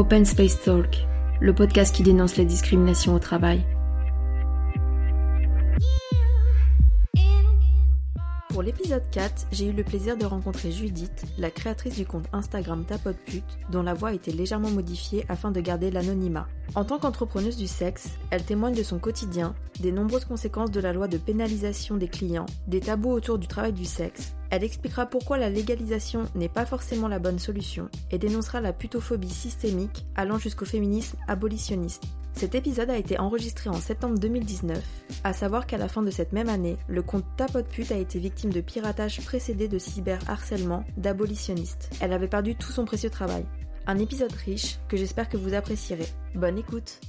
Open 0.00 0.24
Space 0.24 0.62
Talk, 0.62 1.06
le 1.42 1.54
podcast 1.54 1.94
qui 1.94 2.02
dénonce 2.02 2.38
les 2.38 2.46
discriminations 2.46 3.14
au 3.14 3.18
travail. 3.18 3.60
Pour 8.60 8.66
l'épisode 8.66 9.08
4, 9.10 9.46
j'ai 9.52 9.68
eu 9.68 9.72
le 9.72 9.82
plaisir 9.82 10.18
de 10.18 10.26
rencontrer 10.26 10.70
Judith, 10.70 11.24
la 11.38 11.50
créatrice 11.50 11.96
du 11.96 12.04
compte 12.04 12.26
Instagram 12.34 12.84
Tapotpute, 12.84 13.58
dont 13.70 13.82
la 13.82 13.94
voix 13.94 14.10
a 14.10 14.12
été 14.12 14.32
légèrement 14.32 14.68
modifiée 14.68 15.24
afin 15.30 15.50
de 15.50 15.62
garder 15.62 15.90
l'anonymat. 15.90 16.46
En 16.74 16.84
tant 16.84 16.98
qu'entrepreneuse 16.98 17.56
du 17.56 17.66
sexe, 17.66 18.10
elle 18.28 18.44
témoigne 18.44 18.74
de 18.74 18.82
son 18.82 18.98
quotidien, 18.98 19.54
des 19.80 19.92
nombreuses 19.92 20.26
conséquences 20.26 20.70
de 20.70 20.80
la 20.80 20.92
loi 20.92 21.08
de 21.08 21.16
pénalisation 21.16 21.96
des 21.96 22.08
clients, 22.08 22.44
des 22.66 22.80
tabous 22.80 23.12
autour 23.12 23.38
du 23.38 23.46
travail 23.46 23.72
du 23.72 23.86
sexe. 23.86 24.34
Elle 24.50 24.62
expliquera 24.62 25.06
pourquoi 25.06 25.38
la 25.38 25.48
légalisation 25.48 26.26
n'est 26.34 26.50
pas 26.50 26.66
forcément 26.66 27.08
la 27.08 27.18
bonne 27.18 27.38
solution 27.38 27.88
et 28.10 28.18
dénoncera 28.18 28.60
la 28.60 28.74
putophobie 28.74 29.30
systémique 29.30 30.04
allant 30.16 30.36
jusqu'au 30.36 30.66
féminisme 30.66 31.16
abolitionniste. 31.28 32.04
Cet 32.32 32.54
épisode 32.54 32.90
a 32.90 32.96
été 32.96 33.18
enregistré 33.18 33.68
en 33.68 33.74
septembre 33.74 34.18
2019, 34.18 34.82
à 35.24 35.32
savoir 35.32 35.66
qu'à 35.66 35.78
la 35.78 35.88
fin 35.88 36.02
de 36.02 36.10
cette 36.10 36.32
même 36.32 36.48
année, 36.48 36.76
le 36.88 37.02
compte 37.02 37.24
Tapotpute 37.36 37.92
a 37.92 37.98
été 37.98 38.18
victime 38.18 38.52
de 38.52 38.60
piratage 38.60 39.20
précédé 39.24 39.68
de 39.68 39.78
cyberharcèlement 39.78 40.84
d'abolitionnistes. 40.96 41.90
Elle 42.00 42.12
avait 42.12 42.28
perdu 42.28 42.56
tout 42.56 42.72
son 42.72 42.84
précieux 42.84 43.10
travail. 43.10 43.44
Un 43.86 43.98
épisode 43.98 44.32
riche 44.32 44.78
que 44.88 44.96
j'espère 44.96 45.28
que 45.28 45.36
vous 45.36 45.54
apprécierez. 45.54 46.06
Bonne 46.34 46.58
écoute 46.58 47.00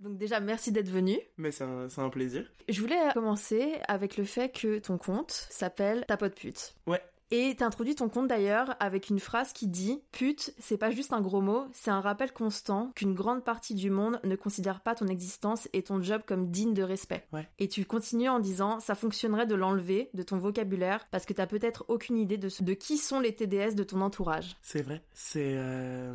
donc 0.00 0.16
déjà, 0.16 0.38
merci 0.38 0.70
d'être 0.70 0.88
venu. 0.88 1.18
Mais 1.38 1.50
c'est 1.50 1.64
un, 1.64 1.88
un, 1.96 2.08
plaisir. 2.08 2.48
Je 2.68 2.80
voulais 2.80 2.96
commencer 3.14 3.80
avec 3.88 4.16
le 4.16 4.22
fait 4.22 4.48
que 4.48 4.78
ton 4.78 4.96
compte 4.96 5.32
s'appelle 5.50 6.04
Tapotpute. 6.06 6.76
Ouais. 6.86 7.02
Et 7.30 7.54
t'introduis 7.56 7.94
ton 7.94 8.08
compte 8.08 8.28
d'ailleurs 8.28 8.74
avec 8.80 9.10
une 9.10 9.18
phrase 9.18 9.52
qui 9.52 9.66
dit 9.66 10.00
Pute, 10.12 10.54
c'est 10.58 10.78
pas 10.78 10.90
juste 10.90 11.12
un 11.12 11.20
gros 11.20 11.42
mot, 11.42 11.66
c'est 11.72 11.90
un 11.90 12.00
rappel 12.00 12.32
constant 12.32 12.90
qu'une 12.94 13.14
grande 13.14 13.44
partie 13.44 13.74
du 13.74 13.90
monde 13.90 14.18
ne 14.24 14.34
considère 14.34 14.80
pas 14.80 14.94
ton 14.94 15.06
existence 15.08 15.68
et 15.74 15.82
ton 15.82 16.02
job 16.02 16.22
comme 16.26 16.50
digne 16.50 16.72
de 16.72 16.82
respect. 16.82 17.26
Ouais. 17.32 17.46
Et 17.58 17.68
tu 17.68 17.84
continues 17.84 18.30
en 18.30 18.38
disant 18.38 18.80
Ça 18.80 18.94
fonctionnerait 18.94 19.46
de 19.46 19.54
l'enlever 19.54 20.08
de 20.14 20.22
ton 20.22 20.38
vocabulaire 20.38 21.06
parce 21.10 21.26
que 21.26 21.34
t'as 21.34 21.46
peut-être 21.46 21.84
aucune 21.88 22.16
idée 22.16 22.38
de, 22.38 22.48
de 22.60 22.72
qui 22.72 22.96
sont 22.96 23.20
les 23.20 23.34
TDS 23.34 23.74
de 23.74 23.84
ton 23.84 24.00
entourage. 24.00 24.56
C'est 24.62 24.82
vrai. 24.82 25.02
C'est 25.12 25.54
euh... 25.56 26.14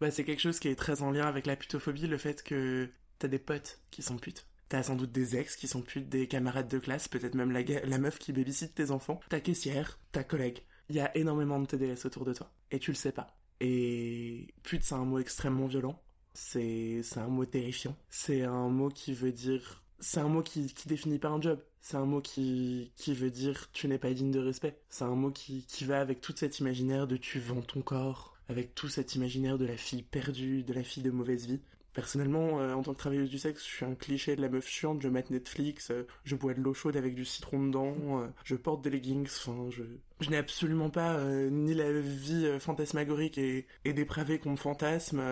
bah, 0.00 0.10
quelque 0.10 0.40
chose 0.40 0.60
qui 0.60 0.68
est 0.68 0.76
très 0.76 1.02
en 1.02 1.10
lien 1.10 1.26
avec 1.26 1.46
la 1.46 1.56
putophobie, 1.56 2.06
le 2.06 2.18
fait 2.18 2.42
que 2.42 2.90
t'as 3.18 3.28
des 3.28 3.38
potes 3.38 3.80
qui 3.90 4.02
sont 4.02 4.16
putes. 4.16 4.46
T'as 4.74 4.82
sans 4.82 4.96
doute 4.96 5.12
des 5.12 5.36
ex 5.36 5.54
qui 5.54 5.68
sont 5.68 5.82
putes, 5.82 6.08
des 6.08 6.26
camarades 6.26 6.66
de 6.66 6.80
classe, 6.80 7.06
peut-être 7.06 7.36
même 7.36 7.52
la, 7.52 7.98
meuf 7.98 8.18
qui 8.18 8.32
babysit 8.32 8.74
tes 8.74 8.90
enfants, 8.90 9.20
ta 9.28 9.38
caissière, 9.38 10.00
ta 10.10 10.24
collègue. 10.24 10.62
Il 10.88 10.96
y 10.96 11.00
a 11.00 11.16
énormément 11.16 11.60
de 11.60 11.66
TDS 11.66 12.04
autour 12.06 12.24
de 12.24 12.34
toi. 12.34 12.50
Et 12.72 12.80
tu 12.80 12.90
le 12.90 12.96
sais 12.96 13.12
pas. 13.12 13.28
Et 13.60 14.48
pute, 14.64 14.82
c'est 14.82 14.96
un 14.96 15.04
mot 15.04 15.20
extrêmement 15.20 15.68
violent. 15.68 16.02
C'est 16.32 17.04
un 17.14 17.28
mot 17.28 17.46
terrifiant. 17.46 17.96
C'est 18.10 18.42
un 18.42 18.68
mot 18.68 18.88
qui 18.88 19.14
veut 19.14 19.30
dire... 19.30 19.84
C'est 20.00 20.18
un 20.18 20.28
mot 20.28 20.42
qui, 20.42 20.74
qui 20.74 20.88
définit 20.88 21.20
pas 21.20 21.28
un 21.28 21.40
job. 21.40 21.62
C'est 21.80 21.96
un 21.96 22.04
mot 22.04 22.20
qui, 22.20 22.90
qui 22.96 23.14
veut 23.14 23.30
dire 23.30 23.70
tu 23.72 23.86
n'es 23.86 23.98
pas 23.98 24.12
digne 24.12 24.32
de 24.32 24.40
respect. 24.40 24.80
C'est 24.88 25.04
un 25.04 25.14
mot 25.14 25.30
qui, 25.30 25.66
qui 25.66 25.84
va 25.84 26.00
avec 26.00 26.20
tout 26.20 26.34
cet 26.34 26.58
imaginaire 26.58 27.06
de 27.06 27.16
tu 27.16 27.38
vends 27.38 27.62
ton 27.62 27.80
corps, 27.80 28.36
avec 28.48 28.74
tout 28.74 28.88
cet 28.88 29.14
imaginaire 29.14 29.56
de 29.56 29.66
la 29.66 29.76
fille 29.76 30.02
perdue, 30.02 30.64
de 30.64 30.74
la 30.74 30.82
fille 30.82 31.04
de 31.04 31.12
mauvaise 31.12 31.46
vie. 31.46 31.60
Personnellement, 31.94 32.60
euh, 32.60 32.74
en 32.74 32.82
tant 32.82 32.92
que 32.92 32.98
travailleuse 32.98 33.30
du 33.30 33.38
sexe, 33.38 33.62
je 33.64 33.70
suis 33.70 33.84
un 33.84 33.94
cliché 33.94 34.34
de 34.34 34.42
la 34.42 34.48
meuf 34.48 34.66
chiante, 34.66 35.00
je 35.00 35.08
mets 35.08 35.24
Netflix, 35.30 35.92
euh, 35.92 36.02
je 36.24 36.34
bois 36.34 36.52
de 36.52 36.60
l'eau 36.60 36.74
chaude 36.74 36.96
avec 36.96 37.14
du 37.14 37.24
citron 37.24 37.64
dedans, 37.64 37.94
euh, 38.20 38.26
je 38.42 38.56
porte 38.56 38.82
des 38.82 38.90
leggings, 38.90 39.28
enfin, 39.28 39.70
je... 39.70 39.84
N'ai 40.28 40.36
absolument 40.38 40.90
pas 40.90 41.22
ni 41.50 41.74
la 41.74 41.92
vie 41.92 42.58
fantasmagorique 42.58 43.36
et, 43.36 43.66
et 43.84 43.92
dépravée 43.92 44.38
qu'on 44.38 44.52
me 44.52 44.56
fantasme, 44.56 45.22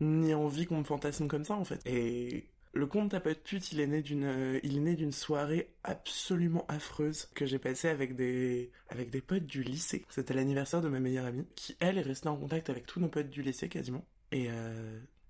ni 0.00 0.34
envie 0.34 0.66
qu'on 0.66 0.78
me 0.78 0.84
fantasme 0.84 1.28
comme 1.28 1.44
ça, 1.44 1.54
en 1.54 1.64
fait. 1.64 1.80
Et 1.86 2.48
le 2.72 2.86
conte 2.86 3.12
Tapote 3.12 3.44
Pute, 3.44 3.70
il 3.70 3.78
est 3.78 3.86
né 3.86 4.02
d'une, 4.02 4.58
il 4.64 4.76
est 4.76 4.80
né 4.80 4.96
d'une 4.96 5.12
soirée 5.12 5.70
absolument 5.84 6.64
affreuse 6.66 7.28
que 7.36 7.46
j'ai 7.46 7.60
passée 7.60 7.88
avec 7.88 8.16
des, 8.16 8.72
potes 9.24 9.46
du 9.46 9.62
lycée. 9.62 10.04
C'était 10.08 10.34
l'anniversaire 10.34 10.80
de 10.80 10.88
ma 10.88 10.98
meilleure 10.98 11.26
amie, 11.26 11.46
qui 11.54 11.76
elle 11.78 11.96
est 11.96 12.02
restée 12.02 12.28
en 12.28 12.36
contact 12.36 12.70
avec 12.70 12.86
tous 12.86 12.98
nos 12.98 13.08
potes 13.08 13.30
du 13.30 13.42
lycée 13.42 13.68
quasiment. 13.68 14.04
Et 14.32 14.48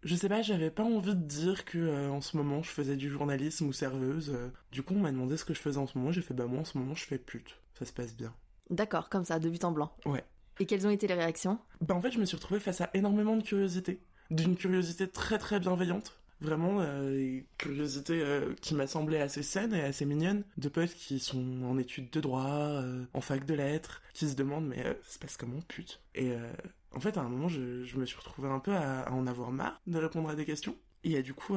je 0.04 0.14
sais 0.14 0.28
pas, 0.28 0.42
j'avais 0.42 0.70
pas 0.70 0.84
envie 0.84 1.14
de 1.14 1.22
dire 1.22 1.64
que 1.64 1.78
euh, 1.78 2.10
en 2.10 2.20
ce 2.20 2.36
moment 2.36 2.62
je 2.62 2.70
faisais 2.70 2.96
du 2.96 3.10
journalisme 3.10 3.66
ou 3.66 3.72
serveuse. 3.72 4.32
Euh. 4.34 4.48
du 4.70 4.82
coup, 4.82 4.94
on 4.94 5.00
m'a 5.00 5.10
demandé 5.10 5.36
ce 5.36 5.44
que 5.44 5.54
je 5.54 5.58
faisais 5.58 5.78
en 5.78 5.86
ce 5.86 5.96
moment. 5.98 6.12
J'ai 6.12 6.22
fait 6.22 6.34
bah 6.34 6.46
moi 6.46 6.60
en 6.60 6.64
ce 6.64 6.76
moment 6.78 6.94
je 6.94 7.04
fais 7.04 7.18
pute. 7.18 7.56
Ça 7.78 7.84
se 7.84 7.92
passe 7.92 8.14
bien. 8.14 8.32
D'accord, 8.70 9.08
comme 9.08 9.24
ça, 9.24 9.38
de 9.38 9.48
but 9.48 9.64
en 9.64 9.72
blanc. 9.72 9.94
Ouais. 10.06 10.24
Et 10.60 10.66
quelles 10.66 10.86
ont 10.86 10.90
été 10.90 11.06
les 11.06 11.14
réactions? 11.14 11.58
Bah 11.80 11.94
en 11.94 12.00
fait, 12.00 12.12
je 12.12 12.18
me 12.18 12.24
suis 12.24 12.36
retrouvée 12.36 12.60
face 12.60 12.80
à 12.80 12.90
énormément 12.94 13.36
de 13.36 13.42
curiosité, 13.42 14.00
d'une 14.30 14.56
curiosité 14.56 15.08
très 15.08 15.38
très 15.38 15.58
bienveillante. 15.58 16.20
Vraiment, 16.40 16.80
euh, 16.80 17.40
curiosité 17.56 18.22
qui 18.60 18.74
m'a 18.74 18.86
semblé 18.86 19.18
assez 19.18 19.42
saine 19.42 19.72
et 19.72 19.82
assez 19.82 20.04
mignonne, 20.04 20.44
de 20.58 20.68
potes 20.68 20.92
qui 20.92 21.18
sont 21.18 21.62
en 21.64 21.78
études 21.78 22.10
de 22.10 22.20
droit, 22.20 22.82
en 23.14 23.20
fac 23.20 23.46
de 23.46 23.54
lettres, 23.54 24.02
qui 24.12 24.28
se 24.28 24.34
demandent 24.34 24.66
mais 24.66 24.82
ça 24.82 25.14
se 25.14 25.18
passe 25.18 25.36
comment 25.36 25.60
pute? 25.66 26.00
Et 26.14 26.32
en 26.94 27.00
fait, 27.00 27.16
à 27.16 27.20
un 27.20 27.28
moment, 27.28 27.48
je, 27.48 27.96
me 27.96 28.06
suis 28.06 28.16
retrouvé 28.16 28.48
un 28.48 28.60
peu 28.60 28.74
à, 28.74 29.10
en 29.12 29.26
avoir 29.26 29.50
marre 29.50 29.80
de 29.86 29.98
répondre 29.98 30.28
à 30.28 30.34
des 30.34 30.44
questions. 30.44 30.76
Et 31.02 31.08
il 31.08 31.12
y 31.12 31.16
a 31.16 31.22
du 31.22 31.34
coup 31.34 31.56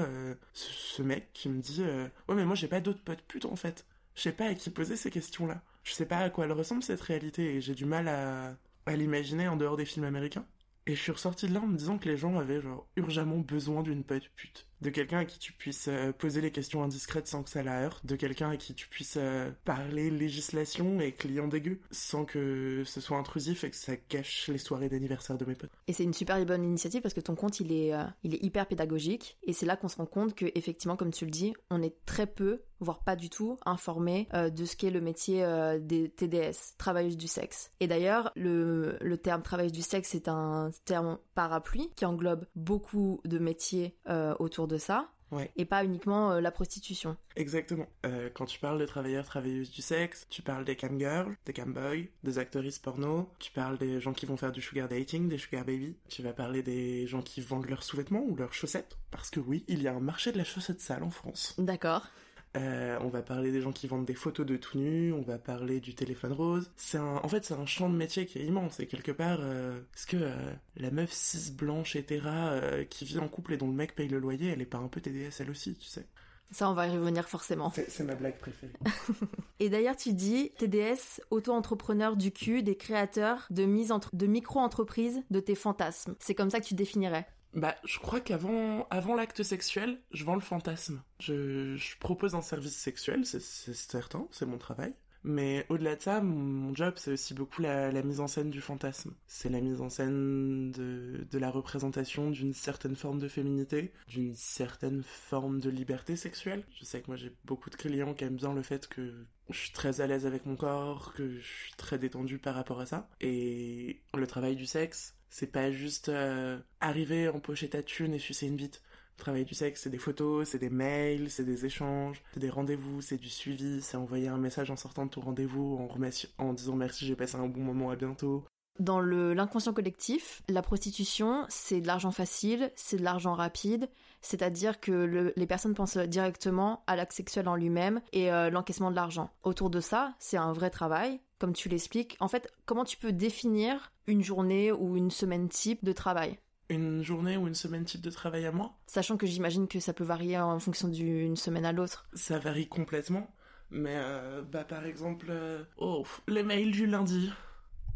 ce, 0.53 0.71
ce, 0.71 1.01
mec 1.01 1.29
qui 1.33 1.47
me 1.47 1.61
dit 1.61 1.81
Ouais, 2.27 2.35
mais 2.35 2.43
moi 2.43 2.55
j'ai 2.55 2.67
pas 2.67 2.81
d'autres 2.81 3.01
potes 3.01 3.21
putes 3.21 3.45
en 3.45 3.55
fait. 3.55 3.85
Je 4.15 4.23
sais 4.23 4.33
pas 4.33 4.47
à 4.47 4.53
qui 4.55 4.69
poser 4.69 4.97
ces 4.97 5.09
questions-là. 5.09 5.61
Je 5.83 5.93
sais 5.93 6.05
pas 6.05 6.17
à 6.17 6.29
quoi 6.29 6.45
elle 6.45 6.51
ressemble 6.51 6.83
cette 6.83 6.99
réalité 6.99 7.55
et 7.55 7.61
j'ai 7.61 7.73
du 7.73 7.85
mal 7.85 8.09
à, 8.09 8.57
à 8.85 8.95
l'imaginer 8.95 9.47
en 9.47 9.55
dehors 9.55 9.77
des 9.77 9.85
films 9.85 10.05
américains. 10.05 10.45
Et 10.87 10.95
je 10.95 11.01
suis 11.01 11.11
ressorti 11.11 11.47
de 11.47 11.53
là 11.53 11.59
en 11.59 11.67
me 11.67 11.77
disant 11.77 11.97
que 11.97 12.07
les 12.07 12.17
gens 12.17 12.37
avaient 12.39 12.61
genre 12.61 12.87
urgemment 12.95 13.39
besoin 13.39 13.83
d'une 13.83 14.03
pote 14.03 14.29
pute. 14.35 14.67
De 14.81 14.89
quelqu'un 14.89 15.19
à 15.19 15.25
qui 15.25 15.39
tu 15.39 15.53
puisses 15.53 15.87
euh, 15.87 16.11
poser 16.11 16.41
les 16.41 16.51
questions 16.51 16.83
indiscrètes 16.83 17.27
sans 17.27 17.43
que 17.43 17.49
ça 17.49 17.63
la 17.63 17.81
heurte. 17.81 18.05
De 18.05 18.15
quelqu'un 18.15 18.51
à 18.51 18.57
qui 18.57 18.73
tu 18.73 18.87
puisses 18.87 19.17
euh, 19.17 19.49
parler 19.65 20.09
législation 20.09 20.99
et 20.99 21.11
client 21.11 21.47
dégueu 21.47 21.79
sans 21.91 22.25
que 22.25 22.83
ce 22.85 23.01
soit 23.01 23.17
intrusif 23.17 23.63
et 23.63 23.71
que 23.71 23.75
ça 23.75 23.93
gâche 24.09 24.49
les 24.49 24.57
soirées 24.57 24.89
d'anniversaire 24.89 25.37
de 25.37 25.45
mes 25.45 25.55
potes. 25.55 25.71
Et 25.87 25.93
c'est 25.93 26.03
une 26.03 26.13
super 26.13 26.43
bonne 26.45 26.63
initiative 26.63 27.01
parce 27.01 27.13
que 27.13 27.19
ton 27.19 27.35
compte 27.35 27.59
il 27.59 27.71
est, 27.71 27.93
euh, 27.93 28.03
il 28.23 28.35
est 28.35 28.43
hyper 28.43 28.67
pédagogique 28.67 29.37
et 29.43 29.53
c'est 29.53 29.65
là 29.65 29.75
qu'on 29.75 29.87
se 29.87 29.97
rend 29.97 30.05
compte 30.05 30.35
que 30.35 30.45
effectivement 30.55 30.95
comme 30.95 31.11
tu 31.11 31.25
le 31.25 31.31
dis, 31.31 31.53
on 31.69 31.81
est 31.81 31.95
très 32.05 32.27
peu 32.27 32.61
voire 32.79 33.03
pas 33.03 33.15
du 33.15 33.31
tout 33.31 33.57
informé 33.65 34.27
euh, 34.35 34.51
de 34.51 34.63
ce 34.63 34.75
qu'est 34.75 34.91
le 34.91 35.01
métier 35.01 35.43
des 35.81 36.09
TDS, 36.09 36.75
travailleuse 36.77 37.17
du 37.17 37.27
sexe. 37.27 37.71
Et 37.79 37.87
d'ailleurs, 37.87 38.31
le, 38.35 38.97
le 39.01 39.17
terme 39.17 39.41
travailleuse 39.41 39.71
du 39.71 39.81
sexe 39.81 40.13
est 40.13 40.27
un 40.27 40.69
terme 40.85 41.17
parapluie 41.33 41.89
qui 41.95 42.05
englobe 42.05 42.45
beaucoup 42.55 43.21
de 43.25 43.39
métiers 43.39 43.95
euh, 44.09 44.35
autour 44.67 44.77
de 44.77 44.77
ça. 44.77 45.09
Ouais. 45.29 45.51
Et 45.57 45.65
pas 45.65 45.83
uniquement 45.83 46.39
la 46.39 46.51
prostitution. 46.51 47.17
Exactement. 47.35 47.87
quand 48.33 48.45
tu 48.45 48.59
parles 48.59 48.79
de 48.79 48.85
travailleurs, 48.85 49.25
travailleuses 49.25 49.71
du 49.71 49.81
sexe, 49.81 50.25
tu 50.29 50.41
parles 50.41 50.63
des 50.63 50.77
camgirls, 50.77 51.35
des 51.45 51.51
camboys, 51.51 52.07
des 52.23 52.39
actrices 52.39 52.79
porno, 52.79 53.29
tu 53.37 53.51
parles 53.51 53.77
des 53.77 53.99
gens 53.99 54.13
qui 54.13 54.25
vont 54.25 54.37
faire 54.37 54.53
du 54.53 54.61
sugar 54.61 54.87
dating, 54.87 55.27
des 55.27 55.37
sugar 55.37 55.65
baby, 55.65 55.97
tu 56.07 56.21
vas 56.21 56.31
parler 56.31 56.63
des 56.63 57.07
gens 57.07 57.21
qui 57.21 57.41
vendent 57.41 57.69
leurs 57.69 57.83
sous-vêtements 57.83 58.23
ou 58.25 58.37
leurs 58.37 58.53
chaussettes, 58.53 58.97
parce 59.11 59.29
que 59.29 59.41
oui, 59.41 59.65
il 59.67 59.81
y 59.81 59.89
a 59.89 59.93
un 59.93 59.99
marché 59.99 60.31
de 60.31 60.37
la 60.37 60.45
chaussette 60.45 60.79
sale 60.79 61.03
en 61.03 61.11
France. 61.11 61.55
D'accord. 61.57 62.07
Euh, 62.55 62.97
on 63.01 63.09
va 63.09 63.21
parler 63.21 63.51
des 63.51 63.61
gens 63.61 63.71
qui 63.71 63.87
vendent 63.87 64.05
des 64.05 64.15
photos 64.15 64.45
de 64.45 64.57
tout 64.57 64.77
nu, 64.77 65.13
on 65.13 65.21
va 65.21 65.37
parler 65.37 65.79
du 65.79 65.93
téléphone 65.93 66.33
rose. 66.33 66.71
C'est 66.77 66.97
un, 66.97 67.17
en 67.17 67.27
fait, 67.27 67.45
c'est 67.45 67.53
un 67.53 67.65
champ 67.65 67.89
de 67.89 67.95
métier 67.95 68.25
qui 68.25 68.39
est 68.39 68.45
immense. 68.45 68.79
Et 68.79 68.87
quelque 68.87 69.11
part, 69.11 69.39
euh, 69.41 69.79
est-ce 69.95 70.07
que 70.07 70.17
euh, 70.17 70.53
la 70.75 70.91
meuf 70.91 71.11
cis 71.11 71.51
blanche 71.51 71.95
hétéra 71.95 72.51
euh, 72.51 72.83
qui 72.85 73.05
vit 73.05 73.19
en 73.19 73.27
couple 73.27 73.53
et 73.53 73.57
dont 73.57 73.67
le 73.67 73.73
mec 73.73 73.95
paye 73.95 74.07
le 74.07 74.19
loyer, 74.19 74.49
elle 74.49 74.61
est 74.61 74.65
pas 74.65 74.77
un 74.77 74.87
peu 74.87 75.01
TDS 75.01 75.39
elle 75.39 75.51
aussi, 75.51 75.75
tu 75.75 75.87
sais 75.87 76.05
ça, 76.51 76.69
on 76.69 76.73
va 76.73 76.87
y 76.87 76.91
revenir 76.91 77.27
forcément. 77.27 77.73
C'est 77.89 78.03
ma 78.05 78.15
blague 78.15 78.37
préférée. 78.37 78.71
et 79.59 79.69
d'ailleurs, 79.69 79.97
tu 79.97 80.13
dis 80.13 80.51
TDS, 80.57 81.21
auto-entrepreneur 81.29 82.15
du 82.15 82.31
cul, 82.31 82.63
des 82.63 82.77
créateurs 82.77 83.47
de, 83.49 83.65
mise 83.65 83.91
entre... 83.91 84.15
de 84.15 84.27
micro-entreprises 84.27 85.21
de 85.29 85.41
tes 85.41 85.55
fantasmes. 85.55 86.15
C'est 86.19 86.35
comme 86.35 86.49
ça 86.49 86.61
que 86.61 86.65
tu 86.65 86.73
définirais 86.73 87.27
bah, 87.57 87.75
je 87.85 87.97
crois 87.97 88.21
qu'avant 88.21 88.85
avant 88.91 89.15
l'acte 89.15 89.41
sexuel, 89.41 89.99
je 90.11 90.23
vends 90.23 90.35
le 90.35 90.41
fantasme. 90.41 91.01
Je, 91.19 91.75
propose 91.99 92.35
un 92.35 92.43
service 92.43 92.77
sexuel, 92.77 93.25
c'est 93.25 93.41
certain, 93.41 94.27
c'est 94.31 94.45
mon 94.45 94.59
travail. 94.59 94.93
Mais 95.23 95.65
au-delà 95.69 95.95
de 95.95 96.01
ça, 96.01 96.21
mon 96.21 96.73
job, 96.75 96.93
c'est 96.97 97.11
aussi 97.11 97.33
beaucoup 97.33 97.63
la, 97.63 97.91
mise 98.03 98.19
en 98.19 98.27
scène 98.27 98.51
du 98.51 98.61
fantasme. 98.61 99.15
C'est 99.25 99.49
la 99.49 99.59
mise 99.59 99.81
en 99.81 99.89
scène 99.89 100.71
de, 100.71 101.25
la 101.33 101.49
représentation 101.49 102.29
d'une 102.29 102.53
certaine 102.53 102.95
forme 102.95 103.19
de 103.19 103.27
féminité, 103.27 103.91
d'une 104.07 104.35
certaine 104.35 105.01
forme 105.03 105.59
de 105.59 105.71
liberté 105.71 106.15
sexuelle. 106.15 106.63
Je 106.79 106.85
sais 106.85 107.01
que 107.01 107.07
moi, 107.07 107.15
j'ai 107.15 107.35
beaucoup 107.43 107.71
de 107.71 107.75
clients 107.75 108.13
qui 108.13 108.23
aiment 108.23 108.35
bien 108.35 108.53
le 108.53 108.61
fait 108.61 108.87
que 108.87 109.25
je 109.49 109.57
suis 109.57 109.71
très 109.71 109.99
à 109.99 110.07
l'aise 110.07 110.27
avec 110.27 110.45
mon 110.45 110.55
corps, 110.55 111.13
que 111.13 111.39
je 111.39 111.45
suis 111.45 111.73
très 111.73 111.97
détendu 111.97 112.37
par 112.37 112.53
rapport 112.53 112.79
à 112.79 112.85
ça. 112.85 113.09
Et 113.19 114.01
le 114.13 114.27
travail 114.27 114.55
du 114.55 114.67
sexe, 114.67 115.16
c'est 115.29 115.51
pas 115.51 115.71
juste 115.71 116.09
euh, 116.09 116.57
arriver, 116.79 117.27
empocher 117.29 117.69
ta 117.69 117.83
thune 117.83 118.13
et 118.13 118.19
sucer 118.19 118.47
une 118.47 118.55
bite. 118.55 118.81
Le 119.17 119.23
travail 119.23 119.45
du 119.45 119.55
sexe, 119.55 119.81
c'est 119.81 119.89
des 119.89 119.97
photos, 119.97 120.47
c'est 120.47 120.59
des 120.59 120.69
mails, 120.69 121.31
c'est 121.31 121.43
des 121.43 121.65
échanges, 121.65 122.21
c'est 122.33 122.39
des 122.39 122.51
rendez-vous, 122.51 123.01
c'est 123.01 123.17
du 123.17 123.29
suivi, 123.29 123.81
c'est 123.81 123.97
envoyer 123.97 124.27
un 124.27 124.37
message 124.37 124.69
en 124.69 124.75
sortant 124.75 125.05
de 125.07 125.09
ton 125.11 125.21
rendez-vous 125.21 125.89
en, 126.37 126.53
disant 126.53 126.75
merci, 126.75 127.05
j'ai 127.07 127.15
passé 127.15 127.35
un 127.35 127.47
bon 127.47 127.61
moment, 127.61 127.89
à 127.89 127.95
bientôt. 127.95 128.43
Dans 128.79 129.01
l'inconscient 129.01 129.73
collectif, 129.73 130.43
la 130.47 130.61
prostitution, 130.61 131.47
c'est 131.49 131.81
de 131.81 131.87
l'argent 131.87 132.11
facile, 132.11 132.71
c'est 132.75 132.97
de 132.97 133.03
l'argent 133.03 133.33
rapide, 133.33 133.89
c'est-à-dire 134.21 134.79
que 134.79 134.91
le- 134.91 135.33
les 135.35 135.47
personnes 135.47 135.73
pensent 135.73 135.97
directement 135.97 136.83
à 136.85 136.95
l'acte 136.95 137.13
sexuel 137.13 137.47
en 137.47 137.55
lui-même 137.55 138.01
et 138.13 138.31
euh, 138.31 138.51
l'encaissement 138.51 138.91
de 138.91 138.95
l'argent. 138.95 139.31
Autour 139.41 139.71
de 139.71 139.79
ça, 139.79 140.13
c'est 140.19 140.37
un 140.37 140.53
vrai 140.53 140.69
travail, 140.69 141.19
comme 141.39 141.53
tu 141.53 141.69
l'expliques. 141.69 142.17
En 142.19 142.27
fait, 142.27 142.51
comment 142.65 142.83
tu 142.83 142.97
peux 142.97 143.11
définir 143.11 143.91
une 144.07 144.23
journée 144.23 144.71
ou 144.71 144.97
une 144.97 145.11
semaine 145.11 145.49
type 145.49 145.83
de 145.83 145.93
travail? 145.93 146.39
Une 146.69 147.03
journée 147.03 147.37
ou 147.37 147.47
une 147.47 147.55
semaine 147.55 147.85
type 147.85 148.01
de 148.01 148.09
travail 148.09 148.45
à 148.45 148.51
moi? 148.51 148.73
Sachant 148.87 149.17
que 149.17 149.25
j'imagine 149.25 149.67
que 149.67 149.79
ça 149.79 149.93
peut 149.93 150.03
varier 150.03 150.37
en 150.37 150.59
fonction 150.59 150.87
d'une 150.87 151.37
semaine 151.37 151.65
à 151.65 151.71
l'autre. 151.71 152.07
Ça 152.13 152.39
varie 152.39 152.67
complètement. 152.67 153.33
Mais 153.69 153.95
euh, 153.95 154.41
bah 154.43 154.63
par 154.63 154.85
exemple, 154.85 155.27
euh, 155.29 155.63
oh, 155.77 156.05
les 156.27 156.43
mails 156.43 156.71
du 156.71 156.87
lundi, 156.87 157.31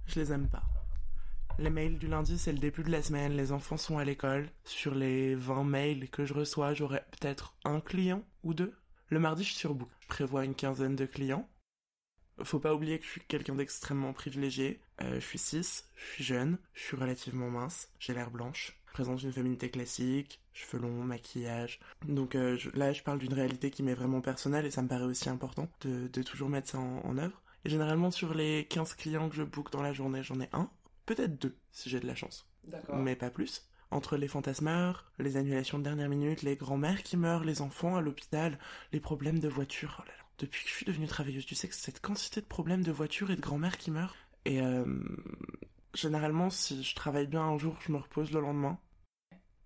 je 0.05 0.19
les 0.19 0.33
aime 0.33 0.47
pas. 0.47 0.63
Les 1.59 1.69
mails 1.69 1.97
du 1.97 2.07
lundi, 2.07 2.37
c'est 2.37 2.51
le 2.51 2.57
début 2.57 2.83
de 2.83 2.91
la 2.91 3.01
semaine, 3.01 3.33
les 3.33 3.51
enfants 3.51 3.77
sont 3.77 3.97
à 3.97 4.03
l'école. 4.03 4.49
Sur 4.63 4.95
les 4.95 5.35
20 5.35 5.63
mails 5.63 6.09
que 6.09 6.25
je 6.25 6.33
reçois, 6.33 6.73
j'aurai 6.73 7.03
peut-être 7.11 7.55
un 7.65 7.79
client 7.79 8.23
ou 8.43 8.53
deux. 8.53 8.73
Le 9.09 9.19
mardi, 9.19 9.43
je 9.43 9.49
suis 9.49 9.59
sur 9.59 9.75
book. 9.75 9.89
Je 9.99 10.07
prévois 10.07 10.45
une 10.45 10.55
quinzaine 10.55 10.95
de 10.95 11.05
clients. 11.05 11.47
Faut 12.43 12.59
pas 12.59 12.73
oublier 12.73 12.99
que 12.99 13.05
je 13.05 13.09
suis 13.11 13.21
quelqu'un 13.21 13.55
d'extrêmement 13.55 14.13
privilégié. 14.13 14.79
Euh, 15.01 15.15
je 15.15 15.25
suis 15.25 15.39
6, 15.39 15.85
je 15.95 16.05
suis 16.13 16.23
jeune, 16.23 16.57
je 16.73 16.81
suis 16.83 16.97
relativement 16.97 17.49
mince, 17.49 17.89
j'ai 17.99 18.13
l'air 18.13 18.29
blanche. 18.31 18.77
Je 18.87 18.93
présente 18.93 19.23
une 19.23 19.31
féminité 19.31 19.69
classique, 19.69 20.39
cheveux 20.53 20.81
longs, 20.81 21.03
maquillage. 21.03 21.79
Donc 22.05 22.35
euh, 22.35 22.57
je- 22.57 22.69
là, 22.73 22.91
je 22.93 23.01
parle 23.03 23.19
d'une 23.19 23.33
réalité 23.33 23.71
qui 23.71 23.83
m'est 23.83 23.93
vraiment 23.93 24.19
personnelle 24.21 24.65
et 24.65 24.71
ça 24.71 24.81
me 24.81 24.87
paraît 24.89 25.05
aussi 25.05 25.29
important 25.29 25.69
de, 25.81 26.07
de 26.07 26.23
toujours 26.23 26.49
mettre 26.49 26.69
ça 26.69 26.79
en, 26.79 26.99
en 27.05 27.17
œuvre. 27.17 27.41
Et 27.63 27.69
généralement, 27.69 28.11
sur 28.11 28.33
les 28.33 28.65
15 28.69 28.95
clients 28.95 29.29
que 29.29 29.35
je 29.35 29.43
book 29.43 29.71
dans 29.71 29.81
la 29.81 29.93
journée, 29.93 30.23
j'en 30.23 30.39
ai 30.41 30.49
un, 30.51 30.69
peut-être 31.05 31.39
deux, 31.39 31.55
si 31.71 31.89
j'ai 31.89 31.99
de 31.99 32.07
la 32.07 32.15
chance. 32.15 32.47
D'accord. 32.65 32.97
Mais 32.97 33.15
pas 33.15 33.29
plus. 33.29 33.67
Entre 33.91 34.17
les 34.17 34.27
fantasmeurs, 34.27 35.11
les 35.19 35.37
annulations 35.37 35.77
de 35.77 35.83
dernière 35.83 36.09
minute, 36.09 36.41
les 36.43 36.55
grands-mères 36.55 37.03
qui 37.03 37.17
meurent, 37.17 37.43
les 37.43 37.61
enfants 37.61 37.95
à 37.97 38.01
l'hôpital, 38.01 38.57
les 38.93 38.99
problèmes 38.99 39.39
de 39.39 39.47
voiture. 39.49 39.97
Oh 39.99 40.03
là 40.07 40.13
là. 40.17 40.23
Depuis 40.41 40.63
que 40.63 40.69
je 40.69 40.73
suis 40.73 40.85
devenue 40.87 41.05
travailleuse 41.05 41.45
du 41.45 41.53
sexe, 41.53 41.77
cette 41.77 42.01
quantité 42.01 42.41
de 42.41 42.47
problèmes 42.47 42.81
de 42.81 42.91
voiture 42.91 43.29
et 43.29 43.35
de 43.35 43.41
grand-mères 43.41 43.77
qui 43.77 43.91
meurent. 43.91 44.15
Et 44.45 44.59
euh, 44.59 44.83
généralement, 45.93 46.49
si 46.49 46.83
je 46.83 46.95
travaille 46.95 47.27
bien 47.27 47.43
un 47.43 47.59
jour, 47.59 47.77
je 47.85 47.91
me 47.91 47.97
repose 47.99 48.31
le 48.31 48.41
lendemain. 48.41 48.79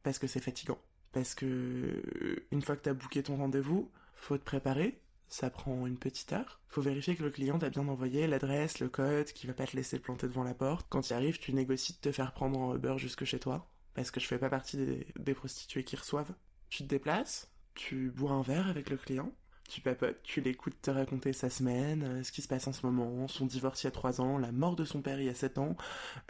Parce 0.04 0.20
que 0.20 0.28
c'est 0.28 0.42
fatigant. 0.42 0.78
Parce 1.14 1.34
que 1.34 1.46
euh, 1.46 2.48
une 2.52 2.62
fois 2.62 2.76
que 2.76 2.82
t'as 2.82 2.94
booké 2.94 3.24
ton 3.24 3.38
rendez-vous, 3.38 3.90
faut 4.16 4.38
te 4.38 4.44
préparer. 4.44 5.00
Ça 5.30 5.50
prend 5.50 5.88
une 5.88 5.98
petite 5.98 6.34
heure. 6.34 6.60
Faut 6.68 6.82
vérifier 6.82 7.16
que 7.16 7.24
le 7.24 7.32
client 7.32 7.58
t'a 7.58 7.70
bien 7.70 7.88
envoyé 7.88 8.28
l'adresse, 8.28 8.82
le 8.82 8.90
code, 8.90 9.28
qu'il 9.28 9.50
va 9.50 9.54
pas 9.54 9.68
te 9.68 9.78
laisser 9.78 9.98
planter 9.98 10.28
devant 10.28 10.44
la 10.44 10.54
porte. 10.54 10.88
Quand 10.90 11.02
tu 11.02 11.14
arrives, 11.14 11.40
tu 11.40 11.54
négocies 11.54 11.94
de 11.94 12.00
te 12.00 12.12
faire 12.12 12.34
prendre 12.34 12.60
en 12.60 12.76
Uber 12.76 12.96
jusque 12.98 13.24
chez 13.24 13.40
toi. 13.40 13.72
Parce 13.94 14.12
que 14.12 14.20
je 14.20 14.28
fais 14.28 14.40
pas 14.40 14.50
partie 14.50 15.06
des 15.16 15.34
prostituées 15.34 15.86
qui 15.86 15.96
reçoivent. 15.96 16.36
Tu 16.68 16.84
te 16.84 16.90
déplaces, 16.90 17.50
tu 17.76 18.12
bois 18.12 18.32
un 18.32 18.42
verre 18.42 18.68
avec 18.68 18.90
le 18.90 18.98
client, 18.98 19.32
tu 19.70 19.82
papotes, 19.82 20.22
tu 20.24 20.42
l'écoutes 20.42 20.80
te 20.82 20.92
raconter 20.92 21.34
sa 21.34 21.50
semaine, 21.50 22.04
euh, 22.04 22.24
ce 22.24 22.32
qui 22.32 22.42
se 22.42 22.48
passe 22.48 22.68
en 22.68 22.74
ce 22.74 22.86
moment, 22.86 23.28
son 23.28 23.46
divorce 23.46 23.84
il 23.84 23.88
y 23.88 23.90
a 23.90 23.92
3 23.92 24.22
ans, 24.22 24.38
la 24.38 24.52
mort 24.52 24.76
de 24.76 24.86
son 24.86 25.02
père 25.02 25.20
il 25.20 25.26
y 25.26 25.30
a 25.30 25.34
7 25.36 25.58
ans, 25.58 25.76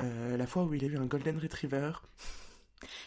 euh, 0.01 0.37
la 0.37 0.47
fois 0.47 0.63
où 0.63 0.73
il 0.73 0.83
a 0.83 0.87
eu 0.87 0.97
un 0.97 1.05
Golden 1.05 1.37
Retriever. 1.37 1.91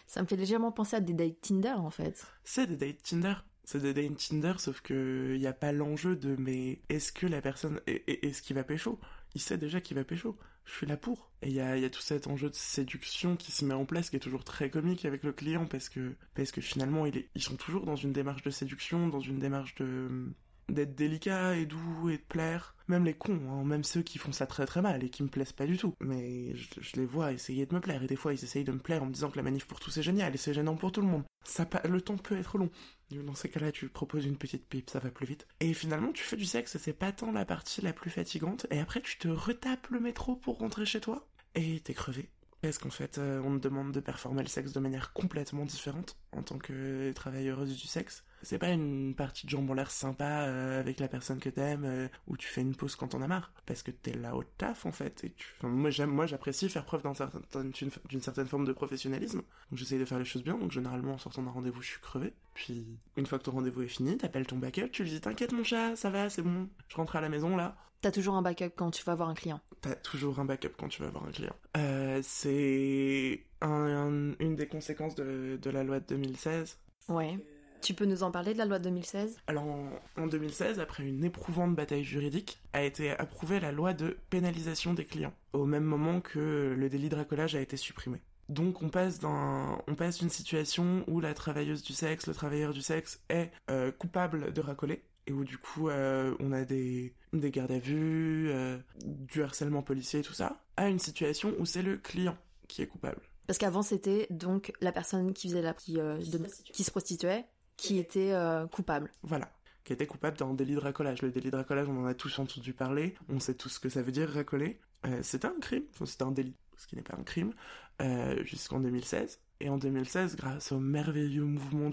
Ça 0.07 0.23
me 0.23 0.27
fait 0.27 0.37
légèrement 0.37 0.73
penser 0.73 0.97
à 0.97 1.01
des 1.01 1.13
dates 1.13 1.41
Tinder 1.41 1.75
en 1.77 1.91
fait. 1.91 2.27
C'est 2.45 2.67
des 2.67 2.77
dates 2.77 3.03
Tinder. 3.03 3.35
C'est 3.65 3.81
des 3.81 3.93
dates 3.93 4.17
Tinder, 4.17 4.55
sauf 4.59 4.81
que 4.81 5.33
il 5.35 5.41
n'y 5.41 5.47
a 5.47 5.53
pas 5.53 5.73
l'enjeu 5.73 6.17
de 6.17 6.37
mais 6.39 6.81
est-ce 6.89 7.13
que 7.13 7.27
la 7.27 7.43
personne 7.43 7.81
est- 7.87 8.03
est- 8.09 8.25
est-ce 8.25 8.41
qu'il 8.43 8.57
va 8.57 8.65
pécho? 8.65 8.99
Il 9.35 9.41
sait 9.41 9.59
déjà 9.59 9.81
qu'il 9.81 9.97
va 9.97 10.05
pécho. 10.05 10.37
Je 10.65 10.73
suis 10.73 10.87
là 10.87 10.97
pour. 10.97 11.31
Et 11.43 11.49
il 11.49 11.55
y 11.55 11.61
a, 11.61 11.91
tout 11.91 12.01
cet 12.01 12.27
enjeu 12.27 12.51
de 12.51 12.55
séduction 12.55 13.37
qui 13.37 13.53
se 13.53 13.65
met 13.65 13.75
en 13.75 13.85
place, 13.85 14.11
qui 14.11 14.17
est 14.17 14.21
toujours 14.21 14.45
très 14.45 14.71
comique 14.71 15.05
avec 15.05 15.23
le 15.23 15.33
client 15.33 15.67
parce 15.67 15.89
que 15.89 16.15
parce 16.35 16.51
que 16.51 16.61
finalement 16.61 17.07
ils 17.07 17.43
sont 17.43 17.57
toujours 17.57 17.87
dans 17.87 17.97
une 17.97 18.13
démarche 18.13 18.43
de 18.43 18.51
séduction, 18.51 19.09
dans 19.09 19.21
une 19.21 19.39
démarche 19.39 19.75
de 19.77 20.33
d'être 20.69 20.95
délicat 20.95 21.57
et 21.57 21.67
doux 21.67 22.09
et 22.11 22.19
de 22.19 22.23
plaire. 22.23 22.75
Même 22.89 23.05
les 23.05 23.15
cons, 23.15 23.41
hein, 23.51 23.65
même 23.65 23.85
ceux 23.85 24.03
qui 24.03 24.17
font 24.19 24.33
ça 24.33 24.47
très 24.47 24.65
très 24.65 24.81
mal 24.81 25.05
et 25.05 25.11
qui 25.11 25.23
me 25.23 25.29
plaisent 25.29 25.53
pas 25.53 25.67
du 25.67 25.77
tout. 25.77 25.95
Mais 26.01 26.55
je, 26.55 26.97
les 26.97 27.05
vois 27.05 27.33
essayer 27.33 27.67
de 27.67 27.75
me 27.75 27.81
plaire 27.81 28.03
et 28.03 28.07
des 28.07 28.17
fois 28.17 28.33
ils 28.33 28.43
essayent 28.43 28.65
de 28.65 28.73
me 28.73 28.79
plaire 28.79 29.03
en 29.03 29.07
me 29.07 29.13
disant 29.13 29.31
que 29.31 29.37
la 29.37 29.43
manif 29.43 29.67
pour 29.67 29.79
tous 29.79 29.91
c'est 29.91 30.03
génial 30.03 30.35
et 30.35 30.39
c'est 30.39 30.55
gênant 30.55 30.77
pour 30.77 30.93
tout 30.93 31.03
le 31.03 31.07
monde. 31.07 31.25
Ça, 31.45 31.67
le 31.85 32.01
temps 32.01 32.17
peut 32.17 32.37
être 32.37 32.59
long. 32.59 32.71
Dans 33.11 33.35
ces 33.35 33.49
cas-là, 33.49 33.73
tu 33.73 33.89
proposes 33.89 34.27
une 34.27 34.37
petite 34.37 34.67
pipe, 34.67 34.91
ça 34.91 34.99
va 34.99 35.11
plus 35.11 35.27
vite. 35.27 35.47
Et 35.61 35.73
finalement, 35.73 36.13
tu 36.13 36.23
fais 36.23 36.37
du 36.37 36.45
sexe 36.45 36.75
et 36.75 36.79
c'est 36.79 36.93
pas 36.93 37.13
tant 37.13 37.33
la 37.33 37.47
partie 37.47 37.81
la 37.81 37.93
plus 37.95 38.11
fatigante. 38.11 38.67
Et 38.71 38.81
après, 38.81 39.01
tu 39.01 39.19
te 39.19 39.29
retapes 39.29 39.89
le 39.89 40.01
métro 40.01 40.37
pour 40.37 40.59
rentrer 40.59 40.85
chez 40.85 41.01
toi 41.01 41.27
et 41.55 41.81
t'es 41.81 41.95
crevé. 41.95 42.29
Parce 42.61 42.79
qu'en 42.79 42.91
fait, 42.91 43.19
euh, 43.19 43.41
on 43.45 43.57
te 43.57 43.63
demande 43.63 43.93
de 43.93 44.01
performer 44.01 44.43
le 44.43 44.49
sexe 44.49 44.73
de 44.73 44.81
manière 44.81 45.13
complètement 45.13 45.65
différente 45.65 46.17
en 46.33 46.43
tant 46.43 46.59
que 46.59 47.13
travailleuse 47.13 47.77
du 47.77 47.87
sexe. 47.87 48.25
C'est 48.43 48.59
pas 48.59 48.69
une 48.71 49.15
partie 49.15 49.47
de 49.47 49.51
jambes 49.51 49.71
en 49.71 49.75
l'air 49.75 49.91
sympa 49.91 50.43
euh, 50.47 50.79
avec 50.81 51.01
la 51.01 51.09
personne 51.09 51.39
que 51.41 51.49
t'aimes 51.49 51.85
euh, 51.85 52.09
où 52.27 52.37
tu 52.37 52.47
fais 52.49 52.61
une 52.61 52.75
pause 52.77 52.95
quand 52.97 53.15
on 53.15 53.23
a 53.23 53.27
marre. 53.27 53.53
Parce 53.67 53.83
que 53.83 53.91
t'es 53.91 54.13
là 54.15 54.37
au 54.37 54.45
taf 54.45 54.87
en 54.87 54.93
fait. 54.93 55.25
Et 55.25 55.31
tu... 55.31 55.47
enfin, 55.59 55.69
moi, 55.69 55.91
j'aime, 55.91 56.11
moi 56.11 56.27
j'apprécie 56.27 56.69
faire 56.69 56.85
preuve 56.85 57.03
certain- 57.15 57.65
d'une 58.09 58.21
certaine 58.23 58.47
forme 58.47 58.65
de 58.65 58.73
professionnalisme. 58.73 59.39
Donc 59.39 59.79
j'essaye 59.79 59.99
de 59.99 60.05
faire 60.05 60.19
les 60.19 60.25
choses 60.25 60.45
bien. 60.45 60.57
Donc 60.57 60.71
généralement 60.73 61.15
en 61.15 61.19
sortant 61.19 61.43
d'un 61.43 61.51
rendez-vous, 61.51 61.83
je 61.83 61.89
suis 61.89 62.01
crevé. 62.01 62.33
Puis 62.55 62.87
une 63.17 63.27
fois 63.27 63.39
que 63.39 63.45
ton 63.45 63.53
rendez-vous 63.53 63.83
est 63.83 63.89
fini, 63.89 64.17
t'appelles 64.17 64.47
ton 64.47 64.57
backup, 64.59 64.89
tu 64.93 65.03
lui 65.05 65.11
dis 65.11 65.21
t'inquiète 65.21 65.53
mon 65.53 65.65
chat, 65.65 65.97
ça 65.97 66.11
va, 66.11 66.29
c'est 66.31 66.43
bon, 66.43 66.69
je 66.89 66.97
rentre 66.97 67.17
à 67.17 67.21
la 67.21 67.29
maison 67.29 67.57
là. 67.57 67.77
T'as 68.01 68.13
toujours 68.13 68.37
un 68.37 68.43
backup 68.43 68.71
quand 68.77 68.93
tu 68.93 69.03
vas 69.05 69.17
voir 69.17 69.29
un 69.29 69.35
client. 69.35 69.61
T'as 69.81 69.95
toujours 69.97 70.39
un 70.39 70.45
backup 70.45 70.71
quand 70.79 70.87
tu 70.89 71.03
vas 71.03 71.09
voir 71.11 71.25
un 71.27 71.33
client. 71.33 71.55
Euh, 71.77 72.21
c'est 72.23 73.43
un- 73.61 73.69
un- 73.71 74.35
une 74.39 74.55
des 74.55 74.69
conséquences 74.69 75.17
de, 75.17 75.59
de 75.61 75.71
la 75.71 75.83
loi 75.83 75.99
de 76.01 76.07
2016. 76.07 76.79
Ouais. 77.09 77.39
Tu 77.81 77.95
peux 77.95 78.05
nous 78.05 78.23
en 78.23 78.31
parler 78.31 78.53
de 78.53 78.59
la 78.59 78.65
loi 78.65 78.79
de 78.79 78.85
2016 78.85 79.39
Alors 79.47 79.65
en, 79.65 79.91
en 80.17 80.27
2016, 80.27 80.81
après 80.81 81.05
une 81.05 81.25
éprouvante 81.25 81.75
bataille 81.75 82.05
juridique, 82.05 82.61
a 82.73 82.83
été 82.83 83.11
approuvée 83.11 83.61
la 83.61 83.73
loi 83.73 83.95
de 83.95 84.19
pénalisation 84.31 84.95
des 84.95 85.05
clients, 85.05 85.33
au 85.53 85.65
même 85.65 85.85
moment 85.85 86.21
que 86.21 86.75
le 86.77 86.89
délit 86.89 87.09
de 87.09 87.15
racolage 87.17 87.55
a 87.55 87.61
été 87.61 87.77
supprimé. 87.77 88.21
Donc 88.49 88.83
on 88.83 88.89
passe 88.89 89.19
d'un, 89.21 89.79
on 89.87 89.95
passe 89.95 90.19
d'une 90.19 90.31
situation 90.31 91.05
où 91.07 91.21
la 91.21 91.35
travailleuse 91.35 91.83
du 91.83 91.93
sexe, 91.93 92.27
le 92.27 92.35
travailleur 92.35 92.73
du 92.73 92.81
sexe 92.83 93.21
est 93.29 93.51
euh, 93.71 93.93
coupable 93.93 94.53
de 94.53 94.61
racoler 94.61 95.03
et 95.27 95.33
où 95.33 95.45
du 95.45 95.59
coup 95.59 95.89
euh, 95.91 96.35
on 96.41 96.53
a 96.53 96.65
des, 96.65 97.15
des 97.35 97.51
gardes 97.51 97.71
à 97.73 97.79
vue, 97.79 98.49
euh, 98.51 98.79
du 99.05 99.43
harcèlement 99.43 99.83
policier 99.83 100.21
et 100.21 100.23
tout 100.23 100.33
ça, 100.33 100.65
à 100.79 100.89
une 100.89 100.99
situation 100.99 101.55
où 101.59 101.67
c'est 101.67 101.83
le 101.83 101.99
client 101.99 102.37
qui 102.69 102.81
est 102.83 102.87
coupable. 102.87 103.21
Parce 103.47 103.59
qu'avant 103.59 103.83
c'était 103.83 104.27
donc 104.31 104.73
la 104.81 104.93
personne 104.93 105.33
qui 105.35 105.49
faisait 105.49 105.63
la 105.63 105.75
qui, 105.75 106.01
euh, 106.01 106.17
de- 106.19 106.41
qui 106.73 106.85
se 106.85 106.91
prostituait 106.91 107.45
qui 107.79 107.99
était 107.99 108.33
euh, 108.33 108.67
coupable. 108.67 109.11
Voilà. 109.23 109.51
Qui 109.85 109.95
était 109.95 110.07
coupable 110.07 110.37
d'un 110.37 110.53
délit 110.55 110.75
de 110.75 110.81
racolage. 110.81 111.23
Le 111.23 111.31
délit 111.31 111.51
de 111.51 111.57
racolage, 111.57 111.89
on 111.89 112.03
en 112.03 112.07
a 112.07 112.15
tous 112.15 112.39
entendu 112.39 112.75
parler. 112.75 113.15
On 113.31 113.41
sait 113.41 113.55
tous 113.55 113.71
ce 113.71 113.81
que 113.81 113.89
ça 113.89 114.03
veut 114.03 114.13
dire, 114.13 114.29
racoler. 114.31 114.81
Euh, 115.07 115.21
c'était 115.23 115.49
un 115.49 115.59
crime. 115.61 115.85
Enfin, 115.95 116.05
c'était 116.07 116.25
un 116.25 116.33
délit. 116.33 116.57
Ce 116.77 116.87
qui 116.87 116.97
n'est 116.97 117.03
pas 117.03 117.17
un 117.19 117.25
crime. 117.25 117.55
euh, 118.03 118.45
Jusqu'en 118.45 118.81
2016. 118.81 119.41
Et 119.61 119.71
en 119.71 119.79
2016, 119.79 120.37
grâce 120.37 120.71
au 120.73 120.79
merveilleux 120.79 121.45
mouvement 121.45 121.91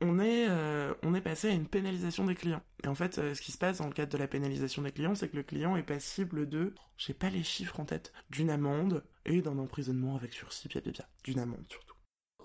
on 0.00 0.18
est, 0.18 0.48
euh, 0.48 0.94
on 1.04 1.14
est 1.14 1.20
passé 1.20 1.48
à 1.48 1.52
une 1.52 1.68
pénalisation 1.68 2.24
des 2.24 2.34
clients. 2.34 2.62
Et 2.82 2.88
en 2.88 2.94
fait, 2.96 3.14
ce 3.34 3.40
qui 3.40 3.52
se 3.52 3.58
passe 3.58 3.78
dans 3.78 3.86
le 3.86 3.92
cadre 3.92 4.12
de 4.12 4.18
la 4.18 4.26
pénalisation 4.28 4.82
des 4.82 4.90
clients, 4.92 5.14
c'est 5.14 5.28
que 5.28 5.36
le 5.36 5.44
client 5.44 5.76
est 5.76 5.84
passible 5.84 6.48
de, 6.48 6.74
j'ai 6.98 7.14
pas 7.14 7.30
les 7.30 7.44
chiffres 7.44 7.78
en 7.80 7.84
tête, 7.84 8.12
d'une 8.30 8.50
amende 8.50 9.04
et 9.26 9.42
d'un 9.42 9.58
emprisonnement 9.58 10.16
avec 10.16 10.32
sursis, 10.32 10.68
bien, 10.68 10.80
bien, 10.82 10.92
bien. 10.92 11.04
D'une 11.24 11.38
amende 11.38 11.64
surtout. 11.68 11.93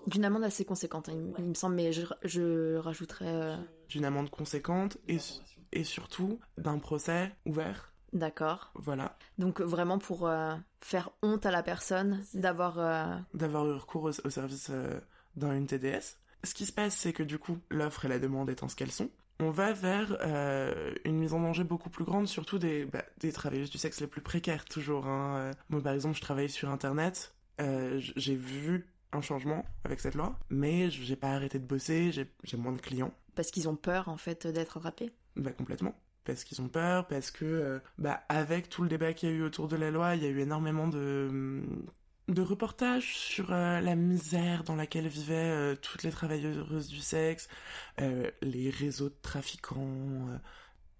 D'une 0.06 0.24
amende 0.24 0.44
assez 0.44 0.64
conséquente, 0.64 1.08
hein, 1.08 1.12
il, 1.14 1.44
il 1.44 1.48
me 1.50 1.54
semble, 1.54 1.74
mais 1.76 1.92
je, 1.92 2.02
je 2.24 2.76
rajouterais... 2.76 3.26
euh, 3.26 3.56
D'une 3.88 4.04
amende 4.04 4.30
conséquente 4.30 4.98
et, 5.08 5.18
et 5.72 5.84
surtout 5.84 6.40
d'un 6.58 6.78
procès 6.78 7.32
ouvert. 7.46 7.92
D'accord. 8.12 8.72
Voilà. 8.74 9.16
Donc 9.38 9.60
vraiment 9.60 9.98
pour 9.98 10.26
euh, 10.26 10.54
faire 10.80 11.10
honte 11.22 11.46
à 11.46 11.50
la 11.52 11.62
personne 11.62 12.24
d'avoir... 12.34 12.78
euh, 12.78 13.14
d'avoir 13.34 13.66
eu 13.66 13.72
recours 13.72 14.04
au, 14.04 14.10
au 14.26 14.30
service 14.30 14.68
euh, 14.70 14.98
dans 15.36 15.52
une 15.52 15.66
TDS. 15.66 16.16
Ce 16.42 16.54
qui 16.54 16.66
se 16.66 16.72
passe, 16.72 16.96
c'est 16.96 17.12
que 17.12 17.22
du 17.22 17.38
coup, 17.38 17.58
l'offre 17.70 18.06
et 18.06 18.08
la 18.08 18.18
demande 18.18 18.50
étant 18.50 18.66
ce 18.68 18.74
qu'elles 18.74 18.90
sont, 18.90 19.10
on 19.38 19.50
va 19.50 19.72
vers 19.72 20.16
euh, 20.22 20.94
une 21.04 21.18
mise 21.18 21.34
en 21.34 21.40
danger 21.40 21.64
beaucoup 21.64 21.88
plus 21.90 22.04
grande, 22.04 22.26
surtout 22.26 22.58
des, 22.58 22.84
bah, 22.84 23.04
des 23.20 23.32
travailleuses 23.32 23.70
du 23.70 23.78
sexe 23.78 24.00
les 24.00 24.06
plus 24.06 24.22
précaires, 24.22 24.64
toujours. 24.64 25.06
hein. 25.06 25.50
Moi, 25.68 25.82
par 25.82 25.92
exemple, 25.92 26.16
je 26.16 26.20
travaille 26.20 26.50
sur 26.50 26.68
Internet, 26.70 27.34
euh, 27.60 27.98
j'ai 28.16 28.34
vu 28.34 28.86
un 29.12 29.20
changement 29.20 29.64
avec 29.84 30.00
cette 30.00 30.14
loi, 30.14 30.38
mais 30.50 30.90
j'ai 30.90 31.16
pas 31.16 31.32
arrêté 31.32 31.58
de 31.58 31.66
bosser, 31.66 32.12
j'ai 32.12 32.56
moins 32.56 32.72
de 32.72 32.80
clients. 32.80 33.12
parce 33.34 33.50
qu'ils 33.50 33.68
ont 33.68 33.76
peur 33.76 34.08
en 34.08 34.16
fait 34.16 34.46
d'être 34.46 34.76
attrapés. 34.76 35.12
Bah 35.36 35.52
complètement. 35.52 35.94
Parce 36.24 36.44
qu'ils 36.44 36.60
ont 36.60 36.68
peur, 36.68 37.06
parce 37.06 37.30
que 37.30 37.44
euh, 37.44 37.78
bah 37.98 38.20
avec 38.28 38.68
tout 38.68 38.82
le 38.82 38.88
débat 38.88 39.12
qu'il 39.14 39.30
y 39.30 39.32
a 39.32 39.34
eu 39.34 39.42
autour 39.42 39.68
de 39.68 39.76
la 39.76 39.90
loi, 39.90 40.16
il 40.16 40.22
y 40.22 40.26
a 40.26 40.28
eu 40.28 40.40
énormément 40.40 40.86
de 40.88 41.62
de 42.28 42.42
reportages 42.42 43.16
sur 43.16 43.52
euh, 43.52 43.80
la 43.80 43.96
misère 43.96 44.62
dans 44.62 44.76
laquelle 44.76 45.08
vivaient 45.08 45.34
euh, 45.34 45.74
toutes 45.74 46.04
les 46.04 46.10
travailleuses 46.10 46.88
du 46.88 47.00
sexe, 47.00 47.48
les 48.42 48.70
réseaux 48.70 49.08
de 49.08 49.16
trafiquants, 49.22 50.28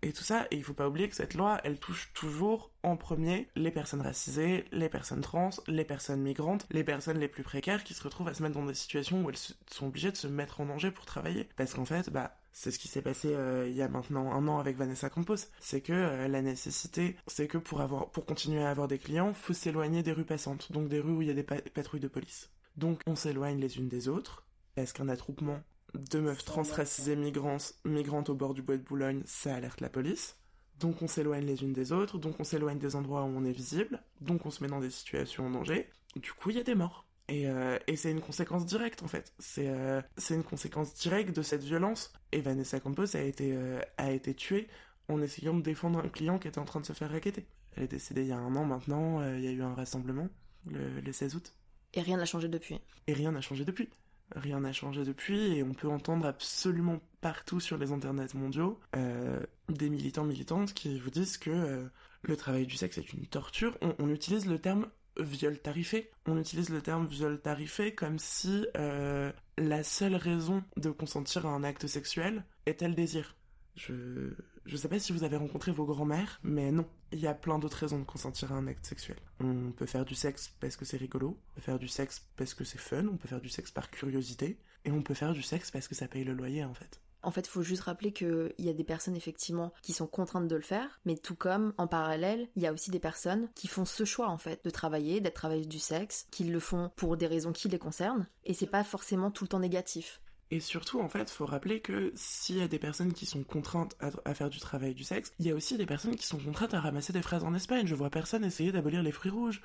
et 0.02 0.12
tout 0.12 0.22
ça. 0.22 0.46
Et 0.50 0.56
il 0.56 0.64
faut 0.64 0.74
pas 0.74 0.88
oublier 0.88 1.08
que 1.08 1.16
cette 1.16 1.34
loi, 1.34 1.60
elle 1.64 1.78
touche 1.78 2.12
toujours 2.14 2.70
en 2.82 2.96
premier 2.96 3.48
les 3.56 3.70
personnes 3.70 4.00
racisées, 4.00 4.64
les 4.72 4.88
personnes 4.88 5.20
trans, 5.20 5.50
les 5.66 5.84
personnes 5.84 6.22
migrantes, 6.22 6.66
les 6.70 6.84
personnes 6.84 7.18
les 7.18 7.28
plus 7.28 7.42
précaires 7.42 7.84
qui 7.84 7.94
se 7.94 8.02
retrouvent 8.02 8.28
à 8.28 8.34
se 8.34 8.42
mettre 8.42 8.54
dans 8.54 8.66
des 8.66 8.74
situations 8.74 9.22
où 9.22 9.30
elles 9.30 9.36
sont 9.36 9.86
obligées 9.86 10.12
de 10.12 10.16
se 10.16 10.26
mettre 10.26 10.60
en 10.60 10.66
danger 10.66 10.90
pour 10.90 11.04
travailler. 11.04 11.48
Parce 11.56 11.74
qu'en 11.74 11.84
fait, 11.84 12.10
bah, 12.10 12.36
c'est 12.52 12.70
ce 12.70 12.78
qui 12.78 12.88
s'est 12.88 13.02
passé 13.02 13.32
euh, 13.32 13.68
il 13.68 13.76
y 13.76 13.82
a 13.82 13.88
maintenant 13.88 14.32
un 14.32 14.48
an 14.48 14.58
avec 14.58 14.76
Vanessa 14.76 15.10
Campos. 15.10 15.36
C'est 15.60 15.80
que 15.80 15.92
euh, 15.92 16.28
la 16.28 16.42
nécessité, 16.42 17.16
c'est 17.26 17.46
que 17.46 17.58
pour 17.58 17.80
avoir, 17.80 18.10
pour 18.10 18.26
continuer 18.26 18.62
à 18.62 18.70
avoir 18.70 18.88
des 18.88 18.98
clients, 18.98 19.32
faut 19.34 19.52
s'éloigner 19.52 20.02
des 20.02 20.12
rues 20.12 20.24
passantes, 20.24 20.72
donc 20.72 20.88
des 20.88 21.00
rues 21.00 21.12
où 21.12 21.22
il 21.22 21.28
y 21.28 21.30
a 21.30 21.34
des 21.34 21.42
patrouilles 21.42 22.00
de 22.00 22.08
police. 22.08 22.50
Donc 22.76 23.00
on 23.06 23.16
s'éloigne 23.16 23.60
les 23.60 23.76
unes 23.78 23.88
des 23.88 24.08
autres, 24.08 24.44
parce 24.74 24.92
qu'un 24.92 25.08
attroupement 25.08 25.60
de 25.94 26.20
meufs 26.20 26.44
transracisées 26.44 27.16
migrantes, 27.16 27.74
migrantes 27.84 28.30
au 28.30 28.34
bord 28.34 28.54
du 28.54 28.62
bois 28.62 28.76
de 28.76 28.82
Boulogne, 28.82 29.22
ça 29.26 29.54
alerte 29.54 29.80
la 29.80 29.88
police. 29.88 30.36
Donc 30.78 31.02
on 31.02 31.06
s'éloigne 31.06 31.44
les 31.44 31.62
unes 31.62 31.74
des 31.74 31.92
autres, 31.92 32.18
donc 32.18 32.40
on 32.40 32.44
s'éloigne 32.44 32.78
des 32.78 32.96
endroits 32.96 33.22
où 33.22 33.26
on 33.26 33.44
est 33.44 33.52
visible, 33.52 34.02
donc 34.20 34.46
on 34.46 34.50
se 34.50 34.62
met 34.62 34.68
dans 34.68 34.80
des 34.80 34.90
situations 34.90 35.46
en 35.46 35.50
danger. 35.50 35.90
Du 36.16 36.32
coup, 36.32 36.50
il 36.50 36.56
y 36.56 36.60
a 36.60 36.64
des 36.64 36.74
morts. 36.74 37.06
Et, 37.28 37.48
euh, 37.48 37.78
c'est 37.94 38.10
une 38.10 38.20
conséquence 38.20 38.66
directe 38.66 39.02
en 39.02 39.08
fait. 39.08 39.32
Euh, 39.58 40.02
c'est 40.16 40.34
une 40.34 40.42
conséquence 40.42 40.94
directe 40.94 41.36
de 41.36 41.42
cette 41.42 41.62
violence. 41.62 42.12
Et 42.32 42.40
Vanessa 42.40 42.80
Campos 42.80 43.14
a 43.14 43.20
été, 43.20 43.52
euh, 43.54 43.80
a 43.98 44.10
été 44.10 44.34
tuée 44.34 44.68
en 45.08 45.20
essayant 45.20 45.54
de 45.54 45.62
défendre 45.62 46.00
un 46.00 46.08
client 46.08 46.38
qui 46.38 46.48
était 46.48 46.58
en 46.58 46.64
train 46.64 46.80
de 46.80 46.86
se 46.86 46.92
faire 46.92 47.10
raqueter. 47.10 47.46
Elle 47.76 47.84
est 47.84 47.88
décédée 47.88 48.22
il 48.22 48.28
y 48.28 48.32
a 48.32 48.38
un 48.38 48.56
an 48.56 48.64
maintenant, 48.64 49.22
il 49.34 49.44
y 49.44 49.48
a 49.48 49.52
eu 49.52 49.62
un 49.62 49.74
rassemblement 49.74 50.28
le, 50.66 51.00
le 51.00 51.12
16 51.12 51.36
août. 51.36 51.54
Et 51.94 52.00
rien 52.00 52.16
n'a 52.16 52.24
changé 52.24 52.48
depuis. 52.48 52.80
Et 53.06 53.12
rien 53.12 53.30
n'a 53.30 53.40
changé 53.40 53.64
depuis 53.64 53.90
rien 54.36 54.60
n'a 54.60 54.72
changé 54.72 55.04
depuis 55.04 55.56
et 55.56 55.62
on 55.62 55.72
peut 55.72 55.88
entendre 55.88 56.26
absolument 56.26 57.00
partout 57.20 57.60
sur 57.60 57.78
les 57.78 57.92
internets 57.92 58.34
mondiaux 58.34 58.80
euh, 58.96 59.40
des 59.68 59.90
militants 59.90 60.24
militantes 60.24 60.72
qui 60.72 60.98
vous 60.98 61.10
disent 61.10 61.38
que 61.38 61.50
euh, 61.50 61.84
le 62.22 62.36
travail 62.36 62.66
du 62.66 62.76
sexe 62.76 62.98
est 62.98 63.12
une 63.12 63.26
torture. 63.26 63.76
On, 63.80 64.08
utilise 64.08 64.46
le 64.46 64.58
terme 64.58 64.86
viol 65.18 65.58
tarifé. 65.58 66.10
On 66.26 66.38
utilise 66.38 66.70
le 66.70 66.80
terme 66.80 67.06
viol 67.06 67.40
tarifé 67.40 67.94
comme 67.94 68.18
si 68.18 68.66
euh, 68.76 69.32
la 69.58 69.82
seule 69.82 70.16
raison 70.16 70.62
de 70.76 70.90
consentir 70.90 71.46
à 71.46 71.50
un 71.50 71.64
acte 71.64 71.86
sexuel 71.86 72.44
était 72.66 72.88
le 72.88 72.94
désir. 72.94 73.36
Je 73.76 74.34
je 74.70 74.76
sais 74.76 74.88
pas 74.88 75.00
si 75.00 75.12
vous 75.12 75.24
avez 75.24 75.36
rencontré 75.36 75.72
vos 75.72 75.84
grands-mères, 75.84 76.38
mais 76.44 76.70
non. 76.70 76.86
Il 77.10 77.18
y 77.18 77.26
a 77.26 77.34
plein 77.34 77.58
d'autres 77.58 77.78
raisons 77.78 77.98
de 77.98 78.04
consentir 78.04 78.52
à 78.52 78.54
un 78.54 78.68
acte 78.68 78.86
sexuel. 78.86 79.16
On 79.40 79.72
peut 79.72 79.86
faire 79.86 80.04
du 80.04 80.14
sexe 80.14 80.52
parce 80.60 80.76
que 80.76 80.84
c'est 80.84 80.96
rigolo, 80.96 81.36
on 81.50 81.54
peut 81.56 81.60
faire 81.60 81.78
du 81.80 81.88
sexe 81.88 82.24
parce 82.36 82.54
que 82.54 82.62
c'est 82.62 82.78
fun, 82.78 83.06
on 83.08 83.16
peut 83.16 83.26
faire 83.26 83.40
du 83.40 83.48
sexe 83.48 83.72
par 83.72 83.90
curiosité, 83.90 84.58
et 84.84 84.92
on 84.92 85.02
peut 85.02 85.14
faire 85.14 85.32
du 85.32 85.42
sexe 85.42 85.72
parce 85.72 85.88
que 85.88 85.96
ça 85.96 86.06
paye 86.06 86.22
le 86.22 86.34
loyer 86.34 86.64
en 86.64 86.72
fait. 86.74 87.00
En 87.22 87.32
fait, 87.32 87.46
il 87.46 87.50
faut 87.50 87.62
juste 87.62 87.82
rappeler 87.82 88.12
qu'il 88.12 88.54
y 88.58 88.68
a 88.68 88.72
des 88.72 88.84
personnes 88.84 89.16
effectivement 89.16 89.72
qui 89.82 89.92
sont 89.92 90.06
contraintes 90.06 90.48
de 90.48 90.56
le 90.56 90.62
faire, 90.62 91.00
mais 91.04 91.16
tout 91.16 91.34
comme 91.34 91.74
en 91.76 91.86
parallèle, 91.86 92.48
il 92.54 92.62
y 92.62 92.66
a 92.66 92.72
aussi 92.72 92.90
des 92.90 93.00
personnes 93.00 93.48
qui 93.54 93.66
font 93.66 93.84
ce 93.84 94.04
choix 94.04 94.28
en 94.28 94.38
fait 94.38 94.64
de 94.64 94.70
travailler, 94.70 95.20
d'être 95.20 95.34
travailleuses 95.34 95.68
du 95.68 95.80
sexe, 95.80 96.28
qui 96.30 96.44
le 96.44 96.60
font 96.60 96.90
pour 96.96 97.16
des 97.16 97.26
raisons 97.26 97.52
qui 97.52 97.68
les 97.68 97.78
concernent, 97.78 98.26
et 98.44 98.54
c'est 98.54 98.66
pas 98.66 98.84
forcément 98.84 99.30
tout 99.32 99.44
le 99.44 99.48
temps 99.48 99.58
négatif. 99.58 100.20
Et 100.52 100.58
surtout, 100.58 101.00
en 101.00 101.08
fait, 101.08 101.30
faut 101.30 101.46
rappeler 101.46 101.80
que 101.80 102.12
s'il 102.16 102.58
y 102.58 102.62
a 102.62 102.68
des 102.68 102.80
personnes 102.80 103.12
qui 103.12 103.24
sont 103.24 103.44
contraintes 103.44 103.96
à, 104.00 104.34
faire 104.34 104.50
du 104.50 104.58
travail 104.58 104.94
du 104.94 105.04
sexe, 105.04 105.32
il 105.38 105.46
y 105.46 105.50
a 105.50 105.54
aussi 105.54 105.76
des 105.76 105.86
personnes 105.86 106.16
qui 106.16 106.26
sont 106.26 106.38
contraintes 106.38 106.74
à 106.74 106.80
ramasser 106.80 107.12
des 107.12 107.22
fraises 107.22 107.44
en 107.44 107.54
Espagne. 107.54 107.86
Je 107.86 107.94
vois 107.94 108.10
personne 108.10 108.44
essayer 108.44 108.72
d'abolir 108.72 109.02
les 109.02 109.12
fruits 109.12 109.30
rouges. 109.30 109.62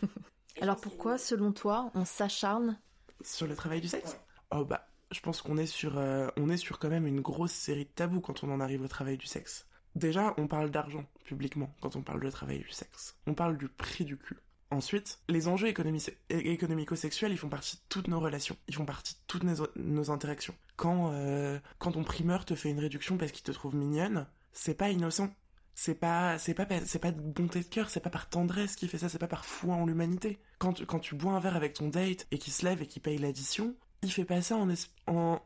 Alors 0.60 0.76
pourquoi, 0.76 1.18
selon 1.18 1.52
toi, 1.52 1.90
on 1.94 2.04
s'acharne 2.04 2.78
sur 3.22 3.48
le 3.48 3.56
travail 3.56 3.80
du 3.80 3.88
sexe? 3.88 4.18
Oh 4.52 4.64
bah, 4.64 4.86
je 5.10 5.20
pense 5.20 5.42
qu'on 5.42 5.56
est 5.56 5.66
sur, 5.66 5.98
euh, 5.98 6.28
on 6.36 6.48
est 6.48 6.56
sur 6.56 6.78
quand 6.78 6.90
même 6.90 7.06
une 7.06 7.20
grosse 7.20 7.52
série 7.52 7.84
de 7.84 7.90
tabous 7.90 8.20
quand 8.20 8.44
on 8.44 8.52
en 8.52 8.60
arrive 8.60 8.82
au 8.82 8.88
travail 8.88 9.16
du 9.16 9.26
sexe. 9.26 9.66
Déjà, 9.96 10.34
on 10.38 10.46
parle 10.46 10.70
d'argent 10.70 11.04
publiquement 11.24 11.74
quand 11.80 11.96
on 11.96 12.02
parle 12.02 12.20
de 12.20 12.30
travail 12.30 12.60
du 12.60 12.70
sexe. 12.70 13.16
On 13.26 13.34
parle 13.34 13.58
du 13.58 13.68
prix 13.68 14.04
du 14.04 14.16
cul. 14.16 14.38
Ensuite, 14.70 15.18
les 15.28 15.48
enjeux 15.48 15.66
économico-sexuels, 15.66 17.32
ils 17.32 17.38
font 17.38 17.48
partie 17.48 17.76
de 17.76 17.82
toutes 17.88 18.06
nos 18.06 18.20
relations, 18.20 18.56
ils 18.68 18.74
font 18.74 18.84
partie 18.84 19.14
de 19.14 19.18
toutes 19.26 19.42
nos, 19.42 20.10
interactions. 20.12 20.54
Quand, 20.76 21.10
euh, 21.12 21.58
quand 21.78 21.92
ton 21.92 22.04
primeur 22.04 22.44
te 22.44 22.54
fait 22.54 22.70
une 22.70 22.78
réduction 22.78 23.18
parce 23.18 23.32
qu'il 23.32 23.42
te 23.42 23.50
trouve 23.50 23.74
mignonne, 23.74 24.26
c'est 24.52 24.74
pas 24.74 24.90
innocent. 24.90 25.28
C'est 25.74 25.94
pas, 25.94 26.38
c'est 26.38 26.54
pas, 26.54 26.66
c'est 26.84 26.98
pas 26.98 27.10
de 27.10 27.20
bonté 27.20 27.60
de 27.60 27.64
cœur, 27.64 27.90
c'est 27.90 28.00
pas 28.00 28.10
par 28.10 28.28
tendresse 28.28 28.76
qu'il 28.76 28.88
fait 28.88 28.98
ça, 28.98 29.08
c'est 29.08 29.18
pas 29.18 29.26
par 29.26 29.44
foi 29.44 29.74
en 29.74 29.86
l'humanité. 29.86 30.38
Quand, 30.58 30.84
quand 30.84 30.98
tu 30.98 31.14
bois 31.14 31.32
un 31.32 31.40
verre 31.40 31.56
avec 31.56 31.72
ton 31.72 31.88
date 31.88 32.26
et 32.30 32.38
qu'il 32.38 32.52
se 32.52 32.64
lève 32.64 32.82
et 32.82 32.86
qu'il 32.86 33.02
paye 33.02 33.18
l'addition, 33.18 33.74
il 34.02 34.10
fait 34.10 34.24
pas 34.24 34.40
ça 34.40 34.56
en, 34.56 34.68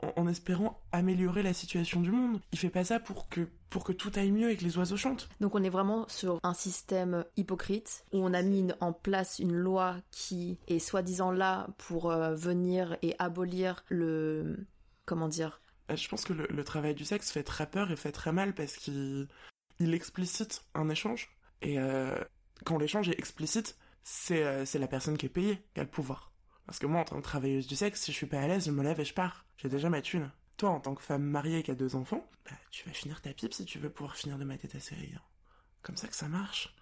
en, 0.00 0.28
espérant 0.28 0.80
améliorer 0.92 1.42
la 1.42 1.52
situation 1.52 2.00
du 2.00 2.10
monde. 2.12 2.40
Il 2.52 2.58
fait 2.58 2.70
pas 2.70 2.84
ça 2.84 3.00
pour 3.00 3.28
que, 3.28 3.48
pour 3.68 3.82
que 3.82 3.92
tout 3.92 4.12
aille 4.14 4.30
mieux 4.30 4.50
et 4.50 4.56
que 4.56 4.64
les 4.64 4.78
oiseaux 4.78 4.96
chantent. 4.96 5.28
Donc 5.40 5.54
on 5.54 5.62
est 5.62 5.70
vraiment 5.70 6.06
sur 6.08 6.38
un 6.42 6.54
système 6.54 7.24
hypocrite 7.36 8.04
où 8.12 8.18
on 8.18 8.32
a 8.32 8.42
mis 8.42 8.68
en 8.80 8.92
place 8.92 9.40
une 9.40 9.54
loi 9.54 9.96
qui 10.12 10.58
est 10.68 10.78
soi-disant 10.78 11.32
là 11.32 11.66
pour 11.78 12.12
euh, 12.12 12.34
venir 12.34 12.96
et 13.02 13.16
abolir 13.18 13.84
le... 13.88 14.66
comment 15.04 15.28
dire? 15.28 15.60
Euh, 15.90 15.96
Je 15.96 16.08
pense 16.08 16.24
que 16.24 16.32
le, 16.32 16.64
travail 16.64 16.94
du 16.94 17.04
sexe 17.04 17.32
fait 17.32 17.42
très 17.42 17.68
peur 17.68 17.90
et 17.90 17.96
fait 17.96 18.12
très 18.12 18.32
mal 18.32 18.54
parce 18.54 18.76
qu'il 18.76 19.26
il 19.80 19.94
explicite 19.94 20.64
un 20.74 20.88
échange. 20.88 21.36
Et 21.60 21.80
euh, 21.80 22.16
quand 22.64 22.78
l'échange 22.78 23.08
est 23.08 23.18
explicite, 23.18 23.76
c'est 24.04 24.74
la 24.74 24.86
personne 24.86 25.16
qui 25.16 25.26
est 25.26 25.30
payée 25.30 25.58
qui 25.74 25.80
a 25.80 25.82
le 25.82 25.90
pouvoir. 25.90 26.33
Parce 26.66 26.78
que 26.78 26.86
moi, 26.86 27.00
en 27.00 27.04
tant 27.04 27.16
que 27.16 27.22
travailleuse 27.22 27.66
du 27.66 27.76
sexe, 27.76 28.02
si 28.02 28.12
je 28.12 28.16
suis 28.16 28.26
pas 28.26 28.40
à 28.40 28.46
l'aise, 28.46 28.66
je 28.66 28.70
me 28.70 28.82
lève 28.82 29.00
et 29.00 29.04
je 29.04 29.14
pars. 29.14 29.44
J'ai 29.58 29.68
déjà 29.68 29.90
ma 29.90 30.02
thune. 30.02 30.30
Toi, 30.56 30.70
en 30.70 30.80
tant 30.80 30.94
que 30.94 31.02
femme 31.02 31.22
mariée 31.22 31.62
qui 31.62 31.70
a 31.70 31.74
deux 31.74 31.96
enfants, 31.96 32.26
bah, 32.44 32.56
tu 32.70 32.88
vas 32.88 32.94
finir 32.94 33.20
ta 33.20 33.32
pipe 33.32 33.52
si 33.52 33.64
tu 33.64 33.78
veux 33.78 33.90
pouvoir 33.90 34.16
finir 34.16 34.38
de 34.38 34.44
mater 34.44 34.68
ta 34.68 34.80
série. 34.80 35.12
Hein. 35.14 35.22
Comme 35.82 35.96
ça 35.96 36.08
que 36.08 36.16
ça 36.16 36.28
marche. 36.28 36.74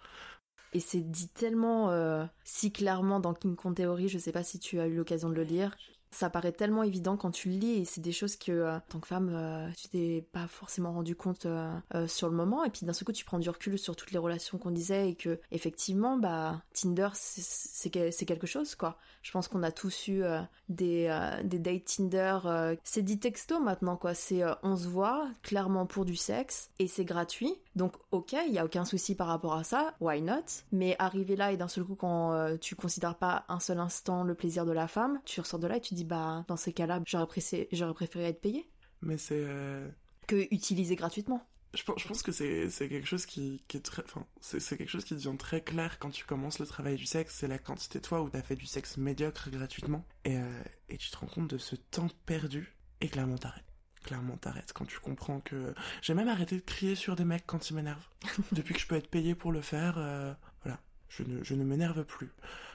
Et 0.73 0.79
c'est 0.79 1.01
dit 1.01 1.27
tellement 1.29 1.91
euh, 1.91 2.25
si 2.43 2.71
clairement 2.71 3.19
dans 3.19 3.33
King 3.33 3.55
Kong 3.55 3.75
Theory, 3.75 4.07
je 4.07 4.17
sais 4.17 4.31
pas 4.31 4.43
si 4.43 4.59
tu 4.59 4.79
as 4.79 4.87
eu 4.87 4.95
l'occasion 4.95 5.29
de 5.29 5.35
le 5.35 5.43
lire, 5.43 5.75
ça 6.13 6.29
paraît 6.29 6.51
tellement 6.51 6.83
évident 6.83 7.17
quand 7.17 7.31
tu 7.31 7.49
le 7.49 7.55
lis 7.55 7.81
et 7.81 7.85
c'est 7.85 8.01
des 8.01 8.11
choses 8.11 8.35
que 8.35 8.51
euh, 8.51 8.75
en 8.77 8.79
tant 8.81 8.99
que 8.99 9.07
femme 9.07 9.31
euh, 9.33 9.67
tu 9.75 9.87
t'es 9.89 10.27
pas 10.31 10.47
forcément 10.47 10.93
rendu 10.93 11.15
compte 11.15 11.45
euh, 11.45 11.71
sur 12.07 12.29
le 12.29 12.35
moment. 12.35 12.63
Et 12.63 12.69
puis 12.69 12.85
d'un 12.85 12.93
seul 12.93 13.05
coup 13.05 13.11
tu 13.11 13.25
prends 13.25 13.39
du 13.39 13.49
recul 13.49 13.77
sur 13.77 13.95
toutes 13.95 14.11
les 14.11 14.19
relations 14.19 14.57
qu'on 14.57 14.71
disait 14.71 15.09
et 15.09 15.15
que 15.15 15.39
effectivement 15.51 16.17
bah 16.17 16.61
Tinder 16.73 17.09
c'est 17.13 17.89
quelque 17.89 18.47
chose 18.47 18.75
quoi. 18.75 18.97
Je 19.21 19.31
pense 19.31 19.47
qu'on 19.47 19.63
a 19.63 19.71
tous 19.71 20.07
eu 20.07 20.23
des 20.69 21.07
des 21.43 21.59
dates 21.59 21.85
Tinder 21.85 22.39
c'est 22.83 23.01
dit 23.01 23.19
texto 23.19 23.59
maintenant 23.59 23.97
quoi. 23.97 24.13
C'est 24.13 24.43
on 24.61 24.75
se 24.75 24.87
voit 24.87 25.29
clairement 25.41 25.85
pour 25.85 26.05
du 26.05 26.15
sexe 26.15 26.69
et 26.79 26.87
c'est 26.87 27.05
gratuit 27.05 27.55
donc 27.75 27.95
ok 28.11 28.35
il 28.47 28.53
y 28.53 28.59
a 28.59 28.65
aucun 28.65 28.85
souci 28.85 29.15
par 29.15 29.27
rapport 29.27 29.53
à 29.53 29.63
ça 29.63 29.95
why 29.99 30.21
not? 30.21 30.43
Mais 30.71 30.95
arriver 30.99 31.35
là 31.35 31.51
et 31.51 31.57
d'un 31.57 31.67
seul 31.67 31.83
coup 31.83 31.95
quand 31.95 32.57
tu 32.59 32.75
considères 32.75 33.15
pas 33.15 33.45
un 33.49 33.59
seul 33.59 33.79
instant 33.79 34.23
le 34.23 34.35
plaisir 34.35 34.65
de 34.65 34.71
la 34.71 34.87
femme 34.87 35.19
tu 35.25 35.39
ressors 35.41 35.59
de 35.59 35.67
là 35.67 35.77
et 35.77 35.81
tu 35.81 35.93
dis 35.93 36.03
bah 36.03 36.43
dans 36.47 36.57
ces 36.57 36.73
cas-là, 36.73 37.01
j'aurais 37.05 37.93
préféré, 37.93 38.25
être 38.27 38.41
payé. 38.41 38.69
Mais 39.01 39.17
c'est 39.17 39.43
euh, 39.45 39.87
que 40.27 40.47
utiliser 40.53 40.95
gratuitement. 40.95 41.45
Je 41.73 41.83
pense, 41.83 41.99
je 41.99 42.07
pense 42.07 42.21
que 42.21 42.31
c'est 42.31 42.69
quelque 42.87 43.07
chose 43.07 43.25
qui, 43.25 43.63
qui 43.67 43.77
est 43.77 43.81
très, 43.81 44.03
enfin, 44.03 44.27
c'est 44.39 44.77
quelque 44.77 44.89
chose 44.89 45.05
qui 45.05 45.15
devient 45.15 45.35
très 45.39 45.61
clair 45.61 45.97
quand 45.97 46.11
tu 46.11 46.23
commences 46.23 46.59
le 46.59 46.67
travail 46.67 46.97
du 46.97 47.07
sexe. 47.07 47.35
C'est 47.39 47.47
la 47.47 47.57
quantité 47.57 47.99
de 47.99 48.05
fois 48.05 48.21
où 48.21 48.29
t'as 48.29 48.43
fait 48.43 48.55
du 48.55 48.67
sexe 48.67 48.97
médiocre 48.97 49.49
gratuitement 49.49 50.05
et, 50.23 50.37
euh, 50.37 50.63
et 50.89 50.97
tu 50.97 51.09
te 51.09 51.17
rends 51.17 51.27
compte 51.27 51.49
de 51.49 51.57
ce 51.57 51.75
temps 51.75 52.09
perdu 52.27 52.75
et 53.01 53.09
clairement 53.09 53.37
t'arrêtes 53.37 53.72
clairement 54.03 54.37
t'arrêtes 54.37 54.73
quand 54.73 54.85
tu 54.85 54.99
comprends 54.99 55.39
que 55.39 55.73
j'ai 56.01 56.13
même 56.13 56.27
arrêté 56.27 56.55
de 56.55 56.61
crier 56.61 56.95
sur 56.95 57.15
des 57.15 57.25
mecs 57.25 57.45
quand 57.45 57.69
ils 57.69 57.75
m'énervent 57.75 58.07
depuis 58.51 58.73
que 58.73 58.79
je 58.79 58.87
peux 58.87 58.95
être 58.95 59.09
payé 59.09 59.35
pour 59.35 59.51
le 59.51 59.61
faire 59.61 59.95
euh, 59.97 60.33
voilà 60.63 60.79
je 61.09 61.23
ne, 61.23 61.43
je 61.43 61.55
ne 61.55 61.63
m'énerve 61.63 62.03
plus 62.03 62.31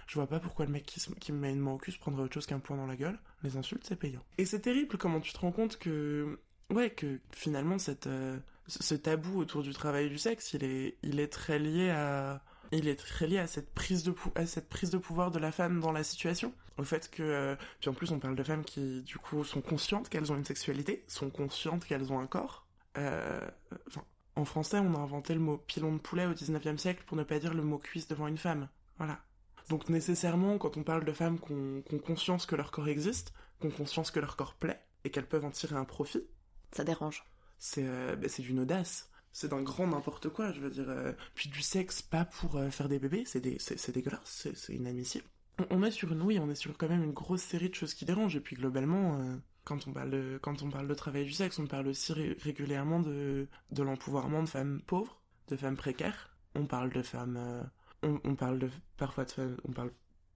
je 0.09 0.15
vois 0.15 0.27
pas 0.27 0.41
pourquoi 0.41 0.65
le 0.65 0.73
mec 0.73 0.87
qui, 0.87 1.33
me 1.33 1.39
met 1.39 1.53
une 1.53 1.61
main 1.61 1.73
au 1.73 1.77
cul 1.77 1.93
se 1.93 1.99
prendrait 1.99 2.23
autre 2.23 2.33
chose 2.33 2.47
qu'un 2.47 2.61
point 2.61 2.79
dans 2.79 2.87
la 2.87 2.97
gueule. 2.97 3.19
Les 3.43 3.59
insultes, 3.59 3.85
c'est 3.85 3.97
payant. 3.97 4.25
Et 4.39 4.47
c'est 4.47 4.61
terrible 4.61 4.97
comment 4.97 5.21
tu 5.21 5.35
te 5.35 5.39
rends 5.39 5.53
compte 5.53 5.79
que, 5.79 6.39
ouais, 6.71 6.89
que 6.89 7.21
finalement, 7.31 7.79
cette, 7.79 8.07
euh, 8.07 8.39
ce 8.69 8.95
tabou 8.95 9.39
autour 9.39 9.63
du 9.63 9.75
travail 9.75 10.09
du 10.09 10.17
sexe, 10.17 10.55
il 10.55 10.65
est, 10.65 10.97
il 11.03 11.21
est 11.21 11.29
très 11.29 11.59
lié 11.59 11.91
à, 11.91 12.43
il 12.73 12.89
est 12.89 12.97
très 12.97 13.27
lié 13.27 13.39
à 13.39 13.47
cette 13.47 13.73
prise 13.73 14.03
de 14.03 14.15
à 14.35 14.47
cette 14.47 14.69
prise 14.69 14.91
de 14.91 14.99
pouvoir 14.99 15.31
de 15.31 15.39
la 15.39 15.53
femme 15.53 15.81
dans 15.81 15.93
la 15.93 16.05
situation 16.05 16.53
au 16.77 16.85
fait 16.85 17.11
que 17.11 17.23
euh, 17.23 17.57
puis 17.81 17.91
en 17.91 17.95
plus 17.95 18.11
on 18.13 18.19
parle 18.19 18.37
de 18.37 18.43
femmes 18.43 18.65
qui 18.65 19.03
du 19.03 19.19
coup 19.19 19.45
sont 19.45 19.61
conscientes 19.61 20.09
qu'elles 20.09 20.31
ont 20.33 20.37
une 20.37 20.45
sexualité 20.45 21.05
sont 21.09 21.31
conscientes 21.31 21.85
qu'elles 21.85 22.13
ont 22.13 22.21
un 22.21 22.27
corps 22.27 22.67
euh, 22.99 23.41
en 24.37 24.45
français 24.45 24.79
on 24.79 24.95
a 24.95 24.99
inventé 24.99 25.35
le 25.35 25.41
mot 25.41 25.57
pilon 25.57 25.93
de 25.93 25.99
poulet 25.99 26.27
au 26.27 26.33
19e 26.33 26.79
siècle 26.79 27.05
pour 27.07 27.17
ne 27.17 27.23
pas 27.23 27.39
dire 27.39 27.55
le 27.55 27.63
mot 27.63 27.79
cuisse 27.79 28.09
devant 28.09 28.27
une 28.27 28.39
femme 28.39 28.69
voilà 28.99 29.21
donc 29.69 29.89
nécessairement, 29.89 30.59
quand 30.59 30.77
on 30.77 30.83
parle 30.83 31.05
de 31.05 31.13
femmes 31.13 31.39
qui 31.39 31.53
ont, 31.53 31.99
conscience 31.99 32.47
que 32.47 32.57
leur 32.57 32.71
corps 32.71 32.89
existe, 32.89 33.35
qui 33.61 33.67
ont 33.67 33.71
conscience 33.71 34.11
que 34.11 34.21
leur 34.21 34.37
corps 34.37 34.55
plaît, 34.55 34.81
et 35.05 35.11
qu'elles 35.11 35.27
peuvent 35.27 35.45
en 35.45 35.51
tirer 35.51 35.77
un 35.77 35.85
profit... 35.85 36.27
Ça 36.73 36.85
dérange. 36.85 37.25
C'est 37.59 37.85
euh, 37.87 38.15
bah, 38.17 38.29
d'une 38.39 38.61
audace. 38.61 39.08
C'est 39.33 39.49
d'un 39.49 39.63
grand 39.63 39.87
n'importe 39.87 40.29
quoi, 40.29 40.53
je 40.53 40.61
veux 40.61 40.71
dire. 40.71 40.89
Euh. 40.89 41.13
puis 41.35 41.49
du 41.49 41.63
sexe, 41.63 42.03
pas 42.03 42.25
pour 42.25 42.57
euh, 42.57 42.71
faire 42.71 42.89
des 42.89 42.99
bébés, 42.99 43.25
c'est 43.27 43.41
dégueulasse, 43.41 44.49
c'est 44.55 44.75
inadmissible. 44.75 45.25
On, 45.71 45.83
est 45.83 45.91
sur 45.91 46.13
une, 46.13 46.23
oui, 46.23 46.39
on 46.41 46.49
est 46.49 46.55
sur 46.55 46.77
quand 46.77 46.89
même 46.89 47.03
une 47.03 47.13
grosse 47.13 47.43
série 47.43 47.69
de 47.69 47.75
choses 47.75 47.95
qui 47.95 48.05
dérangent, 48.05 48.37
et 48.37 48.41
puis 48.41 48.57
globalement 48.57 49.39
quand 49.69 49.87
on 49.87 49.93
parle 49.93 50.11
de, 50.11 50.39
quand 50.41 50.63
on 50.63 50.71
parle 50.71 50.89
de 50.89 50.95
travail 50.95 51.27
du 51.27 51.33
sexe, 51.33 51.59
on 51.59 51.67
parle 51.67 51.89
aussi 51.89 52.15
régulièrement 52.15 53.01
de, 53.01 53.47
de 53.71 53.83
l'empouvoirment 53.83 54.43
de 54.43 54.49
femmes 54.49 54.81
pauvres, 54.87 55.21
de 55.49 55.57
femmes 55.57 55.77
précaires. 55.77 56.35
On 56.55 56.65
parle 56.65 56.91
de 56.91 57.03
femmes, 57.03 57.37
euh, 57.37 57.63
on, 58.25 58.35
parle 58.35 58.59
de, 58.59 58.71
parfois 58.97 59.27
de 59.27 59.31
femmes, 59.31 59.57
on 59.69 59.73
parle 59.73 59.91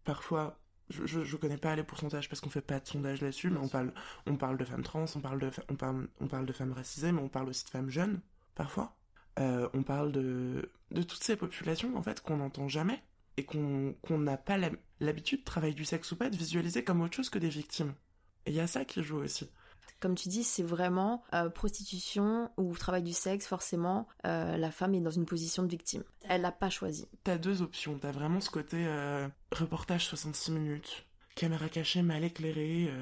parfois, 0.04 0.60
je, 0.90 1.06
je, 1.06 1.36
connais 1.38 1.56
pas 1.56 1.74
les 1.74 1.82
pourcentages 1.82 2.28
parce 2.28 2.42
qu'on 2.42 2.50
fait 2.50 2.60
pas 2.60 2.78
de 2.78 2.86
sondage 2.86 3.22
là-dessus, 3.22 3.48
mais 3.48 3.58
on 3.58 3.68
parle, 3.68 3.94
on 4.26 4.36
parle 4.36 4.58
de 4.58 4.66
femmes 4.66 4.82
trans, 4.82 5.06
on 5.16 5.20
parle 5.20 5.40
de, 5.40 5.50
on 5.70 5.76
parle, 5.76 6.08
on 6.20 6.28
parle 6.28 6.44
de 6.44 6.52
femmes 6.52 6.72
racisées, 6.72 7.10
mais 7.10 7.22
on 7.22 7.30
parle 7.30 7.48
aussi 7.48 7.64
de 7.64 7.70
femmes 7.70 7.88
jeunes, 7.88 8.20
parfois. 8.54 8.96
Euh, 9.38 9.68
on 9.74 9.82
parle 9.82 10.12
de, 10.12 10.70
de 10.90 11.02
toutes 11.02 11.22
ces 11.22 11.36
populations, 11.36 11.96
en 11.96 12.02
fait, 12.02 12.20
qu'on 12.20 12.36
n'entend 12.36 12.68
jamais 12.68 13.02
et 13.38 13.44
qu'on 13.44 13.94
n'a 14.10 14.36
pas 14.36 14.58
l'habitude, 15.00 15.40
de 15.40 15.44
travailler 15.44 15.74
du 15.74 15.86
sexe 15.86 16.12
ou 16.12 16.16
pas, 16.16 16.28
de 16.28 16.36
visualiser 16.36 16.84
comme 16.84 17.00
autre 17.00 17.16
chose 17.16 17.30
que 17.30 17.38
des 17.38 17.48
victimes. 17.48 17.94
Et 18.44 18.50
il 18.50 18.56
y 18.56 18.60
a 18.60 18.66
ça 18.66 18.84
qui 18.84 19.02
joue 19.02 19.18
aussi. 19.18 19.48
Comme 20.00 20.16
tu 20.16 20.28
dis, 20.28 20.44
c'est 20.44 20.62
vraiment 20.62 21.22
euh, 21.32 21.48
prostitution 21.48 22.50
ou 22.58 22.76
travail 22.76 23.02
du 23.02 23.12
sexe, 23.12 23.46
forcément, 23.46 24.06
euh, 24.26 24.56
la 24.56 24.70
femme 24.70 24.94
est 24.94 25.00
dans 25.00 25.10
une 25.10 25.26
position 25.26 25.62
de 25.62 25.68
victime. 25.68 26.02
Elle 26.28 26.42
n'a 26.42 26.52
pas 26.52 26.70
choisi. 26.70 27.06
T'as 27.24 27.38
deux 27.38 27.62
options. 27.62 27.98
T'as 27.98 28.12
vraiment 28.12 28.40
ce 28.40 28.50
côté 28.50 28.86
reportage 29.50 30.06
66 30.06 30.52
minutes, 30.52 31.06
caméra 31.36 31.68
cachée 31.68 32.02
mal 32.02 32.24
éclairée, 32.24 32.92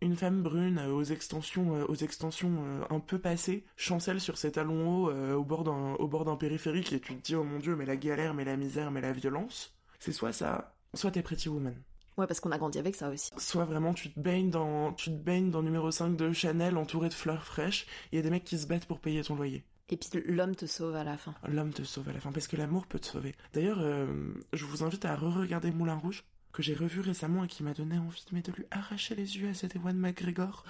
une 0.00 0.16
femme 0.16 0.42
brune 0.42 0.78
aux 0.78 1.02
extensions, 1.02 1.84
aux 1.88 1.94
extensions 1.94 2.86
un 2.88 3.00
peu 3.00 3.18
passées, 3.18 3.64
chancelle 3.76 4.20
sur 4.20 4.38
ses 4.38 4.52
talons 4.52 5.06
hauts 5.06 5.10
au 5.10 5.44
bord 5.44 5.64
d'un, 5.64 5.94
au 5.94 6.06
bord 6.06 6.24
d'un 6.24 6.36
périphérique 6.36 6.92
et 6.92 7.00
tu 7.00 7.16
te 7.16 7.22
dis 7.22 7.34
oh 7.34 7.44
mon 7.44 7.58
dieu 7.58 7.76
mais 7.76 7.86
la 7.86 7.96
galère, 7.96 8.34
mais 8.34 8.44
la 8.44 8.56
misère, 8.56 8.90
mais 8.90 9.00
la 9.00 9.12
violence. 9.12 9.74
C'est 9.98 10.12
soit 10.12 10.32
ça, 10.32 10.74
soit 10.94 11.10
t'es 11.10 11.22
Pretty 11.22 11.48
Woman. 11.48 11.74
Ouais, 12.18 12.26
parce 12.26 12.40
qu'on 12.40 12.50
a 12.50 12.58
grandi 12.58 12.80
avec 12.80 12.96
ça 12.96 13.10
aussi. 13.10 13.30
Soit 13.36 13.64
vraiment 13.64 13.94
tu 13.94 14.10
te 14.10 14.18
baignes 14.18 14.50
dans 14.50 14.92
tu 14.92 15.10
te 15.10 15.16
baignes 15.16 15.50
dans 15.50 15.62
numéro 15.62 15.90
5 15.90 16.16
de 16.16 16.32
Chanel 16.32 16.76
entouré 16.76 17.08
de 17.08 17.14
fleurs 17.14 17.44
fraîches, 17.44 17.86
il 18.10 18.16
y 18.16 18.18
a 18.18 18.22
des 18.22 18.30
mecs 18.30 18.44
qui 18.44 18.58
se 18.58 18.66
battent 18.66 18.86
pour 18.86 18.98
payer 18.98 19.22
ton 19.22 19.36
loyer. 19.36 19.64
Et 19.90 19.96
puis 19.96 20.10
l'homme 20.26 20.56
te 20.56 20.66
sauve 20.66 20.96
à 20.96 21.04
la 21.04 21.16
fin. 21.16 21.34
L'homme 21.46 21.72
te 21.72 21.82
sauve 21.82 22.08
à 22.08 22.12
la 22.12 22.20
fin 22.20 22.32
parce 22.32 22.48
que 22.48 22.56
l'amour 22.56 22.86
peut 22.86 22.98
te 22.98 23.06
sauver. 23.06 23.34
D'ailleurs, 23.54 23.78
euh, 23.80 24.06
je 24.52 24.64
vous 24.64 24.82
invite 24.82 25.04
à 25.04 25.14
re-regarder 25.14 25.70
Moulin 25.70 25.94
Rouge 25.94 26.24
que 26.52 26.62
j'ai 26.62 26.74
revu 26.74 27.00
récemment 27.00 27.44
et 27.44 27.48
qui 27.48 27.62
m'a 27.62 27.74
donné 27.74 27.98
envie 27.98 28.24
de, 28.30 28.52
lui 28.52 28.64
arracher 28.70 29.14
les 29.14 29.38
yeux 29.38 29.48
à 29.48 29.54
cet 29.54 29.76
Ewan 29.76 29.96
McGregor 29.96 30.64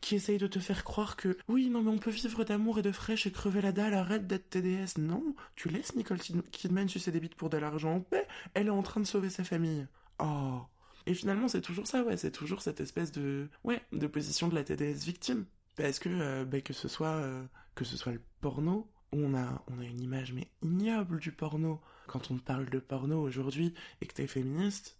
qui 0.00 0.14
essaye 0.16 0.38
de 0.38 0.46
te 0.46 0.58
faire 0.58 0.84
croire 0.84 1.16
que 1.16 1.36
oui 1.48 1.70
non 1.70 1.82
mais 1.82 1.90
on 1.90 1.98
peut 1.98 2.10
vivre 2.10 2.44
d'amour 2.44 2.78
et 2.78 2.82
de 2.82 2.92
fraîche 2.92 3.26
et 3.26 3.32
crever 3.32 3.60
la 3.60 3.72
dalle 3.72 3.94
arrête 3.94 4.26
d'être 4.26 4.50
TDS 4.50 4.98
non 4.98 5.34
tu 5.54 5.68
laisses 5.68 5.94
Nicole 5.96 6.18
Kidman 6.18 6.88
sucer 6.88 7.12
des 7.12 7.20
bites 7.20 7.34
pour 7.34 7.50
de 7.50 7.56
l'argent 7.56 8.04
elle 8.54 8.66
est 8.66 8.70
en 8.70 8.82
train 8.82 9.00
de 9.00 9.06
sauver 9.06 9.30
sa 9.30 9.44
famille 9.44 9.86
oh 10.18 10.62
et 11.06 11.14
finalement, 11.14 11.48
c'est 11.48 11.60
toujours 11.60 11.86
ça, 11.86 12.02
ouais, 12.02 12.16
c'est 12.16 12.30
toujours 12.30 12.62
cette 12.62 12.80
espèce 12.80 13.12
de, 13.12 13.48
ouais, 13.64 13.82
de 13.92 14.06
position 14.06 14.48
de 14.48 14.54
la 14.54 14.64
TDS 14.64 15.04
victime. 15.04 15.46
Parce 15.76 15.98
que, 15.98 16.08
euh, 16.08 16.44
bah, 16.44 16.60
que 16.60 16.72
ce 16.72 16.88
soit, 16.88 17.08
euh, 17.08 17.44
que 17.74 17.84
ce 17.84 17.96
soit 17.96 18.12
le 18.12 18.20
porno, 18.40 18.88
on 19.12 19.34
a, 19.34 19.62
on 19.68 19.80
a 19.80 19.84
une 19.84 20.00
image 20.00 20.32
mais 20.32 20.48
ignoble 20.62 21.18
du 21.18 21.32
porno. 21.32 21.80
Quand 22.06 22.30
on 22.30 22.38
parle 22.38 22.68
de 22.68 22.78
porno 22.78 23.20
aujourd'hui 23.20 23.74
et 24.00 24.06
que 24.06 24.14
t'es 24.14 24.26
féministe, 24.26 24.96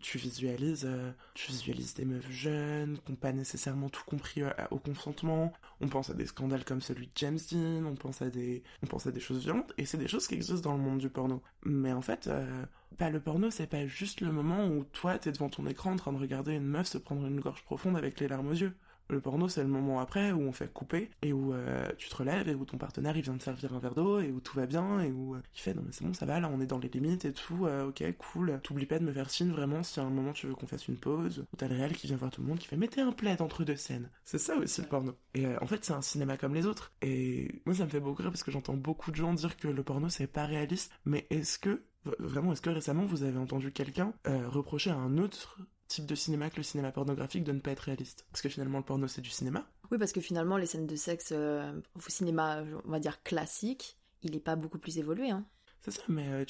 tu, 0.00 0.18
visualises 0.18 0.84
euh, 0.86 1.10
tu 1.34 1.50
visualises 1.50 1.94
des 1.94 2.04
meufs 2.04 2.30
jeunes 2.30 2.98
qui 2.98 3.12
n'ont 3.12 3.16
pas 3.16 3.32
nécessairement 3.32 3.88
tout 3.88 4.04
compris 4.04 4.42
euh, 4.42 4.50
au 4.70 4.78
consentement. 4.78 5.52
On 5.80 5.88
pense 5.88 6.10
à 6.10 6.14
des 6.14 6.26
scandales 6.26 6.64
comme 6.64 6.80
celui 6.80 7.06
de 7.06 7.12
James 7.16 7.38
Dean 7.50 7.84
on 7.86 7.94
pense 7.94 8.22
à 8.22 8.30
des 8.30 8.62
on 8.82 8.86
pense 8.86 9.06
à 9.06 9.12
des 9.12 9.20
choses 9.20 9.42
violentes 9.42 9.72
et 9.78 9.86
c'est 9.86 9.98
des 9.98 10.08
choses 10.08 10.26
qui 10.26 10.34
existent 10.34 10.70
dans 10.70 10.76
le 10.76 10.82
monde 10.82 10.98
du 10.98 11.08
porno. 11.08 11.42
Mais 11.64 11.92
en 11.92 12.02
fait 12.02 12.26
euh, 12.26 12.64
bah, 12.98 13.10
le 13.10 13.20
porno 13.20 13.50
c'est 13.50 13.66
pas 13.66 13.86
juste 13.86 14.20
le 14.20 14.32
moment 14.32 14.66
où 14.66 14.84
toi 14.84 15.18
t'es 15.18 15.32
devant 15.32 15.48
ton 15.48 15.66
écran 15.66 15.92
en 15.92 15.96
train 15.96 16.12
de 16.12 16.18
regarder 16.18 16.54
une 16.54 16.66
meuf 16.66 16.86
se 16.88 16.98
prendre 16.98 17.26
une 17.26 17.40
gorge 17.40 17.64
profonde 17.64 17.96
avec 17.96 18.20
les 18.20 18.28
larmes 18.28 18.48
aux 18.48 18.52
yeux 18.52 18.74
le 19.08 19.20
porno, 19.20 19.48
c'est 19.48 19.62
le 19.62 19.68
moment 19.68 20.00
après 20.00 20.32
où 20.32 20.40
on 20.42 20.52
fait 20.52 20.70
couper 20.72 21.10
et 21.22 21.32
où 21.32 21.52
euh, 21.52 21.88
tu 21.96 22.08
te 22.08 22.16
relèves 22.16 22.48
et 22.48 22.54
où 22.54 22.64
ton 22.64 22.76
partenaire 22.76 23.16
il 23.16 23.22
vient 23.22 23.34
de 23.34 23.42
servir 23.42 23.74
un 23.74 23.78
verre 23.78 23.94
d'eau 23.94 24.20
et 24.20 24.30
où 24.30 24.40
tout 24.40 24.54
va 24.56 24.66
bien 24.66 25.00
et 25.00 25.10
où 25.10 25.34
euh, 25.34 25.40
il 25.54 25.60
fait 25.60 25.74
non 25.74 25.82
mais 25.84 25.92
c'est 25.92 26.04
bon 26.04 26.12
ça 26.12 26.26
va 26.26 26.40
là 26.40 26.50
on 26.52 26.60
est 26.60 26.66
dans 26.66 26.78
les 26.78 26.88
limites 26.88 27.24
et 27.24 27.32
tout 27.32 27.66
euh, 27.66 27.88
ok 27.88 28.04
cool. 28.18 28.60
T'oublies 28.62 28.86
pas 28.86 28.98
de 28.98 29.04
me 29.04 29.12
faire 29.12 29.30
signe 29.30 29.50
vraiment 29.50 29.82
si 29.82 29.98
à 30.00 30.02
un 30.02 30.10
moment 30.10 30.32
tu 30.32 30.46
veux 30.46 30.54
qu'on 30.54 30.66
fasse 30.66 30.88
une 30.88 30.98
pause 30.98 31.44
ou 31.52 31.56
t'as 31.56 31.68
le 31.68 31.76
réel 31.76 31.96
qui 31.96 32.06
vient 32.06 32.16
voir 32.16 32.30
tout 32.30 32.42
le 32.42 32.48
monde 32.48 32.58
qui 32.58 32.68
fait 32.68 32.76
mettez 32.76 33.00
un 33.00 33.12
plaid 33.12 33.40
entre 33.40 33.64
deux 33.64 33.76
scènes. 33.76 34.10
C'est 34.24 34.38
ça 34.38 34.56
aussi 34.56 34.82
le 34.82 34.88
porno. 34.88 35.14
Et 35.34 35.46
en 35.56 35.66
fait 35.66 35.84
c'est 35.84 35.94
un 35.94 36.02
cinéma 36.02 36.36
comme 36.36 36.54
les 36.54 36.66
autres. 36.66 36.92
Et 37.02 37.62
moi 37.64 37.74
ça 37.74 37.84
me 37.84 37.90
fait 37.90 38.00
beaucoup 38.00 38.22
rire 38.22 38.30
parce 38.30 38.44
que 38.44 38.50
j'entends 38.50 38.76
beaucoup 38.76 39.10
de 39.10 39.16
gens 39.16 39.32
dire 39.32 39.56
que 39.56 39.68
le 39.68 39.82
porno 39.82 40.08
c'est 40.08 40.26
pas 40.26 40.44
réaliste. 40.44 40.92
Mais 41.06 41.26
est-ce 41.30 41.58
que 41.58 41.82
vraiment 42.18 42.52
est-ce 42.52 42.62
que 42.62 42.70
récemment 42.70 43.04
vous 43.04 43.22
avez 43.22 43.38
entendu 43.38 43.72
quelqu'un 43.72 44.12
reprocher 44.24 44.90
à 44.90 44.96
un 44.96 45.18
autre 45.18 45.58
type 45.88 46.06
de 46.06 46.14
cinéma 46.14 46.50
que 46.50 46.58
le 46.58 46.62
cinéma 46.62 46.92
pornographique 46.92 47.44
de 47.44 47.52
ne 47.52 47.60
pas 47.60 47.72
être 47.72 47.80
réaliste. 47.80 48.26
Parce 48.30 48.42
que 48.42 48.48
finalement, 48.48 48.78
le 48.78 48.84
porno, 48.84 49.08
c'est 49.08 49.22
du 49.22 49.30
cinéma. 49.30 49.66
Oui, 49.90 49.98
parce 49.98 50.12
que 50.12 50.20
finalement, 50.20 50.56
les 50.56 50.66
scènes 50.66 50.86
de 50.86 50.96
sexe 50.96 51.30
euh, 51.32 51.72
au 51.96 52.10
cinéma, 52.10 52.62
on 52.84 52.90
va 52.90 53.00
dire 53.00 53.22
classique, 53.22 53.96
il 54.22 54.32
n'est 54.32 54.40
pas 54.40 54.54
beaucoup 54.54 54.78
plus 54.78 54.98
évolué. 54.98 55.30
Hein. 55.30 55.44
C'est 55.80 55.90
ça, 55.90 56.02
mais 56.08 56.28
euh, 56.28 56.44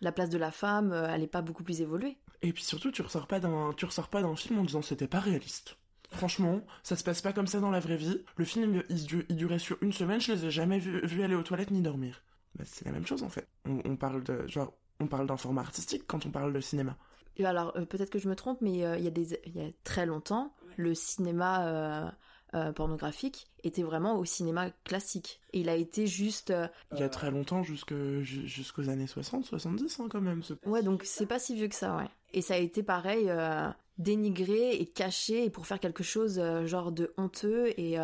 La 0.00 0.12
place 0.12 0.28
de 0.28 0.38
la 0.38 0.50
femme, 0.50 0.92
euh, 0.92 1.08
elle 1.08 1.20
n'est 1.20 1.28
pas 1.28 1.42
beaucoup 1.42 1.62
plus 1.62 1.80
évoluée. 1.80 2.18
Et 2.42 2.52
puis 2.52 2.64
surtout, 2.64 2.90
tu 2.90 3.02
ressors 3.02 3.26
pas 3.26 3.38
d'un, 3.38 3.72
tu 3.76 3.84
ressors 3.84 4.08
pas 4.08 4.22
d'un 4.22 4.36
film 4.36 4.58
en 4.58 4.64
disant 4.64 4.82
c'était 4.82 5.06
pas 5.06 5.20
réaliste. 5.20 5.76
Franchement, 6.10 6.62
ça 6.82 6.96
se 6.96 7.04
passe 7.04 7.22
pas 7.22 7.32
comme 7.32 7.46
ça 7.46 7.60
dans 7.60 7.70
la 7.70 7.78
vraie 7.78 7.96
vie. 7.96 8.24
Le 8.36 8.44
film, 8.44 8.82
il, 8.88 9.36
durait 9.36 9.60
sur 9.60 9.78
une 9.80 9.92
semaine, 9.92 10.20
je 10.20 10.32
les 10.32 10.46
ai 10.46 10.50
jamais 10.50 10.80
vus 10.80 11.22
aller 11.22 11.36
aux 11.36 11.42
toilettes 11.44 11.70
ni 11.70 11.82
dormir. 11.82 12.24
Bah, 12.56 12.64
c'est 12.66 12.84
la 12.84 12.90
même 12.90 13.06
chose 13.06 13.22
en 13.22 13.28
fait. 13.28 13.46
On, 13.64 13.80
on 13.84 13.96
parle 13.96 14.24
de, 14.24 14.44
genre, 14.48 14.72
on 14.98 15.06
parle 15.06 15.28
d'un 15.28 15.36
format 15.36 15.60
artistique 15.60 16.02
quand 16.08 16.26
on 16.26 16.30
parle 16.32 16.52
de 16.52 16.60
cinéma 16.60 16.96
alors 17.44 17.72
euh, 17.76 17.84
peut-être 17.84 18.10
que 18.10 18.18
je 18.18 18.28
me 18.28 18.36
trompe, 18.36 18.60
mais 18.60 18.84
euh, 18.84 18.96
il 18.98 19.04
y, 19.04 19.08
a 19.08 19.10
des, 19.10 19.40
il 19.46 19.56
y 19.56 19.60
a 19.60 19.70
très 19.84 20.06
longtemps, 20.06 20.54
le 20.76 20.94
cinéma 20.94 22.12
euh, 22.54 22.72
pornographique 22.72 23.48
était 23.62 23.82
vraiment 23.82 24.18
au 24.18 24.24
cinéma 24.24 24.70
classique. 24.84 25.40
Et 25.52 25.60
il 25.60 25.68
a 25.68 25.76
été 25.76 26.06
juste... 26.06 26.52
il 26.92 26.98
y 26.98 27.02
a 27.02 27.08
très 27.08 27.30
longtemps, 27.30 27.62
jusqu'aux 27.62 28.88
années 28.88 29.06
60, 29.06 29.44
70 29.44 30.00
hein, 30.00 30.08
quand 30.10 30.20
même. 30.20 30.42
Ce... 30.42 30.54
Ouais, 30.64 30.82
donc 30.82 31.02
c'est 31.04 31.26
pas 31.26 31.38
si 31.38 31.54
vieux 31.54 31.68
que 31.68 31.74
ça, 31.74 31.96
ouais. 31.96 32.08
Et 32.32 32.42
ça 32.42 32.54
a 32.54 32.58
été 32.58 32.82
pareil, 32.82 33.30
dénigré 33.98 34.74
et 34.76 34.86
caché, 34.86 35.44
et 35.44 35.50
pour 35.50 35.66
faire 35.66 35.80
quelque 35.80 36.02
chose 36.02 36.40
genre 36.64 36.92
de 36.92 37.12
honteux 37.16 37.68
et... 37.78 37.96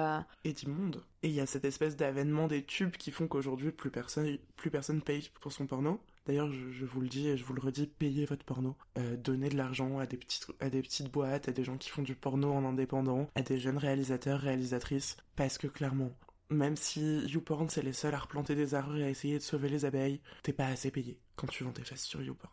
Et 0.45 0.53
d'immonde. 0.53 1.03
Et 1.23 1.29
il 1.29 1.35
y 1.35 1.41
a 1.41 1.47
cette 1.47 1.65
espèce 1.65 1.97
d'avènement 1.97 2.47
des 2.47 2.63
tubes 2.65 2.97
qui 2.97 3.11
font 3.11 3.27
qu'aujourd'hui 3.29 3.73
plus 3.73 3.91
personne, 3.91 4.37
plus 4.57 4.71
personne 4.71 5.01
paye 5.01 5.31
pour 5.41 5.53
son 5.53 5.67
porno. 5.67 6.01
D'ailleurs, 6.27 6.51
je, 6.51 6.85
vous 6.85 7.01
le 7.01 7.09
dis 7.09 7.29
et 7.29 7.37
je 7.37 7.45
vous 7.45 7.55
le 7.55 7.61
redis, 7.61 7.87
payez 7.87 8.25
votre 8.25 8.45
porno. 8.45 8.77
Euh, 8.99 9.17
donnez 9.17 9.49
de 9.49 9.57
l'argent 9.57 9.99
à 9.99 10.07
des 10.07 10.17
petites 10.17 10.47
à 10.61 10.71
des 10.71 10.83
petites 10.83 11.11
boîtes, 11.11 11.49
à 11.49 11.53
des 11.53 11.63
gens 11.63 11.77
qui 11.77 11.89
font 11.89 12.03
du 12.03 12.17
porno 12.17 12.53
en 12.53 12.65
indépendant, 12.65 13.29
à 13.37 13.43
des 13.43 13.59
jeunes 13.59 13.79
réalisateurs, 13.79 14.41
réalisatrices, 14.41 15.17
parce 15.37 15.57
que 15.57 15.69
clairement, 15.69 16.11
même 16.51 16.77
si 16.77 17.21
YouPorn 17.27 17.69
c'est 17.69 17.83
les 17.83 17.93
seuls 17.93 18.15
à 18.15 18.19
replanter 18.19 18.55
des 18.57 18.75
arbres 18.75 18.97
et 18.97 19.05
à 19.05 19.11
essayer 19.11 19.39
de 19.39 19.43
sauver 19.43 19.69
les 19.69 19.85
abeilles, 19.85 20.21
t'es 20.43 20.53
pas 20.53 20.67
assez 20.67 20.91
payé 20.91 21.19
quand 21.37 21.47
tu 21.47 21.63
vends 21.63 21.73
tes 21.73 21.85
fesses 21.85 22.05
sur 22.05 22.23
YouPorn. 22.23 22.53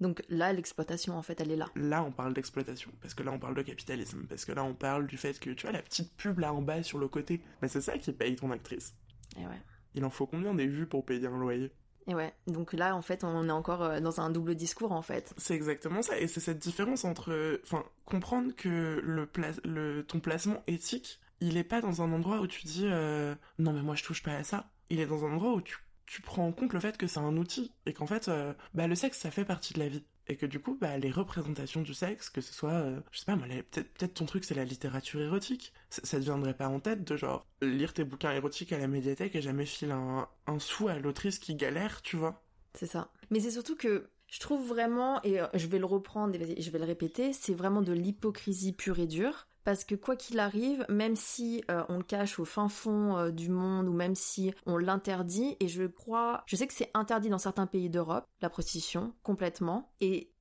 Donc 0.00 0.22
là, 0.28 0.52
l'exploitation, 0.52 1.16
en 1.16 1.22
fait, 1.22 1.40
elle 1.40 1.50
est 1.50 1.56
là. 1.56 1.68
Là, 1.74 2.04
on 2.04 2.12
parle 2.12 2.32
d'exploitation, 2.32 2.92
parce 3.00 3.14
que 3.14 3.22
là, 3.24 3.32
on 3.32 3.38
parle 3.38 3.56
de 3.56 3.62
capitalisme, 3.62 4.26
parce 4.28 4.44
que 4.44 4.52
là, 4.52 4.62
on 4.62 4.74
parle 4.74 5.06
du 5.06 5.16
fait 5.16 5.40
que, 5.40 5.50
tu 5.50 5.62
vois, 5.62 5.72
la 5.72 5.82
petite 5.82 6.12
pub 6.16 6.38
là 6.38 6.52
en 6.52 6.62
bas 6.62 6.82
sur 6.82 6.98
le 6.98 7.08
côté, 7.08 7.42
bah, 7.60 7.68
c'est 7.68 7.80
ça 7.80 7.98
qui 7.98 8.12
paye 8.12 8.36
ton 8.36 8.52
actrice. 8.52 8.94
Et 9.36 9.44
ouais. 9.44 9.60
Il 9.94 10.04
en 10.04 10.10
faut 10.10 10.26
combien 10.26 10.54
des 10.54 10.66
vues 10.66 10.86
pour 10.86 11.04
payer 11.04 11.26
un 11.26 11.36
loyer? 11.36 11.72
Et 12.08 12.14
ouais, 12.14 12.32
donc 12.46 12.72
là, 12.72 12.96
en 12.96 13.02
fait, 13.02 13.22
on 13.22 13.48
est 13.48 13.52
encore 13.52 13.82
euh, 13.82 14.00
dans 14.00 14.20
un 14.20 14.30
double 14.30 14.54
discours, 14.54 14.92
en 14.92 15.02
fait. 15.02 15.34
C'est 15.36 15.54
exactement 15.54 16.00
ça, 16.00 16.18
et 16.18 16.26
c'est 16.26 16.40
cette 16.40 16.58
différence 16.58 17.04
entre, 17.04 17.60
comprendre 18.06 18.52
que 18.56 19.00
le, 19.04 19.28
le 19.64 20.02
ton 20.02 20.18
placement 20.18 20.62
éthique, 20.66 21.20
il 21.40 21.58
est 21.58 21.64
pas 21.64 21.82
dans 21.82 22.00
un 22.00 22.10
endroit 22.10 22.40
où 22.40 22.46
tu 22.46 22.64
dis, 22.64 22.86
euh, 22.86 23.34
non 23.58 23.72
mais 23.72 23.82
moi 23.82 23.94
je 23.94 24.02
touche 24.02 24.22
pas 24.22 24.34
à 24.34 24.42
ça. 24.42 24.70
Il 24.90 25.00
est 25.00 25.06
dans 25.06 25.24
un 25.24 25.32
endroit 25.32 25.52
où 25.52 25.60
tu, 25.60 25.76
tu 26.06 26.22
prends 26.22 26.46
en 26.46 26.52
compte 26.52 26.72
le 26.72 26.80
fait 26.80 26.96
que 26.96 27.06
c'est 27.06 27.20
un 27.20 27.36
outil, 27.36 27.72
et 27.84 27.92
qu'en 27.92 28.06
fait, 28.06 28.28
euh, 28.28 28.54
bah 28.72 28.86
le 28.86 28.94
sexe, 28.94 29.18
ça 29.18 29.30
fait 29.30 29.44
partie 29.44 29.74
de 29.74 29.78
la 29.78 29.88
vie 29.88 30.02
et 30.28 30.36
que 30.36 30.46
du 30.46 30.60
coup 30.60 30.76
bah 30.80 30.98
les 30.98 31.10
représentations 31.10 31.82
du 31.82 31.94
sexe 31.94 32.30
que 32.30 32.40
ce 32.40 32.52
soit 32.52 32.72
euh, 32.72 33.00
je 33.10 33.20
sais 33.20 33.24
pas 33.24 33.36
peut-être 33.36 33.92
peut-être 33.94 34.14
ton 34.14 34.26
truc 34.26 34.44
c'est 34.44 34.54
la 34.54 34.64
littérature 34.64 35.20
érotique. 35.20 35.72
Ça, 35.90 36.02
ça 36.04 36.18
te 36.18 36.24
viendrait 36.24 36.54
pas 36.54 36.68
en 36.68 36.80
tête 36.80 37.04
de 37.04 37.16
genre 37.16 37.46
lire 37.62 37.92
tes 37.92 38.04
bouquins 38.04 38.32
érotiques 38.32 38.72
à 38.72 38.78
la 38.78 38.88
médiathèque 38.88 39.34
et 39.34 39.42
jamais 39.42 39.66
filer 39.66 39.92
un, 39.92 40.28
un 40.46 40.58
sou 40.58 40.88
à 40.88 40.98
l'autrice 40.98 41.38
qui 41.38 41.54
galère 41.54 42.02
tu 42.02 42.16
vois? 42.16 42.42
C'est 42.74 42.86
ça. 42.86 43.10
Mais 43.30 43.40
c'est 43.40 43.50
surtout 43.50 43.76
que 43.76 44.08
je 44.28 44.40
trouve 44.40 44.66
vraiment 44.66 45.22
et 45.22 45.40
euh, 45.40 45.46
je 45.54 45.66
vais 45.66 45.78
le 45.78 45.86
reprendre 45.86 46.34
et 46.34 46.60
je 46.60 46.70
vais 46.70 46.78
le 46.78 46.84
répéter 46.84 47.32
c'est 47.32 47.54
vraiment 47.54 47.82
de 47.82 47.92
l'hypocrisie 47.92 48.72
pure 48.72 48.98
et 48.98 49.06
dure 49.06 49.47
parce 49.68 49.84
que 49.84 49.94
quoi 49.94 50.16
qu'il 50.16 50.40
arrive, 50.40 50.86
même 50.88 51.14
si 51.14 51.62
euh, 51.70 51.84
on 51.90 51.98
le 51.98 52.02
cache 52.02 52.38
au 52.38 52.46
fin 52.46 52.70
fond 52.70 53.18
euh, 53.18 53.30
du 53.30 53.50
monde 53.50 53.86
ou 53.86 53.92
même 53.92 54.14
si 54.14 54.54
on 54.64 54.78
l'interdit, 54.78 55.58
et 55.60 55.68
je 55.68 55.84
crois, 55.84 56.42
je 56.46 56.56
sais 56.56 56.66
que 56.66 56.72
c'est 56.72 56.90
interdit 56.94 57.28
dans 57.28 57.36
certains 57.36 57.66
pays 57.66 57.90
d'Europe, 57.90 58.24
la 58.40 58.48
prostitution, 58.48 59.12
complètement, 59.22 59.92
et 60.00 60.32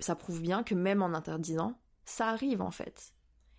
ça 0.00 0.16
prouve 0.16 0.42
bien 0.42 0.64
que 0.64 0.74
même 0.74 1.00
en 1.00 1.14
interdisant, 1.14 1.78
ça 2.04 2.26
arrive 2.26 2.60
en 2.60 2.72
fait. 2.72 3.14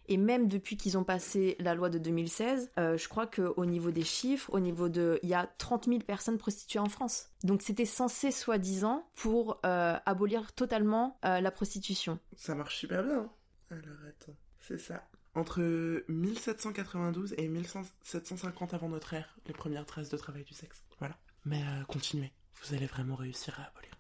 Et 0.08 0.18
même 0.18 0.50
depuis 0.50 0.76
qu'ils 0.76 0.98
ont 0.98 1.06
passé 1.06 1.56
la 1.58 1.74
loi 1.74 1.90
de 1.90 2.00
2016, 2.00 2.72
euh, 2.78 2.98
je 2.98 3.08
crois 3.08 3.26
qu'au 3.26 3.66
niveau 3.66 3.92
des 3.92 4.04
chiffres, 4.04 4.50
au 4.52 4.60
niveau 4.60 4.90
de... 4.90 5.22
Il 5.24 5.30
y 5.30 5.36
a 5.36 5.48
30 5.58 5.86
000 5.86 6.00
personnes 6.00 6.38
prostituées 6.38 6.80
en 6.80 6.90
France. 6.90 7.30
Donc 7.46 7.62
c'était 7.62 7.86
censé, 7.86 8.32
soi-disant, 8.32 9.08
pour 9.16 9.62
abolir 9.64 10.52
totalement 10.52 11.18
la 11.24 11.50
prostitution. 11.50 12.20
Ça 12.36 12.56
marche 12.56 12.80
super 12.80 13.06
bien. 13.06 13.20
Hein. 13.20 13.30
Alors 13.72 13.98
attends, 14.10 14.36
c'est 14.68 14.78
ça. 14.80 15.04
entre 15.36 15.62
1792 16.08 17.34
et 17.38 17.48
1750 17.48 18.74
avant 18.74 18.90
notre 18.90 19.14
ère, 19.14 19.36
les 19.48 19.54
premières 19.54 19.86
traces 19.86 20.10
de 20.10 20.18
travail 20.18 20.44
du 20.44 20.54
sexe. 20.54 20.84
Voilà. 21.00 21.18
Mais 21.46 21.62
euh, 21.62 21.84
continuez, 21.88 22.32
vous 22.62 22.74
allez 22.76 22.86
vraiment 22.86 23.16
réussir 23.16 23.60
à 23.60 23.64
abolir. 23.68 23.92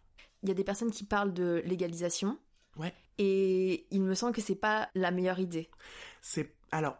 Il 0.43 0.49
y 0.49 0.51
a 0.51 0.55
des 0.55 0.63
personnes 0.63 0.91
qui 0.91 1.03
parlent 1.05 1.33
de 1.33 1.61
légalisation. 1.65 2.37
Ouais. 2.77 2.93
Et 3.17 3.85
il 3.91 4.01
me 4.01 4.15
semble 4.15 4.33
que 4.33 4.41
c'est 4.41 4.55
pas 4.55 4.89
la 4.95 5.11
meilleure 5.11 5.39
idée. 5.39 5.69
C'est 6.21 6.55
alors, 6.71 6.97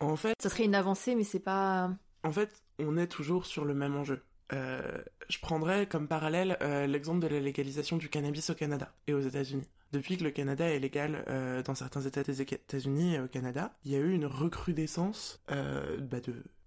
en 0.00 0.16
fait, 0.16 0.34
Ça 0.40 0.48
serait 0.48 0.64
une 0.64 0.74
avancée, 0.74 1.14
mais 1.14 1.24
c'est 1.24 1.40
pas. 1.40 1.90
en 2.22 2.32
fait, 2.32 2.62
on 2.78 2.96
est 2.96 3.06
toujours 3.08 3.46
sur 3.46 3.64
le 3.64 3.74
même 3.74 3.96
enjeu. 3.96 4.22
Euh, 4.52 5.02
je 5.28 5.38
prendrais 5.38 5.86
comme 5.86 6.08
parallèle 6.08 6.58
euh, 6.62 6.86
l'exemple 6.86 7.20
de 7.20 7.26
la 7.26 7.40
légalisation 7.40 7.96
du 7.96 8.08
cannabis 8.08 8.50
au 8.50 8.54
Canada 8.54 8.92
et 9.06 9.14
aux 9.14 9.20
États-Unis. 9.20 9.66
Depuis 9.92 10.16
que 10.16 10.24
le 10.24 10.30
Canada 10.30 10.66
est 10.66 10.78
légal 10.78 11.24
euh, 11.28 11.62
dans 11.62 11.74
certains 11.74 12.00
États 12.00 12.22
des 12.22 12.40
États-Unis 12.40 13.14
et 13.14 13.20
au 13.20 13.28
Canada, 13.28 13.74
il 13.84 13.92
y 13.92 13.96
a 13.96 13.98
eu 13.98 14.12
une 14.12 14.26
recrudescence 14.26 15.42
bah, 15.48 16.18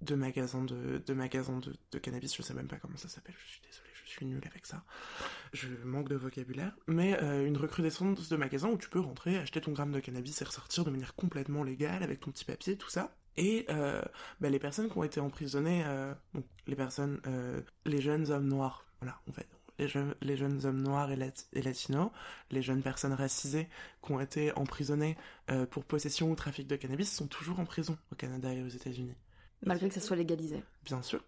de, 0.01 0.15
magasins 0.15 0.63
de, 0.63 0.99
de 1.91 1.97
cannabis. 1.99 2.35
Je 2.35 2.41
sais 2.43 2.53
même 2.53 2.67
pas 2.67 2.77
comment 2.77 2.97
ça 2.97 3.09
s'appelle. 3.09 3.35
Je 3.43 3.51
suis 3.51 3.61
désolé, 3.61 3.89
je 4.03 4.09
suis 4.09 4.25
nul 4.27 4.41
avec 4.45 4.65
ça. 4.67 4.83
Je 5.53 5.67
manque 5.83 6.09
de 6.09 6.15
vocabulaire. 6.15 6.75
Mais 6.87 7.13
une 7.47 7.57
recrudescence 7.57 8.29
de 8.29 8.35
magasins 8.35 8.69
où 8.69 8.77
tu 8.77 8.89
peux 8.89 8.99
rentrer, 8.99 9.37
acheter 9.37 9.59
ton 9.59 9.71
gramme 9.71 9.91
de 9.91 9.99
cannabis 9.99 10.41
et 10.41 10.45
ressortir 10.45 10.85
de 10.85 10.91
manière 10.91 11.15
complètement 11.15 11.63
légale 11.63 12.03
avec 12.03 12.19
ton 12.19 12.31
petit 12.31 12.45
papier, 12.45 12.77
tout 12.77 12.89
ça. 12.89 13.15
Et 13.37 13.65
euh, 13.69 14.01
bah, 14.39 14.49
les 14.49 14.59
personnes 14.59 14.89
qui 14.89 14.97
ont 14.97 15.03
été 15.03 15.19
emprisonnées, 15.19 15.83
euh, 15.85 16.13
donc 16.33 16.45
les 16.67 16.75
personnes, 16.75 17.19
euh, 17.27 17.61
les 17.85 17.99
jeunes 18.01 18.31
hommes 18.31 18.47
noirs, 18.47 18.85
voilà, 19.01 19.19
en 19.27 19.31
fait, 19.33 19.47
les 19.77 19.87
jeunes, 19.89 20.15
les 20.21 20.37
jeunes 20.37 20.65
hommes 20.65 20.81
noirs 20.81 21.11
et, 21.11 21.17
lat- 21.17 21.45
et 21.53 21.61
latinos, 21.61 22.11
les 22.49 22.61
jeunes 22.61 22.81
personnes 22.81 23.11
racisées 23.13 23.67
qui 24.01 24.11
ont 24.13 24.21
été 24.21 24.53
emprisonnées 24.57 25.17
pour 25.71 25.83
possession 25.83 26.31
ou 26.31 26.35
trafic 26.35 26.65
de 26.67 26.77
cannabis 26.77 27.11
sont 27.13 27.27
toujours 27.27 27.59
en 27.59 27.65
prison 27.65 27.97
au 28.11 28.15
Canada 28.15 28.53
et 28.53 28.63
aux 28.63 28.69
États-Unis, 28.69 29.15
Malgré 29.65 29.89
que 29.89 29.95
ça 29.95 29.99
soit 30.01 30.15
légalisé. 30.15 30.63
bien 30.85 31.01
sûr. 31.01 31.21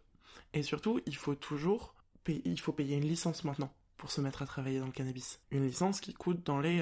Et 0.54 0.64
surtout, 0.64 1.02
il 1.06 1.16
faut 1.18 1.36
toujours, 1.36 1.94
payer, 2.24 2.42
il 2.46 2.60
faut 2.60 2.72
payer 2.72 2.96
une 2.96 3.04
licence 3.06 3.44
maintenant 3.44 3.74
pour 3.98 4.12
se 4.12 4.22
mettre 4.22 4.42
à 4.42 4.46
travailler 4.46 4.80
dans 4.80 4.86
le 4.86 4.92
cannabis. 4.94 5.42
Une 5.52 5.66
licence 5.66 6.00
qui 6.00 6.14
coûte 6.14 6.46
dans 6.46 6.60
les 6.62 6.82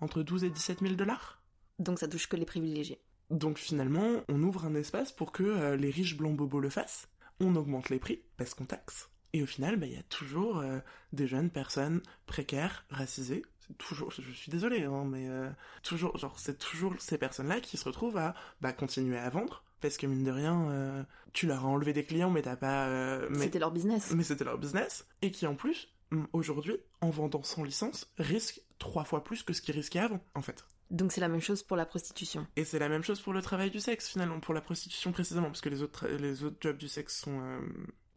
entre 0.00 0.22
12 0.24 0.42
et 0.42 0.50
17 0.50 0.80
000 0.80 0.94
dollars. 0.94 1.40
Donc 1.78 1.98
ça 2.00 2.08
touche 2.08 2.28
que 2.28 2.36
les 2.36 2.46
privilégiés. 2.46 3.00
Donc 3.30 3.58
finalement, 3.58 4.22
on 4.28 4.42
ouvre 4.42 4.64
un 4.66 4.74
espace 4.74 5.12
pour 5.12 5.32
que 5.32 5.42
euh, 5.42 5.76
les 5.76 5.90
riches 5.90 6.16
blancs 6.16 6.36
bobos 6.36 6.60
le 6.60 6.70
fassent. 6.70 7.08
On 7.40 7.56
augmente 7.56 7.90
les 7.90 7.98
prix 7.98 8.22
parce 8.36 8.54
qu'on 8.54 8.64
taxe. 8.64 9.08
Et 9.32 9.42
au 9.42 9.46
final, 9.46 9.76
bah, 9.76 9.86
il 9.86 9.92
y 9.92 9.98
a 9.98 10.02
toujours 10.04 10.58
euh, 10.58 10.78
des 11.12 11.26
jeunes 11.26 11.50
personnes 11.50 12.02
précaires, 12.26 12.84
racisées. 12.90 13.42
Toujours, 13.78 14.10
je 14.10 14.30
suis 14.30 14.50
désolé, 14.50 14.84
hein, 14.84 15.04
mais 15.06 15.28
euh, 15.28 15.50
toujours, 15.82 16.16
genre, 16.18 16.38
c'est 16.38 16.58
toujours 16.58 16.94
ces 16.98 17.18
personnes-là 17.18 17.60
qui 17.60 17.76
se 17.76 17.84
retrouvent 17.84 18.18
à 18.18 18.34
bah, 18.60 18.72
continuer 18.72 19.18
à 19.18 19.30
vendre 19.30 19.64
parce 19.84 19.98
que 19.98 20.06
mine 20.06 20.24
de 20.24 20.30
rien, 20.30 20.70
euh, 20.70 21.02
tu 21.34 21.46
leur 21.46 21.66
as 21.66 21.68
enlevé 21.68 21.92
des 21.92 22.04
clients, 22.04 22.30
mais 22.30 22.40
t'as 22.40 22.56
pas, 22.56 22.86
euh, 22.86 23.28
mais 23.30 23.44
C'était 23.44 23.58
leur 23.58 23.70
business. 23.70 24.12
mais 24.12 24.22
c'était 24.22 24.44
leur 24.44 24.56
business, 24.56 25.06
et 25.20 25.30
qui 25.30 25.46
en 25.46 25.56
plus, 25.56 25.92
hum, 26.10 26.26
aujourd'hui, 26.32 26.78
en 27.02 27.10
vendant 27.10 27.42
sans 27.42 27.62
licence, 27.62 28.10
risquent 28.16 28.62
trois 28.78 29.04
fois 29.04 29.22
plus 29.22 29.42
que 29.42 29.52
ce 29.52 29.60
qu'ils 29.60 29.74
risquaient 29.74 29.98
avant, 29.98 30.24
en 30.34 30.40
fait. 30.40 30.64
Donc 30.94 31.10
c'est 31.12 31.20
la 31.20 31.28
même 31.28 31.40
chose 31.40 31.62
pour 31.64 31.76
la 31.76 31.86
prostitution. 31.86 32.46
Et 32.56 32.64
c'est 32.64 32.78
la 32.78 32.88
même 32.88 33.02
chose 33.02 33.20
pour 33.20 33.32
le 33.32 33.42
travail 33.42 33.70
du 33.70 33.80
sexe, 33.80 34.08
finalement, 34.08 34.38
pour 34.38 34.54
la 34.54 34.60
prostitution 34.60 35.10
précisément, 35.12 35.48
parce 35.48 35.60
que 35.60 35.68
les 35.68 35.82
autres, 35.82 36.06
tra- 36.06 36.16
les 36.16 36.44
autres 36.44 36.56
jobs 36.60 36.76
du 36.76 36.86
sexe 36.88 37.20
sont, 37.20 37.40
euh, 37.40 37.60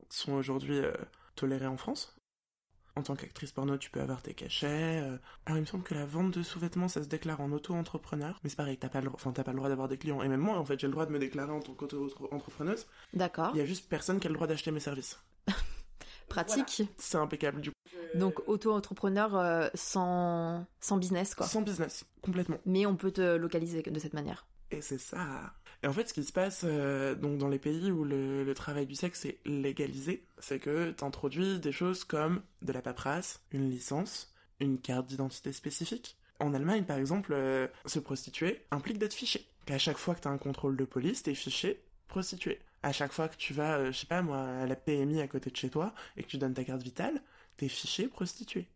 sont 0.10 0.34
aujourd'hui 0.34 0.78
euh, 0.78 0.94
tolérés 1.36 1.66
en 1.68 1.78
France. 1.78 2.14
En 2.96 3.04
tant 3.04 3.16
qu'actrice 3.16 3.52
porno, 3.52 3.78
tu 3.78 3.90
peux 3.92 4.02
avoir 4.02 4.22
tes 4.24 4.34
cachets. 4.34 5.02
euh. 5.02 5.18
Alors, 5.46 5.58
il 5.58 5.62
me 5.62 5.66
semble 5.66 5.84
que 5.84 5.94
la 5.94 6.06
vente 6.06 6.32
de 6.38 6.42
sous-vêtements, 6.44 6.88
ça 6.88 7.04
se 7.04 7.08
déclare 7.08 7.42
en 7.42 7.52
auto-entrepreneur. 7.52 8.40
Mais 8.44 8.50
c'est 8.50 8.56
pareil, 8.56 8.78
t'as 8.78 8.90
pas, 8.90 9.02
le... 9.02 9.10
enfin, 9.14 9.32
t'as 9.32 9.44
pas 9.44 9.52
le 9.52 9.58
droit 9.58 9.70
d'avoir 9.70 9.88
des 9.88 9.98
clients. 9.98 10.22
Et 10.24 10.28
même 10.28 10.40
moi, 10.40 10.58
en 10.58 10.66
fait, 10.66 10.80
j'ai 10.80 10.88
le 10.88 10.94
droit 10.94 11.06
de 11.06 11.12
me 11.12 11.20
déclarer 11.20 11.52
en 11.52 11.60
tant 11.60 11.74
qu'auto-entrepreneuse. 11.74 12.88
D'accord. 13.14 13.52
Il 13.54 13.58
y 13.60 13.62
a 13.62 13.66
juste 13.66 13.88
personne 13.90 14.20
qui 14.20 14.28
a 14.28 14.30
le 14.32 14.36
droit 14.36 14.48
d'acheter 14.48 14.72
mes 14.72 14.80
services. 14.80 15.20
Pratique. 16.30 16.84
C'est 16.98 17.18
impeccable, 17.18 17.62
du 17.62 17.70
coup. 17.70 17.76
Donc 18.16 18.48
auto-entrepreneur 18.48 19.36
euh, 19.36 19.68
sans... 19.74 20.66
sans 20.80 20.98
business, 20.98 21.36
quoi. 21.36 21.46
Sans 21.46 21.62
business, 21.62 22.06
complètement. 22.22 22.58
Mais 22.66 22.86
on 22.86 22.96
peut 22.96 23.12
te 23.12 23.36
localiser 23.36 23.82
de 23.82 24.00
cette 24.00 24.14
manière. 24.14 24.46
Et 24.72 24.82
c'est 24.82 24.98
ça. 24.98 25.54
Et 25.84 25.88
en 25.88 25.94
fait, 25.94 26.10
ce 26.10 26.14
qui 26.14 26.24
se 26.24 26.34
passe 26.34 26.62
euh, 26.66 27.16
donc 27.16 27.38
dans 27.38 27.48
les 27.48 27.60
pays 27.60 27.92
où 27.92 28.04
le, 28.04 28.44
le 28.44 28.54
travail 28.54 28.86
du 28.86 28.96
sexe 28.96 29.26
est 29.26 29.40
légalisé, 29.46 30.26
c'est 30.40 30.60
que 30.60 30.92
t'introduis 30.92 31.60
des 31.60 31.72
choses 31.72 32.04
comme 32.04 32.42
de 32.64 32.74
la 32.74 32.82
paperasse, 32.82 33.42
une 33.52 33.70
licence, 33.70 34.34
une 34.60 34.80
carte 34.80 35.08
d'identité 35.08 35.54
spécifique. 35.54 36.18
En 36.40 36.54
Allemagne, 36.54 36.84
par 36.84 36.98
exemple, 36.98 37.34
euh, 37.34 37.68
se 37.86 38.00
prostituer 38.00 38.62
implique 38.72 38.98
d'être 38.98 39.14
fiché. 39.14 39.48
Qu'à 39.66 39.78
chaque 39.78 39.98
fois 39.98 40.16
que 40.16 40.22
t'as 40.22 40.30
un 40.30 40.38
contrôle 40.38 40.78
de 40.78 40.86
police, 40.86 41.24
t'es 41.24 41.36
fiché 41.36 41.82
prostituée. 42.08 42.60
À 42.84 42.92
chaque 42.92 43.12
fois 43.12 43.28
que 43.28 43.38
tu 43.38 43.54
vas, 43.54 43.78
euh, 43.78 43.92
je 43.92 44.00
sais 44.00 44.06
pas 44.06 44.22
moi, 44.22 44.40
à 44.40 44.66
la 44.66 44.76
PMI 44.76 45.22
à 45.22 45.28
côté 45.28 45.50
de 45.50 45.56
chez 45.56 45.70
toi 45.70 45.94
et 46.16 46.24
que 46.24 46.28
tu 46.28 46.38
donnes 46.38 46.54
ta 46.54 46.64
carte 46.64 46.82
vitale, 46.82 47.22
t'es 47.58 47.68
fiché 47.68 48.08
prostituée. 48.08 48.68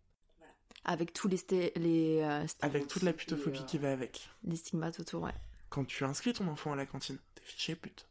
Avec 0.84 1.14
tous 1.14 1.28
les, 1.28 1.38
sté- 1.38 1.72
les, 1.78 2.22
euh, 2.22 2.46
Avec 2.62 2.88
toute 2.88 3.04
la 3.04 3.14
putophobie 3.14 3.64
qui 3.66 3.78
va 3.78 3.92
avec. 3.92 4.30
les 4.44 4.56
stigmates 4.56 5.00
autour, 5.00 5.22
ouais. 5.24 5.34
quand 5.70 5.86
tu 5.86 6.04
inscris 6.04 6.34
ton 6.34 6.48
enfant 6.48 6.74
à 6.74 6.76
la 6.76 6.88
cantine, 6.88 7.20
t'es 7.36 7.44
fiché 7.44 7.76
pute. 7.76 8.08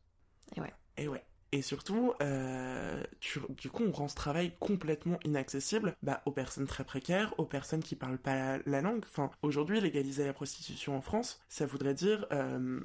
Et 0.57 0.61
ouais. 0.61 0.73
Et 0.97 1.09
ouais. 1.09 1.25
Et 1.53 1.63
surtout, 1.63 2.13
euh, 2.23 3.03
tu- 3.19 3.41
du 3.59 3.71
coup, 3.71 3.83
on 3.83 3.91
rend 3.91 4.07
ce 4.07 4.15
travail 4.15 4.53
complètement 4.61 5.19
inaccessible 5.25 5.97
bah, 6.05 6.23
aux 6.27 6.31
personnes 6.31 6.69
très 6.69 6.85
précaires, 6.85 7.35
aux 7.39 7.45
personnes 7.45 7.83
qui 7.83 7.97
parlent 7.97 8.19
pas 8.19 8.35
la, 8.37 8.59
la 8.67 8.81
langue. 8.83 9.05
Enfin, 9.05 9.33
aujourd'hui, 9.43 9.81
légaliser 9.81 10.25
la 10.25 10.33
prostitution 10.33 10.97
en 10.97 11.01
France, 11.01 11.41
ça 11.49 11.67
voudrait 11.67 11.95
dire 11.95 12.25
euh, 12.31 12.79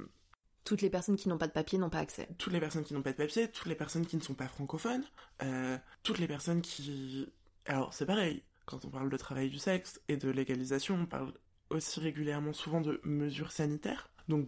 Toutes 0.64 0.82
les 0.82 0.90
personnes 0.90 1.14
qui 1.14 1.28
n'ont 1.28 1.38
pas 1.38 1.46
de 1.46 1.52
papier 1.52 1.78
n'ont 1.78 1.90
pas 1.90 2.00
accès. 2.00 2.28
toutes 2.38 2.52
les 2.52 2.58
personnes 2.58 2.82
qui 2.82 2.92
n'ont 2.92 3.02
pas 3.02 3.12
de 3.12 3.16
papier, 3.18 3.48
toutes 3.52 3.66
les 3.68 3.76
personnes 3.76 4.04
qui 4.04 4.16
ne 4.16 4.22
sont 4.22 4.34
pas 4.34 4.48
francophones, 4.48 5.04
euh, 5.44 5.78
toutes 6.02 6.18
les 6.18 6.26
personnes 6.26 6.60
qui... 6.60 7.28
Alors, 7.66 7.94
c'est 7.94 8.06
pareil, 8.06 8.42
quand 8.64 8.84
on 8.84 8.90
parle 8.90 9.10
de 9.10 9.16
travail 9.16 9.50
du 9.50 9.58
sexe 9.58 10.00
et 10.08 10.16
de 10.16 10.30
légalisation, 10.30 10.96
on 11.02 11.06
parle 11.06 11.32
aussi 11.70 12.00
régulièrement 12.00 12.52
souvent 12.52 12.80
de 12.80 13.00
mesures 13.04 13.52
sanitaires, 13.52 14.08
donc 14.28 14.44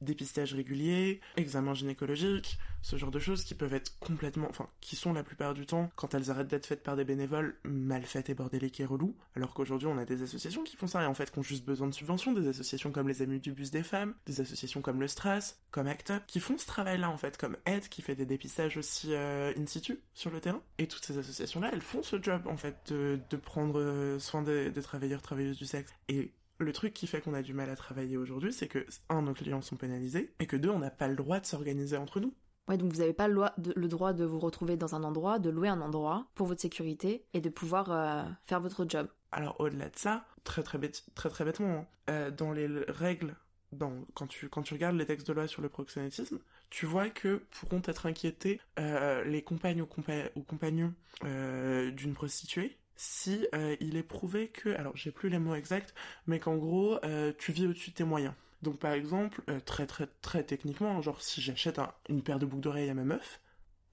dépistages 0.00 0.54
réguliers, 0.54 1.20
examens 1.36 1.74
gynécologiques, 1.74 2.58
ce 2.82 2.96
genre 2.96 3.10
de 3.10 3.18
choses 3.18 3.44
qui 3.44 3.54
peuvent 3.54 3.74
être 3.74 3.98
complètement, 3.98 4.46
enfin, 4.48 4.68
qui 4.80 4.96
sont 4.96 5.12
la 5.12 5.22
plupart 5.22 5.54
du 5.54 5.66
temps, 5.66 5.90
quand 5.96 6.14
elles 6.14 6.30
arrêtent 6.30 6.48
d'être 6.48 6.66
faites 6.66 6.82
par 6.82 6.96
des 6.96 7.04
bénévoles, 7.04 7.56
mal 7.64 8.04
faites 8.04 8.30
et 8.30 8.34
bordéliques 8.34 8.80
et 8.80 8.84
relous, 8.84 9.16
alors 9.34 9.54
qu'aujourd'hui 9.54 9.88
on 9.88 9.98
a 9.98 10.04
des 10.04 10.22
associations 10.22 10.62
qui 10.62 10.76
font 10.76 10.86
ça 10.86 11.02
et 11.02 11.06
en 11.06 11.14
fait 11.14 11.30
qui 11.30 11.38
ont 11.38 11.42
juste 11.42 11.64
besoin 11.64 11.88
de 11.88 11.94
subventions, 11.94 12.32
des 12.32 12.48
associations 12.48 12.92
comme 12.92 13.08
les 13.08 13.22
Amis 13.22 13.40
du 13.40 13.52
Bus 13.52 13.70
des 13.70 13.82
Femmes, 13.82 14.14
des 14.26 14.40
associations 14.40 14.80
comme 14.80 15.00
le 15.00 15.08
Stras, 15.08 15.56
comme 15.70 15.86
ACT 15.86 16.10
UP, 16.10 16.26
qui 16.26 16.40
font 16.40 16.58
ce 16.58 16.66
travail-là 16.66 17.10
en 17.10 17.16
fait, 17.16 17.36
comme 17.36 17.56
Aide 17.66 17.88
qui 17.88 18.02
fait 18.02 18.14
des 18.14 18.26
dépistages 18.26 18.76
aussi 18.76 19.08
euh, 19.12 19.52
in 19.56 19.66
situ 19.66 19.98
sur 20.14 20.30
le 20.30 20.40
terrain. 20.40 20.62
Et 20.78 20.86
toutes 20.86 21.04
ces 21.04 21.18
associations-là, 21.18 21.70
elles 21.72 21.82
font 21.82 22.02
ce 22.02 22.22
job 22.22 22.46
en 22.46 22.56
fait 22.56 22.76
de, 22.88 23.18
de 23.28 23.36
prendre 23.36 23.80
euh, 23.80 24.18
soin 24.18 24.42
des, 24.42 24.70
des 24.70 24.82
travailleurs, 24.82 25.22
travailleuses 25.22 25.58
du 25.58 25.66
sexe. 25.66 25.92
Et 26.08 26.32
le 26.58 26.72
truc 26.72 26.92
qui 26.94 27.06
fait 27.06 27.20
qu'on 27.20 27.34
a 27.34 27.42
du 27.42 27.54
mal 27.54 27.70
à 27.70 27.76
travailler 27.76 28.16
aujourd'hui, 28.16 28.52
c'est 28.52 28.68
que, 28.68 28.84
un, 29.08 29.22
nos 29.22 29.34
clients 29.34 29.62
sont 29.62 29.76
pénalisés, 29.76 30.32
et 30.40 30.46
que 30.46 30.56
deux, 30.56 30.70
on 30.70 30.78
n'a 30.80 30.90
pas 30.90 31.08
le 31.08 31.16
droit 31.16 31.40
de 31.40 31.46
s'organiser 31.46 31.96
entre 31.96 32.20
nous. 32.20 32.34
Ouais, 32.68 32.76
donc 32.76 32.92
vous 32.92 32.98
n'avez 32.98 33.14
pas 33.14 33.28
le, 33.28 33.34
loi- 33.34 33.54
de- 33.56 33.72
le 33.74 33.88
droit 33.88 34.12
de 34.12 34.24
vous 34.24 34.38
retrouver 34.38 34.76
dans 34.76 34.94
un 34.94 35.02
endroit, 35.02 35.38
de 35.38 35.48
louer 35.48 35.68
un 35.68 35.80
endroit 35.80 36.26
pour 36.34 36.46
votre 36.46 36.60
sécurité 36.60 37.24
et 37.32 37.40
de 37.40 37.48
pouvoir 37.48 37.90
euh, 37.90 38.22
faire 38.44 38.60
votre 38.60 38.84
job. 38.88 39.08
Alors 39.32 39.58
au-delà 39.60 39.88
de 39.88 39.96
ça, 39.96 40.26
très 40.44 40.62
très, 40.62 40.76
bête- 40.78 41.06
très, 41.14 41.30
très 41.30 41.44
bêtement, 41.46 41.78
hein, 41.78 41.86
euh, 42.10 42.30
dans 42.30 42.52
les 42.52 42.66
règles, 42.88 43.34
dans, 43.72 43.92
quand, 44.14 44.26
tu, 44.26 44.48
quand 44.50 44.62
tu 44.62 44.74
regardes 44.74 44.96
les 44.96 45.06
textes 45.06 45.28
de 45.28 45.32
loi 45.32 45.46
sur 45.46 45.62
le 45.62 45.68
proxénétisme, 45.70 46.38
tu 46.70 46.84
vois 46.84 47.08
que 47.08 47.42
pourront 47.50 47.82
être 47.86 48.04
inquiétés 48.04 48.60
euh, 48.78 49.24
les 49.24 49.42
compagnes 49.42 49.80
ou, 49.80 49.86
compa- 49.86 50.30
ou 50.36 50.42
compagnons 50.42 50.92
d'une 51.22 52.14
prostituée 52.14 52.76
si 53.00 53.46
euh, 53.54 53.76
il 53.80 53.96
est 53.96 54.02
prouvé 54.02 54.48
que, 54.48 54.70
alors 54.70 54.94
j'ai 54.96 55.10
plus 55.12 55.28
les 55.30 55.38
mots 55.38 55.54
exacts, 55.54 55.94
mais 56.26 56.38
qu'en 56.40 56.56
gros 56.56 56.98
euh, 57.04 57.32
tu 57.38 57.52
vis 57.52 57.64
au-dessus 57.66 57.90
de 57.90 57.94
tes 57.94 58.04
moyens. 58.04 58.34
Donc 58.62 58.78
par 58.80 58.92
exemple, 58.92 59.40
euh, 59.48 59.60
très 59.60 59.86
très 59.86 60.08
très 60.20 60.42
techniquement, 60.42 61.00
genre 61.00 61.22
si 61.22 61.40
j'achète 61.40 61.78
un- 61.78 61.92
une 62.08 62.22
paire 62.22 62.38
de 62.40 62.44
boucles 62.46 62.62
d'oreilles 62.62 62.90
à 62.90 62.94
ma 62.94 63.04
meuf, 63.04 63.40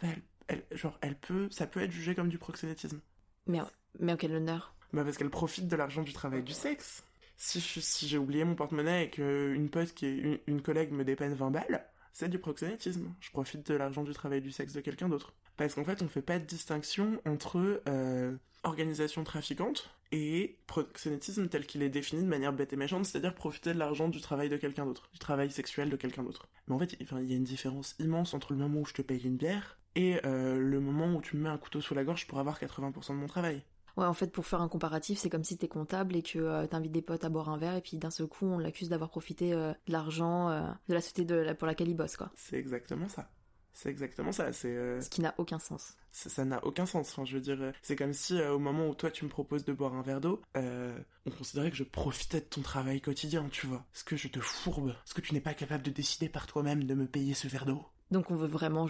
bah, 0.01 0.07
elle, 0.11 0.23
elle- 0.71 0.77
genre 0.77 0.97
elle 1.01 1.15
peut, 1.15 1.47
ça 1.51 1.67
peut 1.67 1.81
être 1.81 1.91
jugé 1.91 2.15
comme 2.15 2.29
du 2.29 2.39
proxénétisme. 2.39 2.99
Mais, 3.47 3.59
mais 3.99 4.13
en 4.13 4.17
quel 4.17 4.33
honneur? 4.33 4.73
Bah 4.91 5.03
parce 5.03 5.17
qu'elle 5.17 5.29
profite 5.29 5.67
de 5.67 5.75
l'argent 5.75 6.01
du 6.01 6.13
travail 6.13 6.41
du 6.41 6.53
sexe. 6.53 7.03
Si 7.37 7.59
je- 7.59 7.79
si 7.81 8.07
j'ai 8.07 8.17
oublié 8.17 8.43
mon 8.43 8.55
porte-monnaie 8.55 9.05
et 9.05 9.09
que 9.11 9.53
une 9.53 9.69
pote 9.69 9.93
qui 9.93 10.05
est 10.07 10.17
une, 10.17 10.39
une 10.47 10.61
collègue 10.63 10.91
me 10.91 11.03
dépanne 11.03 11.33
20 11.35 11.51
balles, 11.51 11.85
c'est 12.15 12.29
du 12.29 12.39
proxénétisme. 12.39 13.13
Je 13.19 13.29
profite 13.29 13.69
de 13.69 13.75
l'argent 13.75 14.03
du 14.03 14.13
travail 14.13 14.41
du 14.41 14.49
sexe 14.49 14.71
de 14.71 14.79
quelqu'un 14.79 15.09
d'autre. 15.09 15.33
Parce 15.57 15.75
qu'en 15.75 15.83
fait, 15.83 16.01
on 16.01 16.07
fait 16.07 16.21
pas 16.21 16.39
de 16.39 16.45
distinction 16.45 17.21
entre 17.25 17.81
euh, 17.89 18.33
organisation 18.63 19.25
trafiquante 19.25 19.89
et 20.13 20.57
proxénétisme 20.65 21.49
tel 21.49 21.65
qu'il 21.65 21.83
est 21.83 21.89
défini 21.89 22.23
de 22.23 22.27
manière 22.27 22.53
bête 22.53 22.71
et 22.71 22.77
méchante, 22.77 23.05
c'est-à-dire 23.05 23.35
profiter 23.35 23.73
de 23.73 23.79
l'argent 23.79 24.07
du 24.07 24.21
travail 24.21 24.47
de 24.47 24.55
quelqu'un 24.55 24.85
d'autre, 24.85 25.09
du 25.11 25.19
travail 25.19 25.51
sexuel 25.51 25.89
de 25.89 25.97
quelqu'un 25.97 26.23
d'autre. 26.23 26.47
Mais 26.69 26.75
en 26.75 26.79
fait, 26.79 26.95
il 27.01 27.29
y 27.29 27.33
a 27.33 27.35
une 27.35 27.43
différence 27.43 27.95
immense 27.99 28.33
entre 28.33 28.53
le 28.53 28.59
moment 28.59 28.79
où 28.79 28.85
je 28.85 28.93
te 28.93 29.01
paye 29.01 29.25
une 29.25 29.35
bière 29.35 29.77
et 29.95 30.25
euh, 30.25 30.57
le 30.57 30.79
moment 30.79 31.13
où 31.15 31.21
tu 31.21 31.35
me 31.35 31.43
mets 31.43 31.49
un 31.49 31.57
couteau 31.57 31.81
sous 31.81 31.95
la 31.95 32.05
gorge 32.05 32.27
pour 32.27 32.39
avoir 32.39 32.61
80% 32.61 33.09
de 33.09 33.13
mon 33.15 33.27
travail. 33.27 33.61
Ouais, 33.97 34.05
en 34.05 34.13
fait, 34.13 34.31
pour 34.31 34.45
faire 34.45 34.61
un 34.61 34.67
comparatif, 34.67 35.19
c'est 35.19 35.29
comme 35.29 35.43
si 35.43 35.57
t'es 35.57 35.67
comptable 35.67 36.15
et 36.15 36.21
que 36.21 36.39
euh, 36.39 36.67
t'invites 36.67 36.91
des 36.91 37.01
potes 37.01 37.23
à 37.23 37.29
boire 37.29 37.49
un 37.49 37.57
verre 37.57 37.75
et 37.75 37.81
puis 37.81 37.97
d'un 37.97 38.11
seul 38.11 38.27
coup, 38.27 38.45
on 38.45 38.57
l'accuse 38.57 38.89
d'avoir 38.89 39.09
profité 39.09 39.53
euh, 39.53 39.71
de 39.87 39.93
l'argent 39.93 40.49
euh, 40.49 40.61
de 40.89 40.93
la 40.93 41.01
société 41.01 41.23
de, 41.25 41.53
pour 41.53 41.67
laquelle 41.67 41.87
il 41.87 41.95
bosse, 41.95 42.17
quoi. 42.17 42.29
C'est 42.35 42.57
exactement 42.57 43.07
ça. 43.07 43.29
C'est 43.73 43.89
exactement 43.89 44.31
ça. 44.31 44.53
C'est 44.53 44.69
euh, 44.69 45.01
Ce 45.01 45.09
qui 45.09 45.21
n'a 45.21 45.33
aucun 45.37 45.59
sens. 45.59 45.95
ça 46.09 46.45
n'a 46.45 46.63
aucun 46.65 46.85
sens. 46.85 47.09
Enfin, 47.11 47.25
je 47.25 47.35
veux 47.35 47.41
dire, 47.41 47.73
c'est 47.81 47.97
comme 47.97 48.13
si 48.13 48.41
au 48.41 48.57
moment 48.59 48.87
où 48.87 48.95
toi 48.95 49.11
tu 49.11 49.25
me 49.25 49.29
proposes 49.29 49.65
de 49.65 49.73
boire 49.73 49.93
un 49.95 50.01
verre 50.01 50.21
d'eau, 50.21 50.41
on 50.55 51.31
considérait 51.37 51.71
que 51.71 51.77
je 51.77 51.83
profitais 51.83 52.39
de 52.39 52.45
ton 52.45 52.61
travail 52.61 53.01
quotidien, 53.01 53.47
tu 53.51 53.67
vois. 53.67 53.85
Est-ce 53.93 54.05
que 54.05 54.15
je 54.15 54.29
te 54.29 54.39
fourbe 54.39 54.89
Est-ce 54.89 55.13
que 55.13 55.21
tu 55.21 55.33
n'es 55.33 55.41
pas 55.41 55.53
capable 55.53 55.83
de 55.83 55.91
décider 55.91 56.29
par 56.29 56.47
toi-même 56.47 56.85
de 56.85 56.93
me 56.93 57.05
payer 57.05 57.33
ce 57.33 57.49
verre 57.49 57.65
d'eau 57.65 57.83
Donc 58.11 58.29
on 58.31 58.35
veut 58.35 58.47
vraiment 58.47 58.87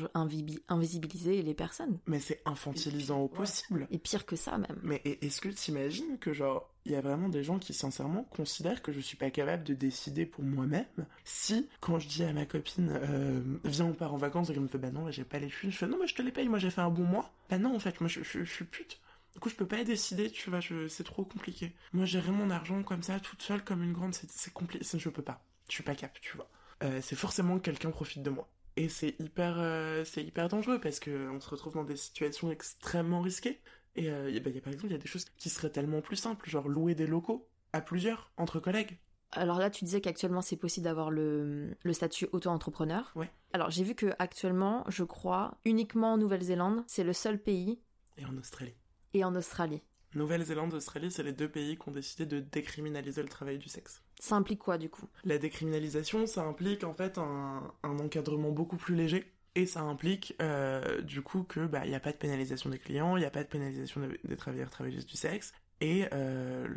invisibiliser 0.70 1.42
les 1.42 1.54
personnes. 1.54 2.00
Mais 2.06 2.20
c'est 2.20 2.42
infantilisant 2.46 3.20
au 3.22 3.24
Ouais. 3.30 3.30
possible. 3.30 3.88
Et 3.92 3.98
pire 3.98 4.26
que 4.26 4.36
ça, 4.36 4.58
même. 4.58 4.80
Mais 4.84 5.02
est-ce 5.06 5.42
que 5.42 5.50
t'imagines 5.50 6.18
que 6.20 6.34
genre 6.34 6.70
il 6.86 6.92
y 6.92 6.96
a 6.96 7.02
vraiment 7.02 7.30
des 7.30 7.44
gens 7.44 7.58
qui 7.58 7.74
sincèrement 7.74 8.24
considèrent 8.26 8.84
que 8.84 8.92
je 8.92 9.00
suis 9.00 9.18
pas 9.18 9.32
capable 9.32 9.64
de 9.64 9.74
décider 9.74 10.28
pour 10.28 10.44
moi-même 10.44 10.86
si 11.24 11.68
quand 11.80 11.98
je 11.98 12.08
dis 12.08 12.24
à 12.24 12.32
ma 12.32 12.46
copine 12.46 12.92
euh, 13.02 13.42
viens 13.64 13.86
on 13.86 13.94
part 13.94 14.14
en 14.14 14.18
vacances 14.18 14.52
et 14.52 14.54
qu'elle 14.54 14.62
me 14.62 14.68
fait 14.68 14.78
bah 14.78 14.92
non 14.92 15.10
j'ai 15.10 15.24
pas 15.24 15.40
les 15.40 15.48
thunes 15.48 15.72
je 15.72 15.78
fais 15.78 15.88
non 15.88 15.98
mais 16.00 16.06
je 16.06 16.14
te 16.14 16.22
les 16.22 16.32
paye 16.32 16.48
moi 16.48 16.60
j'ai 16.60 16.70
fait 16.70 16.82
un 16.82 16.92
bon 16.92 17.02
mois 17.04 17.34
bah 17.50 17.58
non 17.58 17.76
en 17.76 17.80
fait 17.80 18.00
moi 18.02 18.08
je, 18.08 18.22
je- 18.22 18.44
je 18.44 18.52
suis 18.54 18.66
pute 18.66 19.00
du 19.34 19.40
coup 19.40 19.50
je 19.50 19.56
peux 19.56 19.66
pas 19.66 19.84
décider 19.84 20.30
tu 20.30 20.52
vois 20.52 20.60
je, 20.60 20.88
c'est 20.88 21.04
trop 21.04 21.26
compliqué 21.26 21.74
moi 21.92 22.06
gérer 22.06 22.30
mon 22.30 22.52
argent 22.52 22.84
comme 22.84 23.02
ça 23.02 23.20
toute 23.20 23.42
seule 23.42 23.64
comme 23.64 23.82
une 23.82 23.94
grande 23.94 24.14
c'est, 24.14 24.30
c'est 24.30 24.54
compliqué 24.54 24.86
je 24.96 25.10
peux 25.10 25.24
pas 25.24 25.44
je 25.70 25.74
suis 25.74 25.84
pas 25.84 25.96
cap 25.96 26.16
tu 26.22 26.38
vois 26.38 26.48
Euh, 26.84 27.00
c'est 27.02 27.16
forcément 27.16 27.56
que 27.58 27.64
quelqu'un 27.64 27.90
profite 27.90 28.22
de 28.22 28.30
moi 28.30 28.48
et 28.78 28.90
c'est 28.90 29.16
hyper 29.20 29.56
euh, 29.60 30.04
c'est 30.06 30.24
hyper 30.24 30.48
dangereux 30.50 30.80
parce 30.82 31.00
que 31.00 31.30
on 31.30 31.40
se 31.40 31.50
retrouve 31.50 31.74
dans 31.76 31.84
des 31.84 31.96
situations 31.98 32.52
extrêmement 32.52 33.22
risquées 33.22 33.62
et 33.96 34.10
euh, 34.12 34.30
y 34.30 34.38
a- 34.38 34.40
bah, 34.42 34.50
y 34.50 34.58
a, 34.58 34.62
par 34.62 34.74
exemple, 34.74 34.88
il 34.90 34.92
y 34.94 34.96
a 34.96 35.00
des 35.02 35.08
choses 35.08 35.26
qui 35.38 35.50
seraient 35.50 35.70
tellement 35.70 36.02
plus 36.02 36.18
simples, 36.18 36.50
genre 36.50 36.68
louer 36.68 36.96
des 36.96 37.08
locaux 37.08 37.48
à 37.74 37.82
plusieurs, 37.82 38.32
entre 38.38 38.60
collègues. 38.60 38.98
Alors 39.32 39.58
là, 39.60 39.70
tu 39.70 39.84
disais 39.86 40.02
qu'actuellement, 40.02 40.42
c'est 40.42 40.56
possible 40.58 40.86
d'avoir 40.86 41.12
le, 41.12 41.76
le 41.84 41.94
statut 41.94 42.28
auto-entrepreneur. 42.32 43.12
Ouais. 43.16 43.30
Alors 43.54 43.70
j'ai 43.72 43.84
vu 43.84 43.96
que 43.96 44.14
actuellement, 44.20 44.84
je 44.90 45.04
crois, 45.04 45.58
uniquement 45.66 46.14
en 46.14 46.18
Nouvelle-Zélande, 46.18 46.84
c'est 46.88 47.04
le 47.04 47.14
seul 47.14 47.42
pays, 47.42 47.80
Et 48.18 48.26
en 48.26 48.36
Australie. 48.38 48.76
et 49.14 49.24
en 49.24 49.36
Australie. 49.36 49.82
Nouvelle-Zélande, 50.16 50.74
Australie, 50.74 51.12
c'est 51.12 51.24
les 51.24 51.34
deux 51.34 51.50
pays 51.50 51.78
qui 51.78 51.90
ont 51.90 51.92
décidé 51.92 52.26
de 52.26 52.40
décriminaliser 52.40 53.22
le 53.22 53.30
travail 53.30 53.58
du 53.58 53.70
sexe. 53.70 54.02
Ça 54.20 54.36
implique 54.36 54.60
quoi 54.60 54.78
du 54.78 54.90
coup? 54.90 55.08
La 55.24 55.38
décriminalisation, 55.38 56.26
ça 56.26 56.44
implique 56.44 56.84
en 56.84 56.94
fait 56.94 57.18
un, 57.18 57.72
un 57.84 58.00
encadrement 58.00 58.52
beaucoup 58.52 58.78
plus 58.78 58.96
léger. 58.96 59.32
Et 59.58 59.66
ça 59.66 59.80
implique 59.84 60.36
euh, 60.42 61.02
du 61.02 61.22
coup 61.22 61.44
que 61.44 61.66
bah 61.66 61.86
il 61.86 61.92
y 61.92 61.96
a 61.96 62.02
pas 62.02 62.12
de 62.12 62.18
pénalisation 62.18 62.70
des 62.70 62.78
clients, 62.78 63.16
il 63.16 63.22
n'y 63.22 63.26
a 63.26 63.30
pas 63.30 63.42
de 63.42 63.48
pénalisation 63.48 64.02
de- 64.02 64.20
des 64.26 64.36
travailleurs 64.36 64.70
travailleuses 64.70 65.06
du 65.06 65.16
sexe, 65.16 65.54
et 65.80 66.10
euh, 66.12 66.68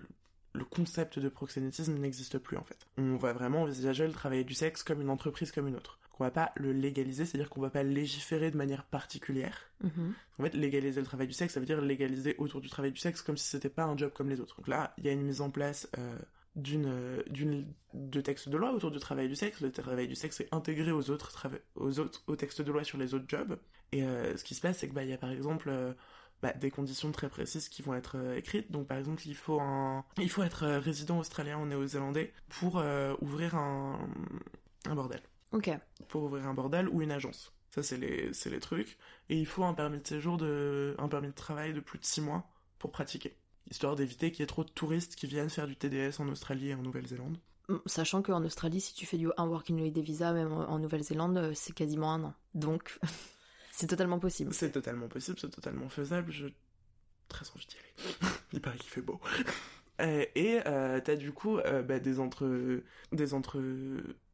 le 0.53 0.65
concept 0.65 1.19
de 1.19 1.29
proxénétisme 1.29 1.95
n'existe 1.95 2.39
plus 2.39 2.57
en 2.57 2.63
fait. 2.63 2.79
On 2.97 3.17
va 3.17 3.33
vraiment 3.33 3.63
envisager 3.63 4.07
le 4.07 4.13
travail 4.13 4.45
du 4.45 4.55
sexe 4.55 4.85
comme 4.85 5.01
une 5.01 5.11
entreprise 5.11 5.51
comme 5.51 5.67
une 5.67 5.75
autre. 5.75 5.99
On 6.21 6.25
va 6.25 6.31
pas 6.31 6.53
le 6.57 6.73
légaliser, 6.73 7.25
c'est-à-dire 7.25 7.49
qu'on 7.49 7.61
va 7.61 7.71
pas 7.71 7.83
légiférer 7.83 8.51
de 8.51 8.57
manière 8.57 8.85
particulière. 8.85 9.71
Mhm. 9.83 10.15
En 10.39 10.43
fait, 10.43 10.55
légaliser 10.55 11.01
le 11.01 11.07
travail 11.07 11.27
du 11.29 11.33
sexe, 11.33 11.55
ça 11.55 11.61
veut 11.61 11.67
dire 11.67 11.81
légaliser 11.81 12.35
autour 12.39 12.61
du 12.61 12.69
travail 12.69 12.91
du 12.93 12.99
sexe 12.99 13.23
comme 13.23 13.37
si 13.37 13.47
c'était 13.47 13.69
pas 13.69 13.85
un 13.85 13.97
job 13.97 14.13
comme 14.15 14.29
les 14.29 14.41
autres. 14.41 14.57
Donc 14.57 14.69
là, 14.69 14.95
il 14.99 15.05
y 15.05 15.09
a 15.09 15.13
une 15.13 15.23
mise 15.23 15.41
en 15.41 15.51
place 15.51 15.89
euh, 15.99 16.19
d'une 16.57 16.87
euh, 16.87 17.23
d'une 17.31 17.67
de 17.95 18.21
textes 18.21 18.49
de 18.49 18.57
loi 18.57 18.73
autour 18.73 18.91
du 18.91 18.99
travail 18.99 19.29
du 19.29 19.37
sexe. 19.37 19.61
Le 19.61 19.71
travail 19.71 20.09
du 20.09 20.17
sexe 20.17 20.41
est 20.41 20.49
intégré 20.53 20.91
aux 20.91 21.09
autres 21.11 21.31
trava- 21.31 21.61
aux 21.77 22.01
autres 22.01 22.23
aux 22.27 22.37
textes 22.37 22.63
de 22.63 22.73
loi 22.73 22.83
sur 22.83 22.99
les 22.99 23.15
autres 23.15 23.27
jobs. 23.29 23.57
Et 23.93 24.03
euh, 24.03 24.37
ce 24.37 24.43
qui 24.45 24.55
se 24.55 24.61
passe, 24.61 24.79
c'est 24.79 24.89
que 24.89 24.95
bah 24.95 25.05
il 25.05 25.11
y 25.11 25.13
a 25.13 25.19
par 25.19 25.31
exemple 25.31 25.69
euh, 25.71 25.93
bah, 26.43 26.53
des 26.53 26.71
conditions 26.71 27.11
très 27.13 27.29
précises 27.29 27.69
qui 27.69 27.83
vont 27.83 27.95
être 27.95 28.17
euh, 28.17 28.37
écrites. 28.37 28.71
Donc 28.73 28.87
par 28.89 28.99
exemple, 28.99 29.23
il 29.27 29.35
faut 29.37 29.61
un 29.61 30.05
il 30.19 30.31
faut 30.31 30.43
être 30.43 30.65
euh, 30.65 30.79
résident 30.81 31.19
australien 31.21 31.59
ou 31.61 31.67
néo-zélandais 31.67 32.33
pour 32.49 32.79
euh, 32.79 33.15
ouvrir 33.21 33.55
un 33.55 33.99
un 34.89 34.95
bordel 34.95 35.21
Ok. 35.53 35.71
pour 36.09 36.25
ouvrir 36.25 36.47
un 36.47 36.55
bordel 36.55 36.89
ou 36.89 37.03
une 37.03 37.11
agence. 37.11 37.53
Ça, 37.71 37.83
c'est 37.83 37.97
les, 37.97 38.33
c'est 38.33 38.51
les 38.51 38.61
trucs. 38.61 38.99
Et 39.29 39.39
il 39.39 39.47
faut 39.47 39.65
un 39.65 39.75
permis 39.75 39.99
de 39.99 40.07
séjour, 40.07 40.37
de, 40.37 40.95
un 40.99 41.09
permis 41.09 41.29
de 41.29 41.35
travail 41.35 41.73
de 41.73 41.81
plus 41.81 41.99
de 41.99 42.05
6 42.05 42.21
mois 42.23 42.45
pour 42.79 42.91
pratiquer. 42.93 43.37
Histoire 43.71 43.97
d'éviter 43.97 44.31
qu'il 44.31 44.41
y 44.41 44.45
ait 44.45 44.47
trop 44.47 44.65
de 44.65 44.71
touristes 44.71 45.17
qui 45.17 45.27
viennent 45.27 45.51
faire 45.51 45.67
du 45.67 45.77
TDS 45.77 46.21
en 46.21 46.29
Australie 46.29 46.69
et 46.71 46.75
en 46.75 46.83
Nouvelle-Zélande. 46.83 47.39
Mm, 47.69 47.77
Sachant 47.87 48.23
qu'en 48.23 48.43
Australie, 48.45 48.81
si 48.81 48.95
tu 48.95 49.05
fais 49.05 49.19
du 49.19 49.29
un 49.37 49.47
working 49.47 49.79
holiday 49.81 50.01
visa, 50.01 50.33
même 50.33 50.53
en 50.53 50.69
en 50.71 50.79
Nouvelle-Zélande, 50.79 51.37
euh, 51.37 51.53
c'est 51.55 51.75
quasiment 51.75 52.13
un 52.13 52.25
an. 52.25 52.35
Donc, 52.55 52.99
c'est 53.73 53.87
totalement 53.87 54.19
possible. 54.19 54.55
C'est 54.55 54.71
totalement 54.71 55.09
possible, 55.09 55.39
c'est 55.39 55.51
totalement 55.51 55.89
faisable. 55.89 56.33
Je 56.33 56.49
très 57.29 57.47
envie 57.51 57.67
d'y 57.67 57.77
aller. 57.77 58.33
il 58.53 58.61
paraît 58.61 58.79
qu'il 58.79 58.91
fait 58.91 59.03
beau. 59.03 59.21
Euh, 60.01 60.25
et 60.35 60.61
euh, 60.67 61.01
t'as 61.01 61.17
du 61.17 61.33
coup 61.33 61.59
euh, 61.59 61.83
bah, 61.83 61.99
des 61.99 62.21
entre 62.21 62.81
des 63.13 63.35
entre 63.35 63.61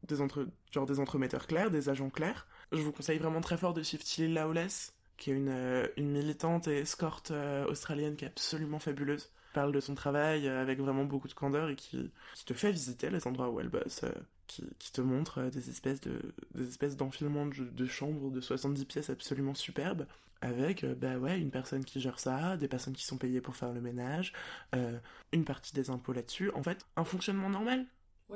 des 0.07 0.21
entre 0.21 0.47
genre 0.71 0.85
des 0.85 0.99
entremetteurs 0.99 1.47
clairs, 1.47 1.71
des 1.71 1.89
agents 1.89 2.09
clairs. 2.09 2.47
Je 2.71 2.81
vous 2.81 2.91
conseille 2.91 3.17
vraiment 3.17 3.41
très 3.41 3.57
fort 3.57 3.73
de 3.73 3.81
suivre 3.81 4.03
Tilly 4.03 4.33
Lawless, 4.33 4.93
qui 5.17 5.31
est 5.31 5.33
une 5.33 5.49
euh, 5.49 5.87
une 5.97 6.11
militante 6.11 6.67
et 6.67 6.79
escorte 6.79 7.31
australienne 7.67 8.15
qui 8.15 8.25
est 8.25 8.29
absolument 8.29 8.79
fabuleuse. 8.79 9.31
Parle 9.53 9.71
de 9.71 9.79
son 9.79 9.95
travail 9.95 10.49
avec 10.49 10.79
vraiment 10.79 11.05
beaucoup 11.05 11.29
de 11.29 11.33
candeur 11.33 11.69
et 11.69 11.75
qui, 11.75 12.11
qui 12.33 12.45
te 12.45 12.53
fait 12.53 12.71
visiter 12.71 13.09
les 13.09 13.25
endroits 13.25 13.49
où 13.49 13.61
elle 13.61 13.69
bosse, 13.69 14.03
qui, 14.47 14.65
qui 14.79 14.91
te 14.91 14.99
montre 14.99 15.43
des 15.43 15.69
espèces 15.69 16.01
de 16.01 16.19
des 16.53 16.67
espèces 16.67 16.97
d'enfilements 16.97 17.45
de, 17.45 17.63
de 17.63 17.85
chambres 17.85 18.31
de 18.31 18.41
70 18.41 18.85
pièces 18.85 19.09
absolument 19.09 19.55
superbes 19.55 20.05
avec 20.41 20.83
euh, 20.83 20.95
bah 20.95 21.17
ouais 21.17 21.39
une 21.39 21.51
personne 21.51 21.83
qui 21.85 21.99
gère 22.01 22.19
ça, 22.19 22.57
des 22.57 22.67
personnes 22.67 22.93
qui 22.93 23.05
sont 23.05 23.17
payées 23.17 23.41
pour 23.41 23.55
faire 23.55 23.71
le 23.73 23.81
ménage, 23.81 24.33
euh, 24.75 24.97
une 25.31 25.45
partie 25.45 25.73
des 25.73 25.89
impôts 25.89 26.13
là-dessus. 26.13 26.51
En 26.51 26.63
fait, 26.63 26.85
un 26.95 27.03
fonctionnement 27.05 27.49
normal, 27.49 27.85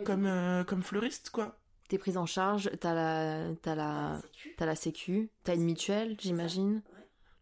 comme 0.06 0.26
euh, 0.26 0.64
comme 0.64 0.84
fleuriste 0.84 1.30
quoi. 1.30 1.60
T'es 1.88 1.98
prise 1.98 2.18
en 2.18 2.26
charge, 2.28 2.70
t'as 2.80 2.94
la, 2.94 3.56
t'as 3.64 3.74
la, 3.76 4.22
t'as 4.58 4.66
la 4.68 4.76
sécu, 4.76 5.30
t'as 5.44 5.56
une 5.56 5.64
mutuelle, 5.64 6.16
j'imagine. 6.20 6.82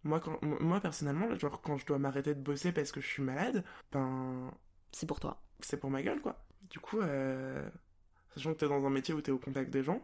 Moi 0.04 0.20
quand 0.22 0.42
moi 0.42 0.80
personnellement, 0.80 1.28
là, 1.28 1.36
genre 1.38 1.62
quand 1.62 1.78
je 1.78 1.86
dois 1.86 2.00
m'arrêter 2.00 2.34
de 2.34 2.40
bosser 2.42 2.72
parce 2.72 2.92
que 2.94 3.02
je 3.02 3.08
suis 3.08 3.24
malade, 3.24 3.64
ben 3.92 4.52
C'est 4.92 5.06
pour 5.06 5.20
toi. 5.20 5.42
c'est 5.60 5.78
pour 5.78 5.90
ma 5.90 6.02
gueule 6.02 6.22
quoi. 6.22 6.46
Du 6.70 6.80
coup, 6.80 7.00
euh, 7.02 7.70
sachant 8.34 8.54
que 8.54 8.60
t'es 8.60 8.68
dans 8.70 8.86
un 8.86 8.90
métier 8.90 9.14
où 9.14 9.22
t'es 9.22 9.32
au 9.32 9.38
contact 9.40 9.70
des 9.72 9.84
gens, 9.84 10.02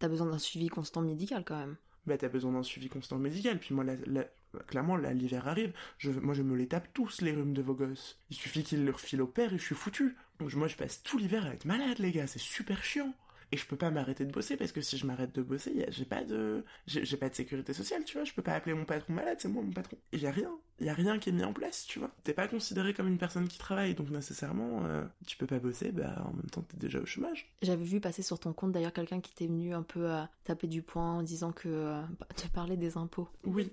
T'as 0.00 0.08
besoin 0.08 0.26
d'un 0.26 0.38
suivi 0.38 0.68
constant 0.68 1.02
médical 1.02 1.44
quand 1.44 1.56
même. 1.56 1.76
Bah 2.06 2.16
t'as 2.18 2.28
besoin 2.28 2.52
d'un 2.52 2.62
suivi 2.62 2.88
constant 2.88 3.18
médical. 3.18 3.58
Puis 3.58 3.74
moi, 3.74 3.84
la- 3.84 3.96
la- 4.06 4.28
clairement, 4.66 4.96
là, 4.96 5.12
l'hiver 5.12 5.48
arrive, 5.48 5.72
je, 5.98 6.10
moi 6.10 6.34
je 6.34 6.42
me 6.42 6.56
les 6.56 6.68
tape 6.68 6.88
tous 6.94 7.20
les 7.22 7.32
rhumes 7.32 7.54
de 7.54 7.62
vos 7.62 7.74
gosses. 7.74 8.18
Il 8.30 8.36
suffit 8.36 8.62
qu'ils 8.62 8.84
leur 8.84 9.00
filent 9.00 9.22
au 9.22 9.26
père 9.26 9.52
et 9.54 9.58
je 9.58 9.64
suis 9.64 9.74
foutu. 9.74 10.16
Donc 10.38 10.52
moi 10.54 10.68
je 10.68 10.76
passe 10.76 11.02
tout 11.02 11.18
l'hiver 11.18 11.46
à 11.46 11.50
être 11.54 11.64
malade 11.64 11.98
les 11.98 12.12
gars, 12.12 12.26
c'est 12.26 12.38
super 12.40 12.82
chiant. 12.84 13.12
Et 13.54 13.56
je 13.56 13.66
peux 13.66 13.76
pas 13.76 13.92
m'arrêter 13.92 14.24
de 14.24 14.32
bosser 14.32 14.56
parce 14.56 14.72
que 14.72 14.80
si 14.80 14.98
je 14.98 15.06
m'arrête 15.06 15.32
de 15.32 15.40
bosser, 15.40 15.86
j'ai 15.88 16.04
pas 16.04 16.24
de 16.24 16.64
j'ai 16.88 17.16
pas 17.16 17.28
de 17.28 17.36
sécurité 17.36 17.72
sociale, 17.72 18.02
tu 18.02 18.16
vois, 18.16 18.24
je 18.24 18.32
peux 18.32 18.42
pas 18.42 18.54
appeler 18.54 18.74
mon 18.74 18.84
patron 18.84 19.12
malade, 19.12 19.36
c'est 19.38 19.46
moi 19.46 19.62
mon 19.62 19.70
patron. 19.70 19.96
Et 20.10 20.18
y 20.18 20.26
a 20.26 20.32
rien, 20.32 20.50
y 20.80 20.88
a 20.88 20.92
rien 20.92 21.20
qui 21.20 21.28
est 21.28 21.32
mis 21.32 21.44
en 21.44 21.52
place, 21.52 21.86
tu 21.86 22.00
vois. 22.00 22.10
T'es 22.24 22.32
pas 22.32 22.48
considéré 22.48 22.94
comme 22.94 23.06
une 23.06 23.16
personne 23.16 23.46
qui 23.46 23.56
travaille, 23.56 23.94
donc 23.94 24.10
nécessairement 24.10 24.84
euh, 24.86 25.04
tu 25.24 25.36
peux 25.36 25.46
pas 25.46 25.60
bosser, 25.60 25.92
bah 25.92 26.24
en 26.26 26.32
même 26.32 26.50
temps 26.50 26.62
t'es 26.62 26.78
déjà 26.78 26.98
au 26.98 27.06
chômage. 27.06 27.54
J'avais 27.62 27.84
vu 27.84 28.00
passer 28.00 28.22
sur 28.22 28.40
ton 28.40 28.52
compte 28.52 28.72
d'ailleurs 28.72 28.92
quelqu'un 28.92 29.20
qui 29.20 29.32
t'est 29.32 29.46
venu 29.46 29.72
un 29.72 29.84
peu 29.84 30.10
euh, 30.10 30.24
taper 30.42 30.66
du 30.66 30.82
poing 30.82 31.12
en 31.12 31.22
disant 31.22 31.52
que 31.52 31.68
euh, 31.68 32.02
bah, 32.18 32.26
te 32.34 32.48
parler 32.48 32.76
des 32.76 32.96
impôts. 32.96 33.28
Oui. 33.44 33.70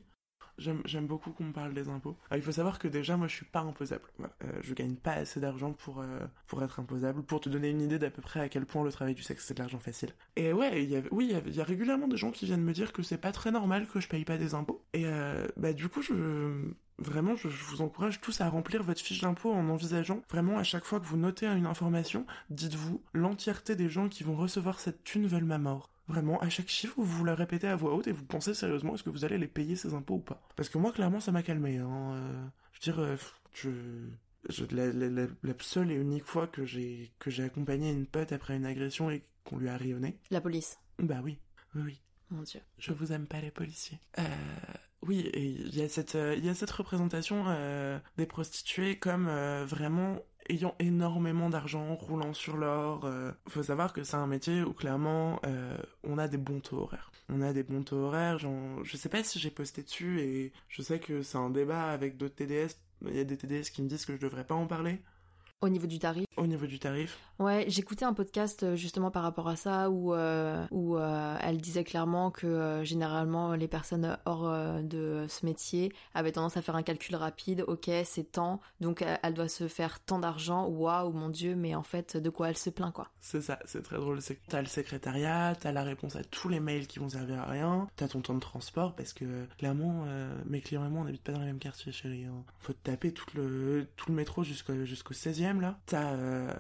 J'aime 0.58 1.08
beaucoup 1.08 1.32
qu'on 1.32 1.46
me 1.46 1.54
parle 1.54 1.74
des 1.74 1.90
impôts. 1.90 2.16
Il 2.36 2.42
faut 2.42 2.52
savoir 2.52 2.78
que 2.80 2.88
déjà, 2.88 3.18
moi, 3.18 3.28
je 3.28 3.36
suis 3.36 3.46
pas 3.46 3.62
imposable. 3.62 4.04
Euh, 4.22 4.48
je 4.62 4.74
gagne 4.74 4.96
pas 4.96 5.14
assez 5.14 5.40
d'argent 5.40 5.74
pour, 5.74 6.00
euh, 6.02 6.20
pour 6.48 6.64
être 6.64 6.80
imposable. 6.80 7.24
Pour 7.24 7.40
te 7.42 7.50
donner 7.50 7.70
une 7.70 7.82
idée 7.82 7.98
d'à 8.00 8.12
peu 8.12 8.22
près 8.22 8.40
à 8.40 8.50
quel 8.50 8.66
point 8.66 8.84
le 8.84 8.92
travail 8.92 9.16
du 9.16 9.24
sexe, 9.24 9.46
c'est 9.48 9.54
de 9.56 9.60
l'argent 9.60 9.80
facile. 9.80 10.10
Et 10.36 10.54
ouais, 10.54 10.84
il 10.84 10.90
y 10.90 10.96
a, 10.96 11.02
oui, 11.12 11.28
il 11.30 11.32
y 11.32 11.36
a- 11.36 11.42
il 11.46 11.56
y, 11.56 11.62
a 11.62 11.64
régulièrement 11.64 12.08
des 12.08 12.18
gens 12.18 12.32
qui 12.32 12.46
viennent 12.46 12.64
me 12.64 12.74
dire 12.74 12.94
que 12.94 13.04
c'est 13.04 13.18
pas 13.18 13.32
très 13.32 13.52
normal 13.52 13.88
que 13.88 14.00
je 14.00 14.08
paye 14.08 14.26
pas 14.26 14.38
des 14.38 14.54
impôts. 14.54 14.84
Et 14.94 15.06
euh, 15.06 15.48
bah, 15.58 15.74
du 15.74 15.90
coup, 15.90 16.02
je, 16.02 16.14
vraiment, 17.02 17.36
je, 17.36 17.50
je 17.50 17.64
vous 17.66 17.82
encourage 17.82 18.22
tous 18.22 18.42
à 18.42 18.50
remplir 18.50 18.84
votre 18.84 19.02
fiche 19.02 19.22
d'impôt 19.22 19.52
en 19.52 19.68
envisageant 19.70 20.22
vraiment 20.30 20.58
à 20.58 20.64
chaque 20.64 20.86
fois 20.86 21.00
que 21.00 21.06
vous 21.06 21.18
notez 21.18 21.46
une 21.48 21.66
information, 21.66 22.26
dites-vous, 22.50 23.02
l'entièreté 23.14 23.76
des 23.76 23.90
gens 23.90 24.08
qui 24.10 24.24
vont 24.24 24.36
recevoir 24.36 24.80
cette 24.80 25.04
thune 25.04 25.28
veulent 25.28 25.44
ma 25.46 25.58
mort. 25.58 25.90
Vraiment, 26.08 26.40
à 26.42 26.50
chaque 26.50 26.68
chiffre, 26.68 26.96
vous 26.98 27.06
vous 27.06 27.24
le 27.24 27.34
répétez 27.34 27.68
à 27.68 27.76
voix 27.76 27.94
haute 27.94 28.08
et 28.08 28.12
vous 28.12 28.26
pensez 28.26 28.54
sérieusement 28.54 28.96
est-ce 28.96 29.04
que 29.04 29.10
vous 29.10 29.24
allez 29.24 29.38
les 29.38 29.48
payer 29.48 29.76
ces 29.76 29.94
impôts 29.94 30.16
ou 30.16 30.20
pas. 30.20 30.42
Parce 30.56 30.68
que 30.70 30.78
moi, 30.78 30.92
clairement, 30.92 31.20
ça 31.22 31.32
m'a 31.32 31.44
calmé. 31.44 31.78
Hein. 31.78 32.14
euh, 32.16 32.46
je 32.74 32.80
veux 32.90 32.94
dire, 32.94 33.00
euh, 33.02 33.16
je... 33.54 33.70
je- 34.50 34.66
la, 34.76 34.88
la- 34.92 35.10
la- 35.10 35.28
la 35.44 35.54
seule 35.60 35.92
et 35.92 35.96
unique 35.96 36.26
fois 36.26 36.48
que 36.48 36.66
j'ai 36.66 37.12
que 37.20 37.30
j'ai 37.30 37.44
accompagné 37.44 37.92
une 37.92 38.08
pote 38.08 38.32
après 38.34 38.58
une 38.58 38.66
agression 38.66 39.10
et 39.10 39.24
qu'on 39.46 39.58
lui 39.58 39.70
a 39.70 39.78
rayonné, 39.78 40.18
La 40.32 40.42
police. 40.42 40.78
bah 41.00 41.22
oui, 41.24 41.38
oui, 41.76 41.82
oui. 41.86 42.02
Mon 42.30 42.42
dieu. 42.44 42.60
Je 42.78 42.92
vous 42.94 43.12
aime 43.14 43.26
pas 43.28 43.40
les 43.42 43.52
policiers. 43.52 44.00
Euh, 44.20 44.24
oui, 45.08 45.20
et 45.34 45.44
il 45.44 45.76
y 45.76 45.82
a 45.82 45.90
cette, 45.90 46.16
euh, 46.16 46.36
il 46.38 46.46
y 46.46 46.50
a 46.50 46.54
cette 46.54 46.72
représentation 46.72 47.46
euh, 47.48 48.00
des 48.18 48.26
prostituées 48.28 48.98
comme 49.00 49.28
euh, 49.28 49.66
vraiment 49.66 50.20
ayant 50.50 50.76
énormément 50.80 51.50
d'argent, 51.50 51.96
roulant 51.96 52.34
sur 52.34 52.58
l'or. 52.58 53.06
euh. 53.06 53.32
Faut 53.48 53.64
savoir 53.64 53.94
que 53.94 54.04
c'est 54.04 54.18
un 54.18 54.28
métier 54.28 54.62
où 54.64 54.74
clairement 54.74 55.40
on 56.04 56.18
a 56.18 56.28
des 56.28 56.38
bons 56.38 56.60
taux 56.60 56.78
horaires. 56.80 57.12
On 57.30 57.42
a 57.42 57.54
des 57.54 57.64
bons 57.64 57.84
taux 57.84 57.98
horaires. 57.98 58.38
Genre, 58.40 58.84
je 58.84 58.98
sais 58.98 59.10
pas 59.10 59.24
si 59.24 59.40
j'ai 59.40 59.52
posté 59.52 59.84
dessus 59.84 60.20
et 60.22 60.52
je 60.68 60.82
sais 60.82 61.00
que 61.00 61.22
c'est 61.24 61.38
un 61.38 61.50
débat 61.50 61.86
avec 61.92 62.18
d'autres 62.18 62.36
TDS 62.36 62.76
Il 63.08 63.16
y 63.16 63.20
a 63.20 63.24
des 63.24 63.38
TDS 63.38 63.70
qui 63.72 63.82
me 63.82 63.88
disent 63.88 64.06
que 64.06 64.16
je 64.16 64.22
devrais 64.22 64.46
pas 64.46 64.56
en 64.56 64.68
parler. 64.68 65.02
Au 65.64 65.70
niveau 65.70 65.86
du 65.86 66.00
tarif 66.00 66.26
Au 66.38 66.48
niveau 66.48 66.66
du 66.66 66.80
tarif 66.80 67.20
Ouais, 67.38 67.66
j'écoutais 67.68 68.06
un 68.06 68.14
podcast 68.14 68.64
euh, 68.64 68.76
justement 68.76 69.12
par 69.12 69.22
rapport 69.22 69.48
à 69.48 69.56
ça 69.56 69.92
où, 69.92 70.14
euh, 70.14 70.66
où 70.72 70.98
euh, 70.98 71.38
elle 71.42 71.58
disait 71.58 71.84
clairement 71.84 72.32
que 72.32 72.82
généralement 72.84 73.54
les 73.54 73.68
personnes 73.68 74.18
hors 74.26 74.52
de 74.82 75.26
ce 75.28 75.46
métier 75.46 75.92
avaient 76.16 76.32
tendance 76.32 76.58
à 76.58 76.64
faire 76.64 76.76
un 76.76 76.82
calcul 76.82 77.16
rapide. 77.16 77.64
Ok, 77.68 77.92
c'est 78.06 78.32
tant, 78.32 78.60
donc 78.80 79.04
elle 79.24 79.34
doit 79.34 79.48
se 79.48 79.68
faire 79.68 80.00
tant 80.00 80.20
d'argent. 80.20 80.68
Waouh, 80.68 81.12
mon 81.14 81.30
dieu, 81.30 81.56
mais 81.56 81.76
en 81.76 81.84
fait, 81.84 82.18
de 82.18 82.30
quoi 82.30 82.50
elle 82.50 82.58
se 82.58 82.70
plaint 82.70 82.94
quoi 82.94 83.10
C'est 83.22 83.42
ça, 83.42 83.60
c'est 83.66 83.84
très 83.84 83.98
drôle. 83.98 84.20
T'as 84.48 84.62
le 84.62 84.68
secrétariat, 84.68 85.56
t'as 85.60 85.72
la 85.72 85.84
réponse 85.84 86.16
à 86.16 86.24
tous 86.24 86.50
les 86.50 86.60
mails 86.60 86.88
qui 86.88 87.00
vont 87.00 87.10
servir 87.10 87.40
à 87.40 87.46
rien, 87.46 87.88
t'as 87.96 88.08
ton 88.08 88.22
temps 88.22 88.36
de 88.36 88.40
transport 88.40 88.96
parce 88.96 89.14
que 89.14 89.26
clairement, 89.58 90.06
mes 90.46 90.62
clients 90.62 90.86
et 90.86 90.90
moi 90.90 91.02
on 91.02 91.06
n'habite 91.06 91.24
pas 91.24 91.32
dans 91.32 91.40
le 91.40 91.46
même 91.46 91.60
quartier, 91.60 91.92
chérie. 91.92 92.26
Hein. 92.26 92.44
Faut 92.60 92.74
te 92.74 92.84
taper 92.84 93.12
tout 93.12 93.26
le, 93.36 93.88
tout 93.96 94.10
le 94.10 94.16
métro 94.16 94.44
jusqu'au 94.44 94.86
jusqu'au 94.86 95.14
16e 95.14 95.51
là, 95.60 95.80
t'as 95.86 96.14
euh, 96.14 96.54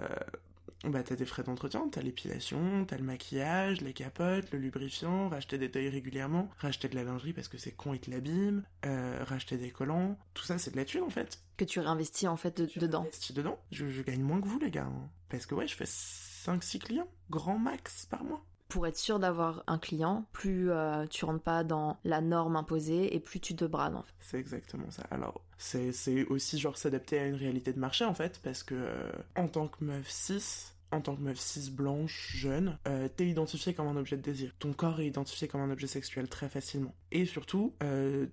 bah, 0.83 1.03
des 1.03 1.25
frais 1.25 1.43
d'entretien, 1.43 1.87
t'as 1.91 2.01
l'épilation, 2.01 2.85
t'as 2.85 2.97
le 2.97 3.03
maquillage, 3.03 3.81
les 3.81 3.93
capotes, 3.93 4.51
le 4.51 4.57
lubrifiant, 4.57 5.29
racheter 5.29 5.59
des 5.59 5.69
tailles 5.69 5.89
régulièrement, 5.89 6.49
racheter 6.57 6.89
de 6.89 6.95
la 6.95 7.03
lingerie 7.03 7.33
parce 7.33 7.47
que 7.47 7.59
c'est 7.59 7.71
con 7.71 7.93
et 7.93 7.99
te 7.99 8.09
l'abîme, 8.09 8.63
euh, 8.85 9.19
racheter 9.21 9.57
des 9.57 9.69
collants, 9.69 10.17
tout 10.33 10.43
ça 10.43 10.57
c'est 10.57 10.71
de 10.71 10.77
la 10.77 10.85
thune 10.85 11.03
en 11.03 11.09
fait. 11.09 11.39
Que 11.57 11.65
tu 11.65 11.79
réinvestis 11.79 12.27
en 12.27 12.37
fait 12.37 12.61
dedans. 12.79 13.01
Réinvestis 13.01 13.33
dedans. 13.33 13.59
Je, 13.71 14.01
gagne 14.01 14.21
moins 14.21 14.41
que 14.41 14.47
vous 14.47 14.57
les 14.57 14.71
gars. 14.71 14.85
Hein. 14.85 15.09
Parce 15.29 15.45
que 15.45 15.53
ouais, 15.53 15.67
je 15.67 15.75
fais 15.75 15.85
5-6 15.85 16.79
clients, 16.79 17.07
grand 17.29 17.59
max 17.59 18.07
par 18.07 18.23
mois 18.23 18.43
pour 18.67 18.87
être 18.87 18.97
sûr 18.97 19.19
d'avoir 19.19 19.65
un 19.67 19.77
client, 19.77 20.25
plus 20.31 20.71
euh, 20.71 21.05
tu 21.05 21.25
rentres 21.25 21.43
pas 21.43 21.65
dans 21.65 21.97
la 22.05 22.21
norme 22.21 22.55
imposée 22.55 23.13
et 23.13 23.19
plus 23.19 23.41
tu 23.41 23.53
te 23.53 23.65
brades 23.65 23.95
en 23.95 24.01
fait. 24.01 24.13
C'est 24.21 24.39
exactement 24.39 24.89
ça. 24.89 25.03
Alors 25.11 25.41
c'est 25.61 26.25
aussi 26.29 26.59
genre 26.59 26.77
s'adapter 26.77 27.19
à 27.19 27.25
une 27.25 27.35
réalité 27.35 27.71
de 27.73 27.79
marché 27.79 28.03
en 28.03 28.13
fait 28.13 28.39
parce 28.43 28.63
que 28.63 28.75
euh, 28.75 29.11
en 29.35 29.47
tant 29.47 29.67
que 29.67 29.83
meuf 29.83 30.09
6 30.09 30.73
en 30.93 30.99
tant 30.99 31.15
que 31.15 31.21
meuf 31.21 31.39
cis 31.39 31.71
blanche, 31.71 32.33
jeune, 32.35 32.77
euh, 32.85 33.07
t'es 33.07 33.25
identifié 33.25 33.73
comme 33.73 33.87
un 33.87 33.95
objet 33.95 34.17
de 34.17 34.21
désir. 34.21 34.51
Ton 34.59 34.73
corps 34.73 34.99
est 34.99 35.07
identifié 35.07 35.47
comme 35.47 35.61
un 35.61 35.71
objet 35.71 35.87
sexuel 35.87 36.27
très 36.27 36.49
facilement. 36.49 36.93
Et 37.13 37.23
surtout, 37.23 37.73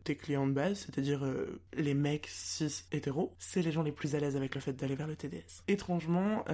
tes 0.02 0.16
clients 0.16 0.48
de 0.48 0.52
base, 0.54 0.80
c'est-à-dire 0.80 1.24
les 1.72 1.94
mecs 1.94 2.26
cis 2.26 2.82
hétéros, 2.90 3.32
c'est 3.38 3.62
les 3.62 3.70
gens 3.70 3.84
les 3.84 3.92
plus 3.92 4.16
à 4.16 4.18
l'aise 4.18 4.34
avec 4.34 4.56
le 4.56 4.60
fait 4.60 4.72
d'aller 4.72 4.96
vers 4.96 5.06
le 5.06 5.14
TDS. 5.14 5.62
Étrangement, 5.68 6.44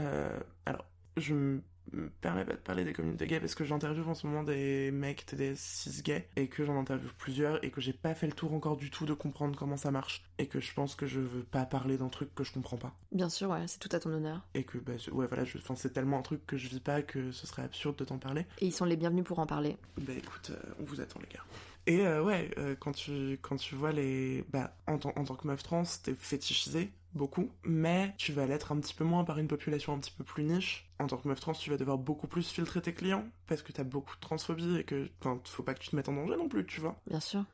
alors 0.66 0.84
je 1.16 1.58
me 1.92 2.08
permet 2.08 2.44
pas 2.44 2.54
de 2.54 2.58
parler 2.58 2.84
des 2.84 2.92
communautés 2.92 3.26
gays 3.26 3.40
parce 3.40 3.54
que 3.54 3.64
j'interviewe 3.64 4.08
en 4.08 4.14
ce 4.14 4.26
moment 4.26 4.42
des 4.42 4.90
mecs 4.90 5.26
TDS 5.26 5.56
cis 5.56 6.02
gays 6.02 6.28
et 6.36 6.48
que 6.48 6.64
j'en 6.64 6.78
interviewe 6.78 7.10
plusieurs 7.18 7.62
et 7.64 7.70
que 7.70 7.80
j'ai 7.80 7.92
pas 7.92 8.14
fait 8.14 8.26
le 8.26 8.32
tour 8.32 8.52
encore 8.54 8.76
du 8.76 8.90
tout 8.90 9.06
de 9.06 9.14
comprendre 9.14 9.56
comment 9.58 9.76
ça 9.76 9.90
marche 9.90 10.24
et 10.38 10.46
que 10.46 10.60
je 10.60 10.72
pense 10.74 10.94
que 10.94 11.06
je 11.06 11.20
veux 11.20 11.42
pas 11.42 11.64
parler 11.64 11.98
d'un 11.98 12.08
truc 12.08 12.34
que 12.34 12.44
je 12.44 12.52
comprends 12.52 12.76
pas. 12.76 12.94
Bien 13.12 13.28
sûr, 13.28 13.50
ouais, 13.50 13.66
c'est 13.66 13.78
tout 13.78 13.88
à 13.92 14.00
ton 14.00 14.10
honneur. 14.10 14.40
Et 14.54 14.64
que, 14.64 14.78
bah, 14.78 14.92
ouais, 15.12 15.26
voilà, 15.26 15.44
je, 15.44 15.58
c'est 15.76 15.92
tellement 15.92 16.18
un 16.18 16.22
truc 16.22 16.46
que 16.46 16.56
je 16.56 16.68
vis 16.68 16.80
pas 16.80 17.02
que 17.02 17.32
ce 17.32 17.46
serait 17.46 17.62
absurde 17.62 17.96
de 17.96 18.04
t'en 18.04 18.18
parler. 18.18 18.46
Et 18.60 18.66
ils 18.66 18.72
sont 18.72 18.84
les 18.84 18.96
bienvenus 18.96 19.24
pour 19.24 19.38
en 19.38 19.46
parler. 19.46 19.76
Bah 19.98 20.12
écoute, 20.16 20.50
euh, 20.50 20.72
on 20.80 20.84
vous 20.84 21.00
attend 21.00 21.20
les 21.20 21.34
gars. 21.34 21.44
Et 21.86 22.06
euh, 22.06 22.22
ouais, 22.22 22.50
euh, 22.58 22.74
quand 22.78 22.92
tu 22.92 23.38
quand 23.42 23.56
tu 23.56 23.74
vois 23.74 23.92
les, 23.92 24.44
bah, 24.50 24.74
en, 24.86 24.94
en 24.94 24.98
tant 24.98 25.34
que 25.34 25.46
meuf 25.46 25.62
trans, 25.62 25.82
t'es 26.02 26.14
fétichisé 26.14 26.90
beaucoup, 27.14 27.50
mais 27.62 28.14
tu 28.18 28.32
vas 28.32 28.46
l'être 28.46 28.72
un 28.72 28.80
petit 28.80 28.94
peu 28.94 29.04
moins 29.04 29.24
par 29.24 29.38
une 29.38 29.48
population 29.48 29.92
un 29.92 29.98
petit 29.98 30.12
peu 30.12 30.24
plus 30.24 30.44
niche. 30.44 30.90
En 30.98 31.06
tant 31.06 31.16
que 31.16 31.28
meuf 31.28 31.40
trans, 31.40 31.52
tu 31.52 31.70
vas 31.70 31.76
devoir 31.76 31.98
beaucoup 31.98 32.26
plus 32.26 32.48
filtrer 32.48 32.80
tes 32.82 32.92
clients 32.92 33.24
parce 33.46 33.62
que 33.62 33.72
t'as 33.72 33.84
beaucoup 33.84 34.14
de 34.16 34.20
transphobie 34.20 34.78
et 34.78 34.84
que, 34.84 35.08
enfin, 35.20 35.40
faut 35.44 35.62
pas 35.62 35.74
que 35.74 35.80
tu 35.80 35.90
te 35.90 35.96
mettes 35.96 36.08
en 36.08 36.14
danger 36.14 36.36
non 36.36 36.48
plus, 36.48 36.66
tu 36.66 36.80
vois. 36.80 36.96
Bien 37.06 37.20
sûr. 37.20 37.44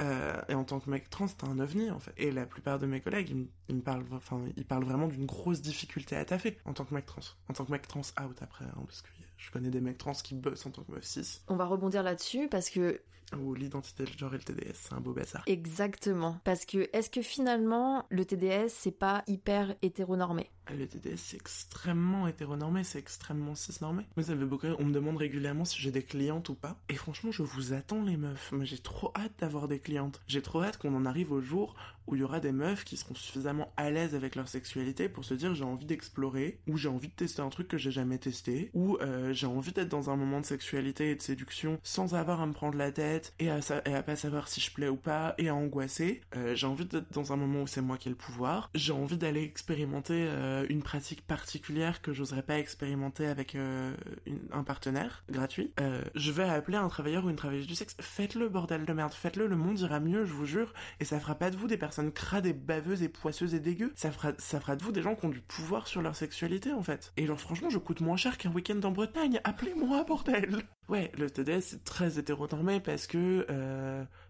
Euh, 0.00 0.40
et 0.48 0.54
en 0.54 0.64
tant 0.64 0.80
que 0.80 0.88
mec 0.88 1.10
trans, 1.10 1.26
t'as 1.26 1.46
un 1.46 1.58
ovni 1.58 1.90
en 1.90 1.98
fait. 1.98 2.12
Et 2.16 2.30
la 2.30 2.46
plupart 2.46 2.78
de 2.78 2.86
mes 2.86 3.00
collègues, 3.00 3.36
ils, 3.68 3.74
me 3.74 3.82
parlent, 3.82 4.04
enfin, 4.12 4.40
ils 4.56 4.64
parlent 4.64 4.84
vraiment 4.84 5.08
d'une 5.08 5.26
grosse 5.26 5.60
difficulté 5.60 6.16
à 6.16 6.24
taffer 6.24 6.56
en 6.64 6.72
tant 6.72 6.84
que 6.84 6.94
mec 6.94 7.04
trans. 7.04 7.20
En 7.48 7.52
tant 7.52 7.64
que 7.64 7.72
mec 7.72 7.86
trans 7.86 8.00
out 8.00 8.36
après, 8.40 8.64
hein, 8.64 8.82
parce 8.86 9.02
que 9.02 9.08
je 9.36 9.50
connais 9.50 9.70
des 9.70 9.80
mecs 9.80 9.98
trans 9.98 10.12
qui 10.12 10.34
bossent 10.34 10.64
en 10.64 10.70
tant 10.70 10.82
que 10.84 10.92
meuf 10.92 11.04
cis. 11.04 11.40
On 11.48 11.56
va 11.56 11.66
rebondir 11.66 12.02
là-dessus 12.02 12.48
parce 12.48 12.70
que 12.70 13.02
ou 13.38 13.54
l'identité, 13.54 14.04
le 14.04 14.18
genre 14.18 14.34
et 14.34 14.38
le 14.38 14.42
TDS, 14.42 14.74
c'est 14.74 14.94
un 14.94 15.00
beau 15.00 15.12
bazar. 15.12 15.42
Exactement. 15.46 16.38
Parce 16.44 16.64
que 16.64 16.88
est-ce 16.92 17.10
que 17.10 17.22
finalement 17.22 18.06
le 18.10 18.24
TDS 18.24 18.68
c'est 18.68 18.90
pas 18.90 19.22
hyper 19.26 19.74
hétéronormé? 19.82 20.50
Le 20.74 20.86
TDS, 20.86 21.16
c'est 21.16 21.36
extrêmement 21.36 22.26
hétéronormé, 22.26 22.84
c'est 22.84 22.98
extrêmement 22.98 23.54
cisnormé. 23.54 24.04
Moi, 24.16 24.24
ça 24.24 24.34
me 24.34 24.46
beaucoup. 24.46 24.66
On 24.78 24.84
me 24.84 24.92
demande 24.92 25.16
régulièrement 25.16 25.64
si 25.64 25.80
j'ai 25.80 25.90
des 25.90 26.02
clientes 26.02 26.48
ou 26.48 26.54
pas. 26.54 26.76
Et 26.88 26.94
franchement, 26.94 27.30
je 27.30 27.42
vous 27.42 27.72
attends, 27.72 28.02
les 28.02 28.16
meufs. 28.16 28.52
Moi, 28.52 28.64
j'ai 28.64 28.78
trop 28.78 29.12
hâte 29.16 29.32
d'avoir 29.38 29.68
des 29.68 29.78
clientes. 29.78 30.20
J'ai 30.26 30.42
trop 30.42 30.62
hâte 30.62 30.76
qu'on 30.76 30.94
en 30.94 31.06
arrive 31.06 31.32
au 31.32 31.40
jour 31.40 31.74
où 32.10 32.16
il 32.16 32.20
y 32.20 32.24
aura 32.24 32.40
des 32.40 32.52
meufs 32.52 32.84
qui 32.84 32.96
seront 32.96 33.14
suffisamment 33.14 33.72
à 33.76 33.90
l'aise 33.90 34.14
avec 34.14 34.34
leur 34.34 34.48
sexualité 34.48 35.08
pour 35.08 35.24
se 35.24 35.34
dire 35.34 35.54
j'ai 35.54 35.64
envie 35.64 35.86
d'explorer, 35.86 36.58
ou 36.66 36.76
j'ai 36.76 36.88
envie 36.88 37.08
de 37.08 37.14
tester 37.14 37.40
un 37.40 37.48
truc 37.48 37.68
que 37.68 37.78
j'ai 37.78 37.90
jamais 37.90 38.18
testé, 38.18 38.70
ou 38.74 38.96
euh, 39.00 39.32
j'ai 39.32 39.46
envie 39.46 39.72
d'être 39.72 39.88
dans 39.88 40.10
un 40.10 40.16
moment 40.16 40.40
de 40.40 40.46
sexualité 40.46 41.10
et 41.10 41.14
de 41.14 41.22
séduction 41.22 41.78
sans 41.82 42.14
avoir 42.14 42.40
à 42.40 42.46
me 42.46 42.52
prendre 42.52 42.76
la 42.76 42.90
tête 42.90 43.32
et 43.38 43.50
à, 43.50 43.60
à 43.84 44.02
pas 44.02 44.16
savoir 44.16 44.48
si 44.48 44.60
je 44.60 44.72
plais 44.72 44.88
ou 44.88 44.96
pas 44.96 45.34
et 45.38 45.48
à 45.48 45.54
angoisser. 45.54 46.20
Euh, 46.36 46.54
j'ai 46.54 46.66
envie 46.66 46.84
d'être 46.84 47.12
dans 47.12 47.32
un 47.32 47.36
moment 47.36 47.62
où 47.62 47.66
c'est 47.66 47.82
moi 47.82 47.96
qui 47.96 48.08
ai 48.08 48.10
le 48.10 48.16
pouvoir. 48.16 48.70
J'ai 48.74 48.92
envie 48.92 49.16
d'aller 49.16 49.42
expérimenter. 49.42 50.26
Euh, 50.28 50.59
euh, 50.60 50.66
une 50.68 50.82
pratique 50.82 51.26
particulière 51.26 52.02
que 52.02 52.12
j'oserais 52.12 52.42
pas 52.42 52.58
expérimenter 52.58 53.26
avec 53.26 53.54
euh, 53.54 53.94
un 54.52 54.62
partenaire 54.62 55.24
gratuit, 55.30 55.72
euh, 55.80 56.02
je 56.14 56.32
vais 56.32 56.44
appeler 56.44 56.76
un 56.76 56.88
travailleur 56.88 57.24
ou 57.24 57.30
une 57.30 57.36
travailleuse 57.36 57.66
du 57.66 57.74
sexe. 57.74 57.96
Faites-le, 58.00 58.48
bordel 58.48 58.84
de 58.84 58.92
merde, 58.92 59.12
faites-le, 59.12 59.46
le 59.46 59.56
monde 59.56 59.80
ira 59.80 60.00
mieux, 60.00 60.24
je 60.24 60.32
vous 60.32 60.46
jure, 60.46 60.72
et 61.00 61.04
ça 61.04 61.18
fera 61.20 61.34
pas 61.34 61.50
de 61.50 61.56
vous 61.56 61.66
des 61.66 61.76
personnes 61.76 62.12
crades 62.12 62.46
et 62.46 62.52
baveuses 62.52 63.02
et 63.02 63.08
poisseuses 63.08 63.54
et 63.54 63.60
dégueu. 63.60 63.92
Ça 63.94 64.10
fera, 64.10 64.32
ça 64.38 64.60
fera 64.60 64.76
de 64.76 64.82
vous 64.82 64.92
des 64.92 65.02
gens 65.02 65.14
qui 65.14 65.26
ont 65.26 65.30
du 65.30 65.40
pouvoir 65.40 65.86
sur 65.86 66.02
leur 66.02 66.16
sexualité, 66.16 66.72
en 66.72 66.82
fait. 66.82 67.12
Et 67.16 67.26
genre, 67.26 67.40
franchement, 67.40 67.70
je 67.70 67.78
coûte 67.78 68.00
moins 68.00 68.16
cher 68.16 68.38
qu'un 68.38 68.52
week-end 68.52 68.80
en 68.82 68.90
Bretagne. 68.90 69.40
Appelez-moi, 69.44 70.04
bordel 70.04 70.62
Ouais, 70.88 71.12
le 71.18 71.30
TDS, 71.30 71.60
c'est 71.60 71.84
très 71.84 72.18
hétéronormé 72.18 72.80
parce 72.80 73.06
que, 73.06 73.46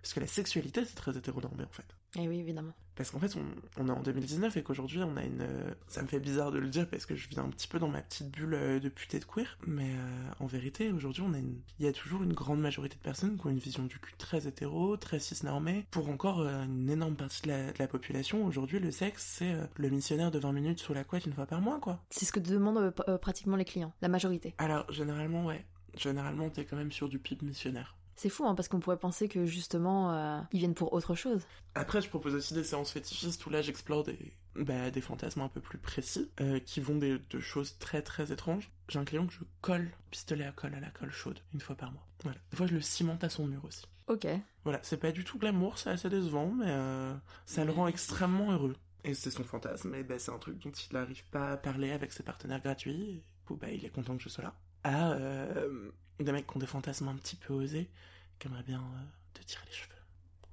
parce 0.02 0.14
que 0.14 0.20
la 0.20 0.26
sexualité, 0.26 0.84
c'est 0.84 0.94
très 0.96 1.16
hétéronormé, 1.16 1.64
en 1.64 1.72
fait. 1.72 1.96
Eh 2.16 2.28
oui, 2.28 2.40
évidemment. 2.40 2.74
Parce 3.00 3.12
qu'en 3.12 3.18
fait, 3.18 3.34
on, 3.78 3.88
est 3.88 3.90
en 3.90 4.02
2019 4.02 4.58
et 4.58 4.62
qu'aujourd'hui, 4.62 5.02
on 5.02 5.16
a 5.16 5.24
une. 5.24 5.48
Ça 5.88 6.02
me 6.02 6.06
fait 6.06 6.20
bizarre 6.20 6.52
de 6.52 6.58
le 6.58 6.68
dire 6.68 6.86
parce 6.86 7.06
que 7.06 7.16
je 7.16 7.30
vis 7.30 7.38
un 7.38 7.48
petit 7.48 7.66
peu 7.66 7.78
dans 7.78 7.88
ma 7.88 8.02
petite 8.02 8.30
bulle 8.30 8.52
euh, 8.52 8.78
de 8.78 8.90
puté 8.90 9.18
de 9.18 9.24
queer, 9.24 9.56
mais 9.66 9.94
euh, 9.94 10.30
en 10.38 10.44
vérité, 10.44 10.92
aujourd'hui, 10.92 11.22
on 11.26 11.32
a 11.32 11.38
une. 11.38 11.62
Il 11.78 11.86
y 11.86 11.88
a 11.88 11.94
toujours 11.94 12.22
une 12.22 12.34
grande 12.34 12.60
majorité 12.60 12.96
de 12.96 13.00
personnes 13.00 13.38
qui 13.38 13.46
ont 13.46 13.48
une 13.48 13.58
vision 13.58 13.84
du 13.84 13.98
cul 13.98 14.12
très 14.18 14.46
hétéro, 14.46 14.98
très 14.98 15.18
cisnormée. 15.18 15.86
Pour 15.90 16.10
encore 16.10 16.40
euh, 16.40 16.66
une 16.66 16.90
énorme 16.90 17.16
partie 17.16 17.40
de 17.40 17.72
la, 17.78 17.88
population, 17.88 18.44
aujourd'hui, 18.44 18.80
le 18.80 18.90
sexe, 18.90 19.24
c'est 19.38 19.56
le 19.76 19.88
missionnaire 19.88 20.30
de 20.30 20.38
20 20.38 20.52
minutes 20.52 20.80
sous 20.80 20.92
la 20.92 21.02
couette 21.02 21.24
une 21.24 21.32
fois 21.32 21.46
par 21.46 21.62
mois, 21.62 21.80
quoi. 21.80 22.04
C'est 22.10 22.26
ce 22.26 22.32
que 22.32 22.38
demandent 22.38 22.92
pratiquement 23.22 23.56
les 23.56 23.64
clients, 23.64 23.94
la 24.02 24.08
majorité. 24.08 24.54
Alors, 24.58 24.92
généralement, 24.92 25.46
ouais. 25.46 25.64
Généralement, 25.96 26.50
t'es 26.50 26.66
quand 26.66 26.76
même 26.76 26.92
sur 26.92 27.08
du 27.08 27.18
pip 27.18 27.40
missionnaire. 27.40 27.96
C'est 28.20 28.28
fou, 28.28 28.44
hein, 28.44 28.54
parce 28.54 28.68
qu'on 28.68 28.80
pourrait 28.80 28.98
penser 28.98 29.28
que 29.28 29.46
justement, 29.46 30.12
euh, 30.12 30.42
ils 30.52 30.58
viennent 30.58 30.74
pour 30.74 30.92
autre 30.92 31.14
chose. 31.14 31.40
Après, 31.74 32.02
je 32.02 32.08
propose 32.10 32.34
aussi 32.34 32.52
des 32.52 32.64
séances 32.64 32.90
fétichistes 32.90 33.46
où 33.46 33.48
là, 33.48 33.62
j'explore 33.62 34.04
des, 34.04 34.18
bah, 34.56 34.90
des 34.90 35.00
fantasmes 35.00 35.40
un 35.40 35.48
peu 35.48 35.62
plus 35.62 35.78
précis, 35.78 36.30
euh, 36.42 36.60
qui 36.60 36.80
vont 36.80 36.96
des, 36.96 37.18
de 37.18 37.40
choses 37.40 37.78
très 37.78 38.02
très 38.02 38.30
étranges. 38.30 38.70
J'ai 38.90 38.98
un 38.98 39.06
client 39.06 39.26
que 39.26 39.32
je 39.32 39.38
colle 39.62 39.90
pistolet 40.10 40.44
à 40.44 40.52
colle 40.52 40.74
à 40.74 40.80
la 40.80 40.90
colle 40.90 41.10
chaude 41.10 41.40
une 41.54 41.62
fois 41.62 41.76
par 41.76 41.92
mois. 41.92 42.06
Voilà. 42.22 42.36
Des 42.50 42.58
fois, 42.58 42.66
je 42.66 42.74
le 42.74 42.82
cimente 42.82 43.24
à 43.24 43.30
son 43.30 43.46
mur 43.46 43.64
aussi. 43.64 43.86
Ok. 44.06 44.26
Voilà, 44.64 44.80
c'est 44.82 44.98
pas 44.98 45.12
du 45.12 45.24
tout 45.24 45.38
glamour, 45.38 45.78
c'est 45.78 45.88
assez 45.88 46.10
décevant, 46.10 46.52
mais 46.52 46.66
euh, 46.68 47.14
ça 47.46 47.64
le 47.64 47.72
rend 47.72 47.86
extrêmement 47.88 48.52
heureux. 48.52 48.76
Et 49.02 49.14
c'est 49.14 49.30
son 49.30 49.44
fantasme, 49.44 49.94
et 49.94 50.02
bah, 50.02 50.18
c'est 50.18 50.30
un 50.30 50.38
truc 50.38 50.58
dont 50.58 50.72
il 50.72 50.92
n'arrive 50.92 51.24
pas 51.30 51.52
à 51.52 51.56
parler 51.56 51.90
avec 51.90 52.12
ses 52.12 52.22
partenaires 52.22 52.60
gratuits. 52.60 53.00
Et, 53.02 53.24
bah, 53.54 53.70
il 53.70 53.84
est 53.84 53.90
content 53.90 54.16
que 54.16 54.22
je 54.22 54.28
sois 54.28 54.44
là. 54.44 54.54
Ah, 54.84 55.12
euh, 55.12 55.90
des 56.18 56.32
mecs 56.32 56.46
qui 56.46 56.56
ont 56.56 56.60
des 56.60 56.66
fantasmes 56.66 57.08
un 57.08 57.16
petit 57.16 57.36
peu 57.36 57.52
osés, 57.52 57.90
qui 58.38 58.48
aimeraient 58.48 58.62
bien 58.62 58.80
euh, 58.80 59.04
te 59.34 59.42
tirer 59.42 59.64
les 59.66 59.72
cheveux. 59.72 59.94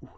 Ouh. 0.02 0.08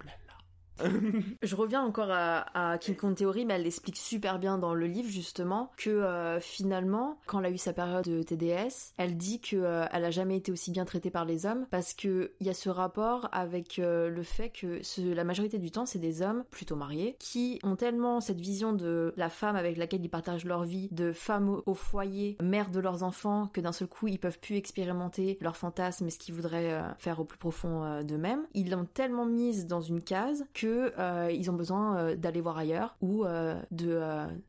je 1.43 1.57
reviens 1.57 1.83
encore 1.83 2.11
à, 2.11 2.79
King 2.81 2.97
Kong 2.97 3.15
Theory, 3.15 3.45
mais 3.45 3.55
elle 3.55 3.63
l'explique 3.63 3.97
super 3.97 4.39
bien 4.39 4.59
dans 4.59 4.75
le 4.75 4.87
livre 4.87 5.09
justement 5.09 5.71
que 5.77 5.91
euh, 5.91 6.41
finalement, 6.41 7.19
quand 7.27 7.41
elle 7.41 7.47
a 7.47 7.51
eu 7.51 7.59
sa 7.59 7.73
période 7.73 8.05
de 8.05 8.23
TDS, 8.23 8.95
elle 8.97 9.17
dit 9.17 9.41
que 9.41 9.57
euh, 9.57 9.85
elle 9.93 10.05
a 10.05 10.11
jamais 10.11 10.37
été 10.37 10.53
aussi 10.53 10.71
bien 10.71 10.85
traitée 10.85 11.11
par 11.11 11.25
les 11.25 11.47
hommes 11.47 11.67
parce 11.71 11.95
que 11.95 12.33
il 12.41 12.47
y 12.47 12.51
a 12.51 12.55
ce 12.55 12.69
rapport 12.69 13.29
avec 13.33 13.79
euh, 13.79 14.09
le 14.09 14.23
fait 14.23 14.51
que 14.51 14.81
la 15.15 15.25
majorité 15.25 15.59
du 15.59 15.71
temps, 15.71 15.87
c'est 15.87 15.99
des 15.99 16.23
hommes 16.23 16.45
plutôt 16.51 16.77
mariés 16.77 17.17
qui 17.19 17.59
ont 17.63 17.77
tellement 17.77 18.21
cette 18.21 18.41
vision 18.41 18.73
de 18.73 19.13
la 19.17 19.29
femme 19.29 19.57
avec 19.57 19.77
laquelle 19.77 20.05
ils 20.05 20.11
partagent 20.11 20.45
leur 20.45 20.65
vie, 20.65 20.89
de 20.93 21.13
femme 21.13 21.61
au, 21.67 21.75
foyer, 21.75 22.37
mère 22.43 22.71
de 22.71 22.81
leurs 22.81 23.03
enfants, 23.03 23.49
que 23.53 23.61
d'un 23.61 23.73
seul 23.73 23.89
coup 23.89 24.09
ils 24.09 24.19
peuvent 24.19 24.39
plus 24.39 24.57
expérimenter 24.57 25.39
leurs 25.41 25.57
fantasmes 25.57 26.07
et 26.07 26.11
ce 26.11 26.19
qu'ils 26.19 26.35
voudraient 26.35 26.83
faire 26.99 27.21
au 27.21 27.25
plus 27.25 27.39
profond 27.39 28.03
d'eux-mêmes. 28.03 28.47
Ils 28.55 28.71
l'ont 28.71 28.85
tellement 28.85 29.27
mise 29.27 29.67
dans 29.67 29.81
une 29.81 30.03
case 30.03 30.45
que 30.55 30.70
euh, 30.71 31.31
ils 31.33 31.51
ont 31.51 31.55
besoin 31.55 31.97
euh, 31.97 32.17
d'aller 32.17 32.41
voir 32.41 32.59
ailleurs 32.59 32.97
ou 33.01 33.25
euh, 33.25 33.61
de 33.71 34.01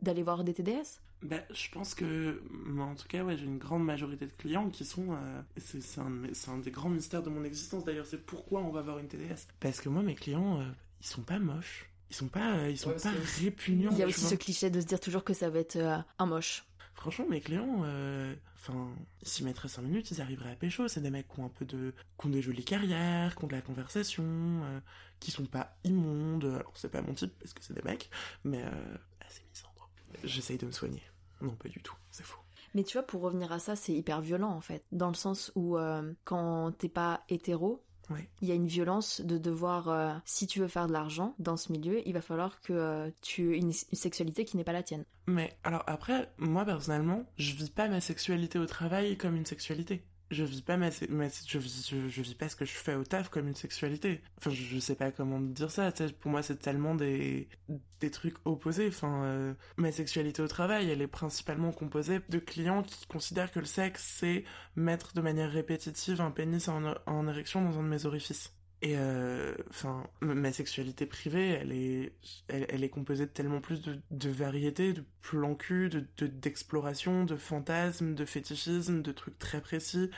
d'aller 0.01 0.23
voir 0.23 0.43
des 0.43 0.53
TDS 0.53 0.99
ben, 1.23 1.39
je 1.53 1.69
pense 1.69 1.93
que, 1.93 2.41
en 2.79 2.95
tout 2.95 3.07
cas, 3.07 3.23
ouais, 3.23 3.37
j'ai 3.37 3.45
une 3.45 3.59
grande 3.59 3.85
majorité 3.85 4.25
de 4.25 4.31
clients 4.31 4.69
qui 4.71 4.83
sont. 4.85 5.15
c'est 5.55 6.01
un, 6.01 6.23
un, 6.51 6.57
des 6.57 6.71
grands 6.71 6.89
mystères 6.89 7.21
de 7.21 7.29
mon 7.29 7.43
existence 7.43 7.85
d'ailleurs. 7.85 8.07
C'est 8.07 8.25
pourquoi 8.25 8.61
on 8.61 8.71
va 8.71 8.81
voir 8.81 8.97
une 8.97 9.07
TDS. 9.07 9.45
Parce 9.59 9.81
que 9.81 9.89
moi, 9.89 10.01
mes 10.01 10.15
clients, 10.15 10.59
ils 10.99 11.05
sont 11.05 11.21
pas 11.21 11.37
moches 11.37 11.91
ils 12.11 12.15
sont 12.15 12.27
pas, 12.27 12.67
ils 12.69 12.77
sont 12.77 12.89
Ouais, 12.89 12.97
pas 13.01 13.11
répugnants. 13.39 13.89
Il 13.93 13.97
y 13.97 14.03
a 14.03 14.05
aussi 14.05 14.19
vois. 14.21 14.29
ce 14.31 14.35
cliché 14.35 14.69
de 14.69 14.81
se 14.81 14.85
dire 14.85 14.99
toujours 14.99 15.23
que 15.23 15.33
ça 15.33 15.49
va 15.49 15.59
être 15.59 15.77
euh, 15.77 15.97
un 16.19 16.25
moche. 16.25 16.65
Franchement, 16.93 17.25
mes 17.29 17.41
clients, 17.41 17.81
euh, 17.83 18.35
enfin, 18.55 18.89
ils 19.21 19.27
s'y 19.27 19.43
mettraient 19.43 19.67
5 19.67 19.81
minutes, 19.81 20.11
ils 20.11 20.21
arriveraient 20.21 20.51
à 20.51 20.55
pécho. 20.55 20.87
C'est 20.87 21.01
des 21.01 21.09
mecs 21.09 21.27
qui 21.27 21.39
ont 21.39 21.45
un 21.45 21.49
peu 21.49 21.65
de, 21.65 21.93
qui 22.19 22.27
ont 22.27 22.29
des 22.29 22.41
jolies 22.41 22.63
carrières, 22.63 23.35
qui 23.35 23.43
ont 23.43 23.47
de 23.47 23.53
la 23.53 23.61
conversation, 23.61 24.23
euh, 24.25 24.79
qui 25.19 25.31
sont 25.31 25.45
pas 25.45 25.75
immondes. 25.83 26.45
Alors, 26.45 26.71
c'est 26.75 26.91
pas 26.91 27.01
mon 27.01 27.13
type 27.13 27.33
parce 27.39 27.53
que 27.53 27.63
c'est 27.63 27.73
des 27.73 27.81
mecs, 27.81 28.09
mais 28.43 28.63
euh, 28.63 28.97
assez 29.27 29.41
misandres. 29.49 29.89
J'essaye 30.23 30.57
de 30.57 30.65
me 30.65 30.71
soigner. 30.71 31.01
Non, 31.41 31.55
pas 31.55 31.69
du 31.69 31.81
tout, 31.81 31.95
c'est 32.11 32.25
faux. 32.25 32.41
Mais 32.75 32.83
tu 32.83 32.93
vois, 32.97 33.03
pour 33.03 33.21
revenir 33.21 33.51
à 33.51 33.59
ça, 33.59 33.75
c'est 33.75 33.93
hyper 33.93 34.21
violent 34.21 34.51
en 34.51 34.61
fait. 34.61 34.85
Dans 34.91 35.09
le 35.09 35.15
sens 35.15 35.51
où 35.55 35.77
quand 36.23 36.71
t'es 36.77 36.87
pas 36.87 37.23
hétéro, 37.27 37.83
Ouais. 38.11 38.29
il 38.41 38.47
y 38.47 38.51
a 38.51 38.55
une 38.55 38.67
violence 38.67 39.21
de 39.21 39.37
devoir, 39.37 39.89
euh, 39.89 40.13
si 40.25 40.47
tu 40.47 40.59
veux 40.59 40.67
faire 40.67 40.87
de 40.87 40.93
l'argent 40.93 41.35
dans 41.39 41.57
ce 41.57 41.71
milieu, 41.71 42.01
il 42.07 42.13
va 42.13 42.21
falloir 42.21 42.61
que 42.61 42.73
euh, 42.73 43.09
tu 43.21 43.53
aies 43.55 43.59
une, 43.59 43.67
une 43.67 43.97
sexualité 43.97 44.45
qui 44.45 44.57
n'est 44.57 44.63
pas 44.63 44.73
la 44.73 44.83
tienne. 44.83 45.05
Mais 45.27 45.53
alors 45.63 45.83
après, 45.87 46.31
moi 46.37 46.65
personnellement, 46.65 47.23
je 47.37 47.53
vis 47.53 47.69
pas 47.69 47.87
ma 47.87 48.01
sexualité 48.01 48.59
au 48.59 48.65
travail 48.65 49.17
comme 49.17 49.35
une 49.35 49.45
sexualité. 49.45 50.03
Je 50.31 50.43
vis 50.45 50.61
pas 50.61 50.77
ma, 50.77 50.89
je, 50.89 51.57
vis, 51.57 52.35
pas 52.35 52.49
ce 52.49 52.55
que 52.55 52.65
je 52.65 52.71
fais 52.71 52.95
au 52.95 53.03
taf 53.03 53.29
comme 53.29 53.47
une 53.47 53.55
sexualité. 53.55 54.21
Enfin, 54.37 54.49
je, 54.49 54.63
je 54.63 54.79
sais 54.79 54.95
pas 54.95 55.11
comment 55.11 55.39
dire 55.39 55.69
ça. 55.69 55.91
Pour 56.21 56.31
moi, 56.31 56.41
c'est 56.41 56.55
tellement 56.55 56.95
des, 56.95 57.49
des 57.99 58.11
trucs 58.11 58.37
opposés. 58.45 58.87
Enfin, 58.87 59.23
euh, 59.25 59.53
ma 59.77 59.91
sexualité 59.91 60.41
au 60.41 60.47
travail, 60.47 60.89
elle 60.89 61.01
est 61.01 61.07
principalement 61.07 61.71
composée 61.71 62.21
de 62.29 62.39
clients 62.39 62.81
qui 62.81 63.05
considèrent 63.07 63.51
que 63.51 63.59
le 63.59 63.65
sexe, 63.65 64.15
c'est 64.19 64.45
mettre 64.75 65.13
de 65.13 65.21
manière 65.21 65.51
répétitive 65.51 66.21
un 66.21 66.31
pénis 66.31 66.69
en 66.69 67.27
érection 67.27 67.61
dans 67.63 67.77
un 67.77 67.83
de 67.83 67.89
mes 67.89 68.05
orifices. 68.05 68.53
Et 68.83 68.95
euh, 68.97 69.53
enfin, 69.69 70.07
ma 70.21 70.51
sexualité 70.51 71.05
privée, 71.05 71.49
elle 71.49 71.71
est, 71.71 72.13
elle, 72.47 72.83
est 72.83 72.89
composée 72.89 73.25
de 73.27 73.31
tellement 73.31 73.61
plus 73.61 73.81
de, 73.83 73.99
de 74.09 74.29
variétés, 74.31 74.93
de 74.93 75.03
plans 75.21 75.53
cul, 75.53 75.89
de, 75.89 76.03
de- 76.17 76.25
d'exploration, 76.27 77.23
de 77.23 77.35
fantasmes, 77.35 78.15
de 78.15 78.25
fétichisme, 78.25 79.03
de 79.03 79.11
trucs 79.11 79.37
très 79.37 79.61
précis. 79.61 80.09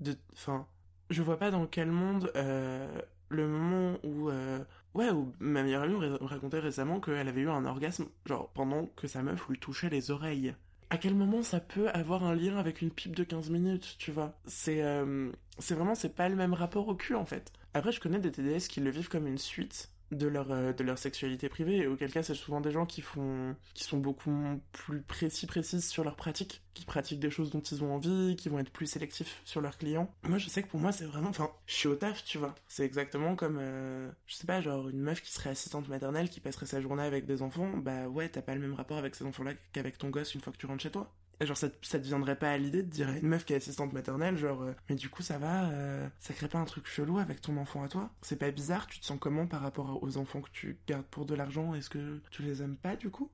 De, 0.00 0.14
enfin, 0.34 0.68
je 1.10 1.20
vois 1.22 1.36
pas 1.38 1.50
dans 1.50 1.66
quel 1.66 1.90
monde 1.90 2.30
euh, 2.36 2.86
le 3.28 3.48
moment 3.48 3.98
où, 4.04 4.30
euh, 4.30 4.60
ouais, 4.94 5.10
où 5.10 5.32
ma 5.40 5.64
meilleure 5.64 5.82
amie 5.82 5.96
me 5.96 6.16
racontait 6.24 6.60
récemment 6.60 7.00
qu'elle 7.00 7.26
avait 7.28 7.40
eu 7.40 7.50
un 7.50 7.64
orgasme, 7.64 8.06
genre 8.26 8.50
pendant 8.52 8.86
que 8.94 9.08
sa 9.08 9.22
meuf 9.24 9.48
lui 9.48 9.58
touchait 9.58 9.90
les 9.90 10.12
oreilles. 10.12 10.54
À 10.90 10.98
quel 10.98 11.14
moment 11.14 11.42
ça 11.42 11.58
peut 11.58 11.88
avoir 11.88 12.22
un 12.24 12.34
lien 12.36 12.56
avec 12.58 12.82
une 12.82 12.90
pipe 12.90 13.16
de 13.16 13.24
15 13.24 13.50
minutes, 13.50 13.96
tu 13.98 14.12
vois? 14.12 14.38
C'est 14.46 14.82
euh, 14.84 15.32
c'est 15.58 15.74
vraiment, 15.74 15.94
c'est 15.94 16.14
pas 16.14 16.28
le 16.28 16.36
même 16.36 16.52
rapport 16.54 16.86
au 16.86 16.94
cul 16.94 17.14
en 17.14 17.24
fait. 17.24 17.50
Après, 17.74 17.92
je 17.92 18.00
connais 18.00 18.18
des 18.18 18.30
TDS 18.30 18.68
qui 18.68 18.80
le 18.80 18.90
vivent 18.90 19.08
comme 19.08 19.26
une 19.26 19.38
suite 19.38 19.90
de 20.12 20.26
leur, 20.26 20.52
euh, 20.52 20.72
de 20.72 20.84
leur 20.84 20.98
sexualité 20.98 21.48
privée, 21.48 21.78
et 21.78 21.86
auquel 21.86 22.12
cas 22.12 22.22
c'est 22.22 22.34
souvent 22.34 22.60
des 22.60 22.70
gens 22.70 22.86
qui 22.86 23.00
font 23.00 23.56
qui 23.74 23.84
sont 23.84 23.98
beaucoup 23.98 24.60
plus 24.72 25.02
précis, 25.02 25.46
sur 25.80 26.04
leur 26.04 26.16
pratique, 26.16 26.62
qui 26.74 26.84
pratiquent 26.84 27.20
des 27.20 27.30
choses 27.30 27.50
dont 27.50 27.60
ils 27.60 27.82
ont 27.82 27.94
envie, 27.94 28.36
qui 28.36 28.48
vont 28.48 28.58
être 28.58 28.70
plus 28.70 28.86
sélectifs 28.86 29.40
sur 29.44 29.60
leurs 29.60 29.78
clients. 29.78 30.12
Moi, 30.22 30.38
je 30.38 30.48
sais 30.48 30.62
que 30.62 30.68
pour 30.68 30.80
moi, 30.80 30.92
c'est 30.92 31.04
vraiment, 31.04 31.30
enfin, 31.30 31.50
je 31.66 31.74
suis 31.74 31.88
au 31.88 31.94
taf, 31.94 32.24
tu 32.24 32.38
vois. 32.38 32.54
C'est 32.68 32.84
exactement 32.84 33.36
comme, 33.36 33.58
euh, 33.58 34.10
je 34.26 34.34
sais 34.34 34.46
pas, 34.46 34.60
genre 34.60 34.88
une 34.88 35.00
meuf 35.00 35.22
qui 35.22 35.32
serait 35.32 35.50
assistante 35.50 35.88
maternelle, 35.88 36.28
qui 36.28 36.40
passerait 36.40 36.66
sa 36.66 36.80
journée 36.80 37.02
avec 37.02 37.24
des 37.24 37.42
enfants, 37.42 37.70
bah 37.78 38.08
ouais, 38.08 38.28
t'as 38.28 38.42
pas 38.42 38.54
le 38.54 38.60
même 38.60 38.74
rapport 38.74 38.98
avec 38.98 39.14
ces 39.14 39.24
enfants-là 39.24 39.52
qu'avec 39.72 39.98
ton 39.98 40.10
gosse 40.10 40.34
une 40.34 40.40
fois 40.40 40.52
que 40.52 40.58
tu 40.58 40.66
rentres 40.66 40.82
chez 40.82 40.90
toi. 40.90 41.10
Genre, 41.40 41.56
ça, 41.56 41.68
ça 41.82 41.98
te 41.98 42.04
viendrait 42.04 42.38
pas 42.38 42.52
à 42.52 42.58
l'idée 42.58 42.82
de 42.84 42.88
dire 42.88 43.08
à 43.08 43.18
une 43.18 43.26
meuf 43.26 43.44
qui 43.44 43.52
est 43.52 43.56
assistante 43.56 43.92
maternelle, 43.92 44.36
genre, 44.36 44.62
euh, 44.62 44.74
mais 44.88 44.94
du 44.94 45.08
coup, 45.08 45.22
ça 45.22 45.38
va, 45.38 45.70
euh, 45.70 46.08
ça 46.20 46.34
crée 46.34 46.48
pas 46.48 46.58
un 46.58 46.64
truc 46.64 46.86
chelou 46.86 47.18
avec 47.18 47.40
ton 47.40 47.56
enfant 47.56 47.82
à 47.82 47.88
toi? 47.88 48.10
C'est 48.22 48.38
pas 48.38 48.50
bizarre 48.52 48.86
Tu 48.86 49.00
te 49.00 49.04
sens 49.06 49.18
comment 49.20 49.46
par 49.48 49.60
rapport 49.60 50.02
aux 50.02 50.16
enfants 50.18 50.40
que 50.40 50.50
tu 50.50 50.78
gardes 50.86 51.06
pour 51.06 51.26
de 51.26 51.34
l'argent? 51.34 51.74
Est-ce 51.74 51.90
que 51.90 52.20
tu 52.30 52.42
les 52.42 52.62
aimes 52.62 52.76
pas, 52.76 52.94
du 52.94 53.10
coup? 53.10 53.30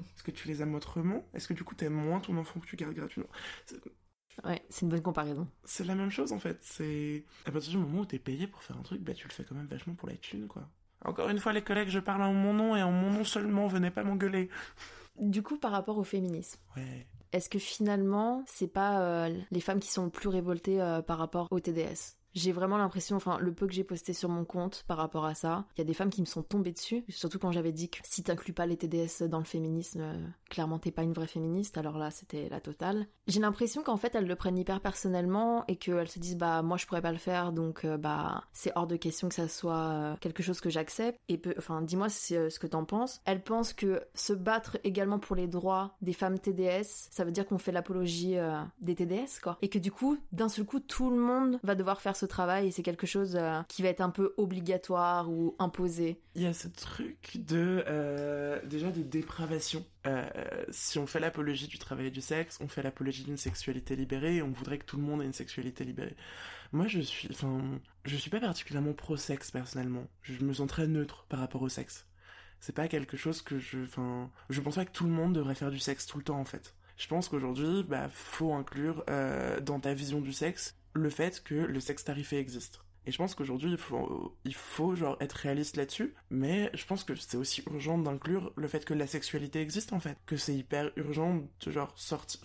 Est-ce 0.00 0.22
que 0.22 0.30
tu 0.30 0.46
les 0.46 0.62
aimes 0.62 0.74
autrement? 0.74 1.26
Est-ce 1.34 1.48
que 1.48 1.54
du 1.54 1.64
coup, 1.64 1.74
t'aimes 1.74 1.94
moins 1.94 2.20
ton 2.20 2.36
enfant 2.36 2.60
que 2.60 2.66
tu 2.66 2.76
gardes 2.76 2.94
gratuitement? 2.94 3.30
Ouais, 4.44 4.62
c'est 4.70 4.82
une 4.82 4.90
bonne 4.90 5.02
comparaison. 5.02 5.48
C'est 5.64 5.84
la 5.84 5.96
même 5.96 6.10
chose, 6.10 6.32
en 6.32 6.38
fait. 6.38 6.58
C'est... 6.60 7.24
À 7.44 7.50
partir 7.50 7.72
du 7.72 7.78
moment 7.78 8.00
où 8.00 8.06
t'es 8.06 8.20
payé 8.20 8.46
pour 8.46 8.62
faire 8.62 8.76
un 8.76 8.82
truc, 8.82 9.00
bah, 9.00 9.14
tu 9.14 9.26
le 9.26 9.32
fais 9.32 9.42
quand 9.44 9.56
même 9.56 9.66
vachement 9.66 9.94
pour 9.94 10.08
la 10.08 10.16
thune, 10.16 10.46
quoi. 10.46 10.68
Encore 11.04 11.28
une 11.28 11.38
fois, 11.38 11.52
les 11.52 11.62
collègues, 11.62 11.88
je 11.88 11.98
parle 11.98 12.22
en 12.22 12.32
mon 12.32 12.54
nom 12.54 12.76
et 12.76 12.82
en 12.82 12.92
mon 12.92 13.10
nom 13.10 13.24
seulement, 13.24 13.66
venez 13.66 13.90
pas 13.90 14.04
m'engueuler. 14.04 14.48
Du 15.18 15.42
coup, 15.42 15.58
par 15.58 15.72
rapport 15.72 15.98
au 15.98 16.04
féminisme, 16.04 16.60
Ouais. 16.76 17.06
Est-ce 17.32 17.48
que 17.48 17.58
finalement, 17.58 18.42
c'est 18.46 18.72
pas 18.72 19.00
euh, 19.00 19.38
les 19.50 19.60
femmes 19.60 19.80
qui 19.80 19.90
sont 19.90 20.04
le 20.04 20.10
plus 20.10 20.28
révoltées 20.28 20.80
euh, 20.80 21.02
par 21.02 21.18
rapport 21.18 21.48
au 21.50 21.60
TDS 21.60 22.17
j'ai 22.38 22.52
vraiment 22.52 22.78
l'impression, 22.78 23.16
enfin, 23.16 23.38
le 23.38 23.52
peu 23.52 23.66
que 23.66 23.72
j'ai 23.72 23.84
posté 23.84 24.12
sur 24.12 24.28
mon 24.28 24.44
compte 24.44 24.84
par 24.86 24.96
rapport 24.96 25.24
à 25.24 25.34
ça, 25.34 25.66
il 25.76 25.80
y 25.80 25.82
a 25.82 25.84
des 25.84 25.94
femmes 25.94 26.10
qui 26.10 26.20
me 26.20 26.26
sont 26.26 26.42
tombées 26.42 26.72
dessus, 26.72 27.04
surtout 27.08 27.38
quand 27.38 27.52
j'avais 27.52 27.72
dit 27.72 27.88
que 27.90 27.98
si 28.04 28.22
t'inclus 28.22 28.52
pas 28.52 28.66
les 28.66 28.76
TDS 28.76 29.28
dans 29.28 29.38
le 29.38 29.44
féminisme, 29.44 30.00
euh, 30.00 30.26
clairement 30.48 30.78
t'es 30.78 30.90
pas 30.90 31.02
une 31.02 31.12
vraie 31.12 31.26
féministe, 31.26 31.78
alors 31.78 31.98
là 31.98 32.10
c'était 32.10 32.48
la 32.48 32.60
totale. 32.60 33.06
J'ai 33.26 33.40
l'impression 33.40 33.82
qu'en 33.82 33.96
fait 33.96 34.14
elles 34.14 34.26
le 34.26 34.36
prennent 34.36 34.56
hyper 34.56 34.80
personnellement 34.80 35.64
et 35.68 35.76
qu'elles 35.76 36.08
se 36.08 36.18
disent 36.18 36.36
bah 36.36 36.62
moi 36.62 36.76
je 36.76 36.86
pourrais 36.86 37.02
pas 37.02 37.12
le 37.12 37.18
faire. 37.18 37.52
Donc 37.52 37.84
euh, 37.84 37.98
bah 37.98 38.44
c'est 38.52 38.72
hors 38.74 38.86
de 38.86 38.96
question 38.96 39.28
que 39.28 39.34
ça 39.34 39.48
soit 39.48 39.74
euh, 39.74 40.16
quelque 40.20 40.42
chose 40.42 40.60
que 40.60 40.70
j'accepte. 40.70 41.18
Et 41.28 41.40
enfin 41.58 41.82
dis-moi 41.82 42.06
euh, 42.32 42.50
ce 42.50 42.58
que 42.58 42.66
t'en 42.66 42.84
penses. 42.84 43.20
Elles 43.26 43.42
pensent 43.42 43.74
que 43.74 44.02
se 44.14 44.32
battre 44.32 44.78
également 44.82 45.18
pour 45.18 45.36
les 45.36 45.46
droits 45.46 45.96
des 46.00 46.14
femmes 46.14 46.38
TDS, 46.38 46.86
ça 47.10 47.24
veut 47.24 47.32
dire 47.32 47.46
qu'on 47.46 47.58
fait 47.58 47.72
l'apologie 47.72 48.36
des 48.80 48.94
TDS 48.94 49.40
quoi. 49.42 49.58
Et 49.62 49.68
que 49.68 49.78
du 49.78 49.92
coup 49.92 50.18
d'un 50.32 50.48
seul 50.48 50.64
coup 50.64 50.80
tout 50.80 51.10
le 51.10 51.18
monde 51.18 51.58
va 51.62 51.74
devoir 51.74 52.00
faire 52.00 52.16
ce 52.16 52.24
travail 52.28 52.68
et 52.68 52.70
c'est 52.70 52.82
quelque 52.82 53.06
chose 53.06 53.36
euh, 53.36 53.62
qui 53.68 53.82
va 53.82 53.88
être 53.88 54.00
un 54.00 54.10
peu 54.10 54.34
obligatoire 54.36 55.30
ou 55.30 55.56
imposé. 55.58 56.20
Il 56.34 56.42
y 56.42 56.46
a 56.46 56.52
ce 56.52 56.68
truc 56.68 57.38
de 57.38 57.84
euh, 57.86 58.60
déjà 58.66 58.90
de 58.90 59.02
dépravation. 59.02 59.84
Euh, 60.06 60.28
si 60.70 60.98
on 60.98 61.06
fait 61.06 61.20
l'apologie 61.20 61.66
du 61.66 61.78
travail 61.78 62.06
et 62.06 62.10
du 62.10 62.20
sexe, 62.20 62.58
on 62.60 62.68
fait 62.68 62.82
l'apologie 62.82 63.24
d'une 63.24 63.36
sexualité 63.36 63.96
libérée 63.96 64.36
et 64.36 64.42
on 64.42 64.50
voudrait 64.50 64.78
que 64.78 64.84
tout 64.84 64.96
le 64.96 65.02
monde 65.02 65.22
ait 65.22 65.26
une 65.26 65.32
sexualité 65.32 65.84
libérée. 65.84 66.16
Moi, 66.72 66.86
je 66.86 67.00
suis, 67.00 67.28
enfin, 67.32 67.60
je 68.04 68.16
suis 68.16 68.30
pas 68.30 68.40
particulièrement 68.40 68.92
pro-sexe 68.92 69.50
personnellement. 69.50 70.06
Je 70.22 70.44
me 70.44 70.52
sens 70.52 70.68
très 70.68 70.86
neutre 70.86 71.26
par 71.28 71.40
rapport 71.40 71.62
au 71.62 71.68
sexe. 71.68 72.06
C'est 72.60 72.74
pas 72.74 72.88
quelque 72.88 73.16
chose 73.16 73.42
que 73.42 73.58
je, 73.58 73.82
enfin, 73.84 74.30
je 74.50 74.60
pense 74.60 74.76
pas 74.76 74.84
que 74.84 74.92
tout 74.92 75.04
le 75.04 75.10
monde 75.10 75.32
devrait 75.32 75.54
faire 75.54 75.70
du 75.70 75.78
sexe 75.78 76.06
tout 76.06 76.18
le 76.18 76.24
temps 76.24 76.40
en 76.40 76.44
fait. 76.44 76.74
Je 76.96 77.06
pense 77.06 77.28
qu'aujourd'hui, 77.28 77.84
bah, 77.84 78.08
faut 78.10 78.52
inclure 78.54 79.04
dans 79.62 79.78
ta 79.78 79.94
vision 79.94 80.20
du 80.20 80.32
sexe 80.32 80.74
le 80.94 81.10
fait 81.10 81.42
que 81.42 81.54
le 81.54 81.80
sexe 81.80 82.04
tarifé 82.04 82.38
existe. 82.38 82.80
Et 83.06 83.10
je 83.10 83.16
pense 83.16 83.34
qu'aujourd'hui, 83.34 83.70
il 83.70 83.78
faut, 83.78 84.36
il 84.44 84.54
faut 84.54 84.94
genre 84.94 85.16
être 85.20 85.32
réaliste 85.32 85.78
là-dessus, 85.78 86.12
mais 86.28 86.70
je 86.74 86.84
pense 86.84 87.04
que 87.04 87.14
c'est 87.14 87.38
aussi 87.38 87.62
urgent 87.66 87.96
d'inclure 87.96 88.52
le 88.54 88.68
fait 88.68 88.84
que 88.84 88.92
la 88.92 89.06
sexualité 89.06 89.62
existe 89.62 89.94
en 89.94 90.00
fait, 90.00 90.18
que 90.26 90.36
c'est 90.36 90.54
hyper 90.54 90.90
urgent 90.96 91.48
de 91.64 91.70
genre 91.70 91.92
sortir. 91.96 92.40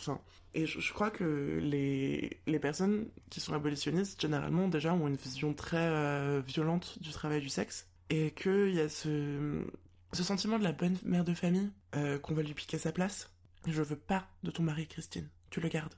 Et 0.54 0.66
je, 0.66 0.80
je 0.80 0.94
crois 0.94 1.12
que 1.12 1.60
les, 1.62 2.40
les 2.48 2.60
personnes 2.60 3.10
qui 3.30 3.42
sont 3.42 3.54
abolitionnistes, 3.54 4.22
généralement, 4.22 4.70
déjà 4.70 4.94
ont 4.94 5.08
une 5.08 5.18
vision 5.18 5.54
très 5.54 5.86
euh, 5.86 6.42
violente 6.46 6.98
du 7.02 7.10
travail 7.10 7.42
du 7.42 7.50
sexe, 7.50 7.90
et 8.10 8.32
qu'il 8.32 8.74
y 8.74 8.80
a 8.80 8.88
ce, 8.88 9.66
ce 10.14 10.24
sentiment 10.24 10.60
de 10.60 10.64
la 10.64 10.72
bonne 10.72 10.98
mère 11.04 11.26
de 11.26 11.34
famille 11.34 11.72
euh, 11.96 12.20
qu'on 12.20 12.36
va 12.36 12.44
lui 12.44 12.54
piquer 12.54 12.78
sa 12.78 12.94
place. 12.94 13.30
Je 13.68 13.82
veux 13.82 13.98
pas 13.98 14.28
de 14.44 14.52
ton 14.52 14.64
mari, 14.64 14.88
Christine. 14.88 15.28
Tu 15.54 15.60
le 15.60 15.70
gardes. 15.70 15.94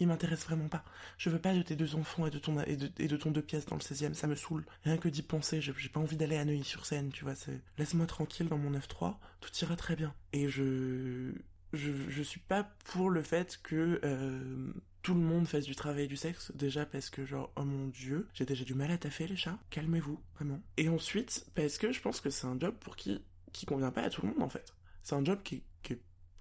Il 0.00 0.08
m'intéresse 0.08 0.44
vraiment 0.46 0.66
pas. 0.66 0.82
Je 1.16 1.30
veux 1.30 1.38
pas 1.38 1.54
de 1.54 1.62
tes 1.62 1.76
deux 1.76 1.94
enfants 1.94 2.26
et 2.26 2.30
de 2.30 2.40
ton, 2.40 2.60
et 2.62 2.74
de, 2.76 3.16
ton 3.16 3.30
deux 3.30 3.40
pièces 3.40 3.64
dans 3.64 3.76
le 3.76 3.80
16 3.80 4.02
e 4.02 4.14
ça 4.14 4.26
me 4.26 4.34
saoule. 4.34 4.66
Rien 4.82 4.98
que 4.98 5.08
d'y 5.08 5.22
penser, 5.22 5.60
j'ai 5.60 5.72
pas 5.88 6.00
envie 6.00 6.16
d'aller 6.16 6.36
à 6.36 6.44
Neuilly-sur-Seine, 6.44 7.12
tu 7.12 7.22
vois. 7.22 7.34
Laisse-moi 7.78 8.06
tranquille 8.06 8.48
dans 8.48 8.58
mon 8.58 8.76
9-3, 8.76 9.14
tout 9.40 9.50
ira 9.62 9.76
très 9.76 9.94
bien. 9.94 10.12
Et 10.32 10.48
je, 10.48 11.30
je. 11.72 11.92
Je 12.08 12.22
suis 12.24 12.40
pas 12.40 12.64
pour 12.86 13.08
le 13.08 13.22
fait 13.22 13.60
que 13.62 14.00
euh, 14.02 14.72
tout 15.02 15.14
le 15.14 15.20
monde 15.20 15.46
fasse 15.46 15.66
du 15.66 15.76
travail 15.76 16.08
du 16.08 16.16
sexe. 16.16 16.50
Déjà 16.56 16.84
parce 16.84 17.08
que, 17.08 17.24
genre, 17.24 17.52
oh 17.54 17.62
mon 17.62 17.86
dieu, 17.86 18.26
j'ai 18.34 18.44
déjà 18.44 18.64
du 18.64 18.74
mal 18.74 18.90
à 18.90 18.98
taffer 18.98 19.28
les 19.28 19.36
chats. 19.36 19.60
Calmez-vous, 19.70 20.20
vraiment. 20.34 20.60
Et 20.78 20.88
ensuite, 20.88 21.46
parce 21.54 21.78
que 21.78 21.92
je 21.92 22.00
pense 22.00 22.20
que 22.20 22.30
c'est 22.30 22.48
un 22.48 22.58
job 22.58 22.74
pour 22.80 22.96
qui, 22.96 23.22
qui 23.52 23.66
convient 23.66 23.92
pas 23.92 24.02
à 24.02 24.10
tout 24.10 24.22
le 24.22 24.32
monde, 24.32 24.42
en 24.42 24.48
fait. 24.48 24.74
C'est 25.04 25.14
un 25.14 25.24
job 25.24 25.38
qui, 25.44 25.62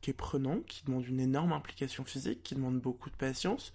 qui 0.01 0.11
est 0.11 0.13
prenant, 0.13 0.59
qui 0.61 0.83
demande 0.85 1.05
une 1.07 1.19
énorme 1.19 1.53
implication 1.53 2.03
physique, 2.03 2.43
qui 2.43 2.55
demande 2.55 2.79
beaucoup 2.79 3.09
de 3.09 3.15
patience, 3.15 3.73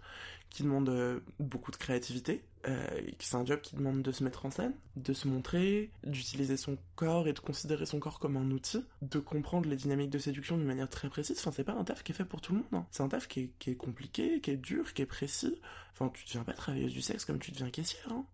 qui 0.50 0.62
demande 0.62 0.88
euh, 0.88 1.20
beaucoup 1.38 1.70
de 1.70 1.76
créativité. 1.76 2.42
Euh, 2.68 2.86
c'est 3.18 3.36
un 3.36 3.46
job 3.46 3.60
qui 3.62 3.74
demande 3.76 4.02
de 4.02 4.12
se 4.12 4.22
mettre 4.22 4.44
en 4.44 4.50
scène, 4.50 4.74
de 4.96 5.12
se 5.14 5.28
montrer, 5.28 5.90
d'utiliser 6.04 6.56
son 6.58 6.76
corps 6.94 7.26
et 7.26 7.32
de 7.32 7.38
considérer 7.38 7.86
son 7.86 8.00
corps 8.00 8.18
comme 8.18 8.36
un 8.36 8.50
outil, 8.50 8.84
de 9.00 9.18
comprendre 9.18 9.68
les 9.68 9.76
dynamiques 9.76 10.10
de 10.10 10.18
séduction 10.18 10.58
d'une 10.58 10.66
manière 10.66 10.88
très 10.90 11.08
précise. 11.08 11.38
Enfin, 11.38 11.52
c'est 11.52 11.64
pas 11.64 11.72
un 11.72 11.84
taf 11.84 12.02
qui 12.02 12.12
est 12.12 12.14
fait 12.14 12.24
pour 12.24 12.40
tout 12.40 12.52
le 12.52 12.58
monde. 12.58 12.66
hein. 12.72 12.86
C'est 12.90 13.02
un 13.02 13.08
taf 13.08 13.28
qui 13.28 13.40
est, 13.40 13.50
qui 13.58 13.70
est 13.70 13.76
compliqué, 13.76 14.40
qui 14.40 14.50
est 14.50 14.56
dur, 14.56 14.92
qui 14.92 15.02
est 15.02 15.06
précis. 15.06 15.58
Enfin, 15.92 16.10
tu 16.12 16.24
deviens 16.26 16.44
pas 16.44 16.52
travailleuse 16.52 16.92
du 16.92 17.00
sexe 17.00 17.24
comme 17.24 17.38
tu 17.38 17.50
deviens 17.50 17.70
caissière. 17.70 18.12
Hein. 18.12 18.26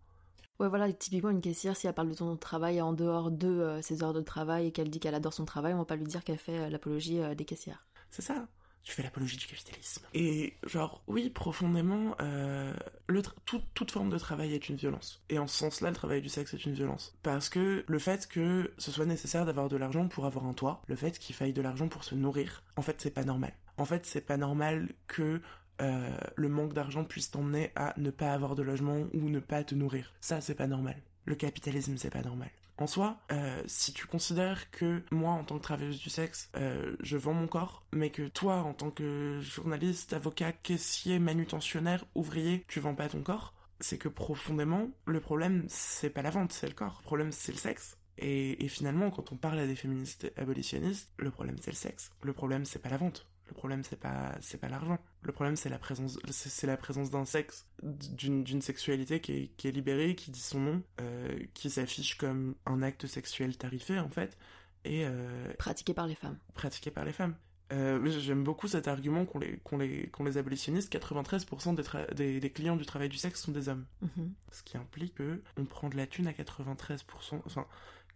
Ouais, 0.59 0.69
voilà, 0.69 0.91
typiquement 0.93 1.31
une 1.31 1.41
caissière, 1.43 1.77
si 1.77 1.87
elle 1.87 1.93
parle 1.93 2.09
de 2.09 2.15
son 2.15 2.37
travail 2.37 2.81
en 2.81 2.93
dehors 2.93 3.31
de 3.31 3.49
euh, 3.49 3.83
ses 3.83 4.03
heures 4.03 4.15
de 4.15 4.23
travail 4.23 4.69
et 4.69 4.73
qu'elle 4.73 4.89
dit 4.89 5.01
qu'elle 5.01 5.15
adore 5.15 5.35
son 5.35 5.45
travail, 5.45 5.75
on 5.75 5.79
va 5.79 5.85
pas 5.85 5.97
lui 5.97 6.05
dire 6.05 6.25
qu'elle 6.25 6.39
fait 6.39 6.59
euh, 6.59 6.69
l'apologie 6.71 7.21
euh, 7.21 7.35
des 7.35 7.45
caissières. 7.45 7.87
C'est 8.11 8.23
ça. 8.23 8.47
tu 8.83 8.93
fais 8.93 9.03
l'apologie 9.03 9.37
du 9.37 9.47
capitalisme. 9.47 10.07
Et 10.15 10.55
genre, 10.65 11.03
oui, 11.09 11.29
profondément, 11.29 12.15
euh, 12.23 12.73
le 13.09 13.21
toute 13.45 13.91
forme 13.91 14.11
de 14.11 14.17
travail 14.19 14.55
est 14.55 14.69
une 14.69 14.77
violence. 14.77 15.25
Et 15.29 15.39
en 15.41 15.49
ce 15.49 15.59
sens-là, 15.59 15.91
le 15.91 15.97
travail 15.97 16.23
du 16.23 16.29
sexe 16.29 16.55
est 16.55 16.65
une 16.65 16.73
violence. 16.75 17.19
Parce 17.25 17.49
que 17.49 17.85
le 17.87 17.99
fait 17.99 18.29
que 18.29 18.73
ce 18.79 18.93
soit 18.93 19.05
nécessaire 19.05 19.45
d'avoir 19.45 19.69
de 19.69 19.77
l'argent 19.77 20.07
pour 20.07 20.25
avoir 20.25 20.47
un 20.47 20.55
toit, 20.55 20.83
le 20.87 20.95
fait 20.95 21.19
qu'il 21.19 21.35
faille 21.35 21.53
de 21.53 21.63
l'argent 21.63 21.89
pour 21.89 22.05
se 22.05 22.15
nourrir, 22.15 22.63
en 22.77 22.83
fait, 22.83 23.01
c'est 23.01 23.11
pas 23.11 23.25
normal. 23.25 23.53
En 23.77 23.85
fait, 23.85 24.07
c'est 24.07 24.21
pas 24.21 24.37
normal 24.37 24.95
que 25.09 25.43
euh, 25.81 26.17
le 26.37 26.49
manque 26.49 26.73
d'argent 26.73 27.05
puisse 27.05 27.31
t'emmener 27.31 27.71
à 27.77 27.95
ne 27.97 28.11
pas 28.11 28.33
avoir 28.33 28.55
de 28.55 28.63
logement 28.63 29.07
ou 29.13 29.29
ne 29.29 29.41
pas 29.41 29.65
te 29.65 29.75
nourrir. 29.75 30.13
Ça, 30.21 30.41
c'est 30.41 30.55
pas 30.55 30.67
normal. 30.67 30.97
Le 31.25 31.35
capitalisme, 31.35 31.97
c'est 31.97 32.11
pas 32.11 32.23
normal. 32.23 32.51
En 32.79 32.87
soi, 32.87 33.19
euh, 33.33 33.63
si 33.67 33.95
tu 33.95 34.07
considères 34.07 34.71
que 34.71 35.03
moi, 35.11 35.33
en 35.33 35.45
tant 35.45 35.57
que 35.57 35.63
travailleuse 35.63 35.99
du 35.99 36.11
sexe, 36.11 36.51
euh, 36.57 36.95
je 37.01 37.17
vends 37.17 37.33
mon 37.33 37.47
corps, 37.47 37.87
mais 37.93 38.11
que 38.11 38.29
toi, 38.29 38.57
en 38.57 38.75
tant 38.75 38.91
que 38.91 39.41
journaliste, 39.41 40.13
avocat, 40.13 40.53
caissier, 40.53 41.19
manutentionnaire, 41.19 42.05
ouvrier, 42.15 42.65
tu 42.69 42.81
vends 42.81 42.95
pas 42.95 43.09
ton 43.09 43.23
corps, 43.23 43.55
c'est 43.81 43.97
que 43.97 44.09
profondément, 44.09 44.91
le 45.07 45.21
problème, 45.21 45.65
c'est 45.69 46.11
pas 46.11 46.23
la 46.23 46.31
vente, 46.31 46.53
c'est 46.53 46.69
le 46.69 46.75
corps. 46.75 46.99
Le 47.03 47.07
problème, 47.07 47.33
c'est 47.33 47.53
le 47.53 47.59
sexe. 47.59 47.97
Et, 48.19 48.65
et, 48.65 48.69
finalement, 48.69 49.11
quand 49.11 49.33
on 49.33 49.37
parle 49.37 49.59
à 49.59 49.67
des 49.67 49.77
féministes 49.77 50.31
abolitionnistes, 50.37 51.11
le 51.19 51.31
problème, 51.31 51.57
c'est 51.61 51.71
le 51.71 51.77
sexe. 51.77 52.11
Le 52.23 52.33
problème, 52.33 52.65
c'est 52.65 52.79
pas 52.79 52.89
la 52.89 52.97
vente. 52.97 53.27
Le 53.49 53.55
problème, 53.55 53.83
c'est 53.83 53.99
pas, 53.99 54.35
c'est 54.41 54.59
pas 54.59 54.69
l'argent. 54.69 54.99
Le 55.23 55.33
problème, 55.33 55.57
c'est 55.57 55.69
la 55.69 55.79
présence, 55.79 56.19
c'est 56.31 56.67
la 56.67 56.77
présence 56.77 57.11
d'un 57.11 57.25
sexe, 57.25 57.67
d'une 57.83 58.63
sexualité 58.63 59.21
qui 59.21 59.33
est, 59.33 59.47
qui 59.57 59.69
est, 59.69 59.73
libérée, 59.73 60.15
qui 60.15 60.31
dit 60.31 60.41
son 60.41 60.61
nom, 60.61 60.83
euh, 61.01 61.39
qui 61.55 61.71
s'affiche 61.71 62.17
comme 62.17 62.57
un 62.67 62.83
acte 62.83 63.07
sexuel 63.07 63.57
tarifé, 63.57 63.99
en 63.99 64.11
fait, 64.11 64.37
et... 64.85 65.05
Euh, 65.05 65.53
pratiqué 65.59 65.95
par 65.95 66.07
les 66.07 66.15
femmes. 66.15 66.39
Pratiqué 66.55 66.91
par 66.91 67.05
les 67.05 67.13
femmes. 67.13 67.35
Euh, 67.73 68.21
J'aime 68.21 68.45
beaucoup 68.45 68.69
cet 68.69 68.87
argument 68.87 69.25
qu'ont 69.25 69.41
les, 69.41 69.59
qu 69.59 69.77
les, 69.77 70.09
qu 70.11 70.25
les 70.25 70.39
abolitionnistes, 70.39 70.93
93% 70.93 71.75
des, 71.75 72.15
des, 72.15 72.41
des, 72.41 72.51
clients 72.51 72.77
du 72.77 72.87
travail 72.87 73.09
du 73.09 73.17
sexe 73.17 73.43
sont 73.43 73.51
des 73.51 73.69
hommes. 73.69 73.85
Mm-hmm. 74.05 74.29
Ce 74.53 74.63
qui 74.63 74.77
implique 74.77 75.17
que 75.17 75.43
on 75.57 75.65
prend 75.65 75.89
de 75.89 75.97
la 75.97 76.07
thune 76.07 76.29
à 76.29 76.33
93%, 76.33 77.03
enfin, 77.45 77.67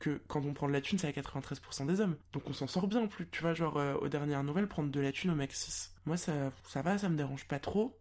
que 0.01 0.20
quand 0.26 0.44
on 0.44 0.53
prend 0.53 0.66
de 0.66 0.72
la 0.72 0.80
thune, 0.80 0.98
c'est 0.98 1.07
à 1.07 1.12
93% 1.12 1.86
des 1.86 2.01
hommes. 2.01 2.16
Donc 2.32 2.42
on 2.48 2.53
s'en 2.53 2.66
sort 2.66 2.88
bien 2.88 3.07
plus. 3.07 3.28
Tu 3.30 3.42
vois, 3.42 3.55
genre, 3.55 3.76
euh, 3.76 3.94
aux 3.94 4.09
dernières 4.09 4.42
nouvelles, 4.42 4.66
prendre 4.66 4.90
de 4.90 5.01
la 5.01 5.12
thune 5.12 5.30
au 5.30 5.34
max 5.36 5.57
6. 5.57 5.94
Moi, 6.07 6.16
ça, 6.16 6.32
ça 6.66 6.82
va, 6.82 6.98
ça 6.98 7.09
me 7.09 7.16
dérange 7.16 7.46
pas 7.46 7.61
trop. 7.61 7.96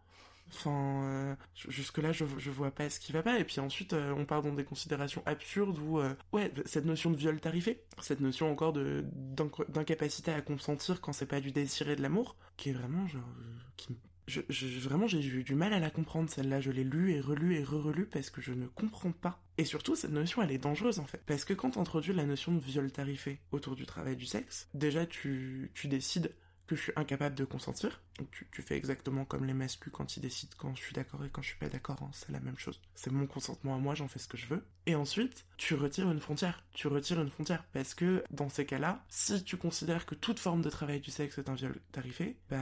Enfin, 0.52 1.04
euh, 1.04 1.36
jusque-là, 1.68 2.12
je, 2.12 2.26
je 2.38 2.50
vois 2.50 2.72
pas 2.72 2.89
ce 2.89 3.00
qui 3.00 3.12
va 3.12 3.22
pas. 3.22 3.38
Et 3.38 3.43
puis 3.43 3.60
ensuite, 3.60 3.93
euh, 3.93 4.16
on 4.18 4.26
part 4.26 4.41
dans 4.41 4.54
des 4.54 4.64
considérations 4.64 5.22
absurdes 5.28 5.78
où, 5.78 6.00
ouais, 6.32 6.52
cette 6.66 6.86
notion 6.86 7.12
de 7.12 7.18
viol 7.18 7.39
tarifé, 7.39 7.84
cette 8.02 8.22
notion 8.22 8.52
encore 8.52 8.74
de 8.74 9.06
d'incapacité 9.68 10.32
à 10.32 10.41
consentir 10.41 11.02
quand 11.02 11.14
c'est 11.14 11.28
pas 11.28 11.41
du 11.41 11.52
désir 11.52 11.89
et 11.89 11.95
de 11.95 12.02
l'amour, 12.02 12.36
qui 12.58 12.70
est 12.70 12.74
vraiment, 12.74 13.06
genre, 13.08 13.30
je, 14.30 14.80
vraiment, 14.80 15.08
j'ai 15.08 15.26
eu 15.26 15.44
du 15.44 15.56
mal 15.56 15.74
à 15.74 15.80
la 15.80 15.90
comprendre, 15.90 16.30
celle-là. 16.30 16.62
Je 16.62 16.72
l'ai 16.72 16.84
lue 16.84 17.14
et 17.14 17.20
relue 17.20 17.56
et 17.56 17.64
re-relue 17.64 18.06
parce 18.06 18.30
que 18.30 18.42
je 18.42 18.54
ne 18.54 18.68
comprends 18.68 19.12
pas. 19.12 19.42
Et 19.58 19.66
surtout, 19.66 19.96
cette 19.96 20.12
notion, 20.12 20.42
elle 20.42 20.52
est 20.52 20.58
dangereuse, 20.58 21.00
en 21.00 21.06
fait. 21.06 21.22
Parce 21.26 21.46
que 21.46 21.54
quand 21.54 21.78
introduis 21.78 22.14
la 22.14 22.26
notion 22.26 22.54
de 22.54 22.60
viol 22.60 22.92
tarifé 22.92 23.40
autour 23.52 23.76
du 23.76 23.86
travail 23.86 24.16
du 24.16 24.26
sexe, 24.26 24.70
déjà, 24.74 25.06
tu, 25.06 25.72
tu 25.74 25.88
décides 25.88 26.34
que 26.70 26.76
je 26.76 26.84
suis 26.84 26.93
incapable 26.95 27.34
de 27.36 27.45
consentir. 27.45 27.99
Tu, 28.51 28.61
fais 28.61 28.78
exactement 28.78 29.26
comme 29.26 29.45
les 29.45 29.55
masculins 29.55 29.91
quand 29.91 30.17
ils 30.17 30.20
décident 30.20 30.53
quand 30.55 30.76
je 30.76 30.82
suis 30.84 30.93
d'accord 30.93 31.26
et 31.26 31.30
quand 31.30 31.41
je 31.41 31.47
suis 31.47 31.57
pas 31.57 31.67
d'accord. 31.67 31.97
Hein. 32.03 32.11
C'est 32.13 32.32
la 32.32 32.39
même 32.39 32.59
chose. 32.59 32.80
C'est 32.93 33.11
mon 33.11 33.26
consentement 33.26 33.74
à 33.74 33.80
moi, 33.80 33.95
j'en 33.95 34.07
fais 34.07 34.20
ce 34.20 34.28
que 34.28 34.38
je 34.38 34.45
veux. 34.45 34.63
Et 34.86 34.93
ensuite, 34.93 35.47
tu 35.57 35.74
retires 35.74 36.11
une 36.11 36.20
frontière. 36.20 36.63
Tu 36.74 36.88
retires 36.88 37.20
une 37.22 37.32
frontière. 37.32 37.65
Parce 37.74 37.95
que 37.95 38.24
dans 38.30 38.49
ces 38.49 38.67
cas-là, 38.67 39.03
si 39.09 39.43
tu 39.43 39.57
considères 39.57 40.05
que 40.05 40.13
toute 40.13 40.39
forme 40.39 40.61
de 40.61 40.70
travail 40.70 40.99
du 40.99 41.09
sexe 41.09 41.39
est 41.39 41.49
un 41.49 41.55
viol 41.55 41.76
tarifé, 41.91 42.38
bah, 42.51 42.61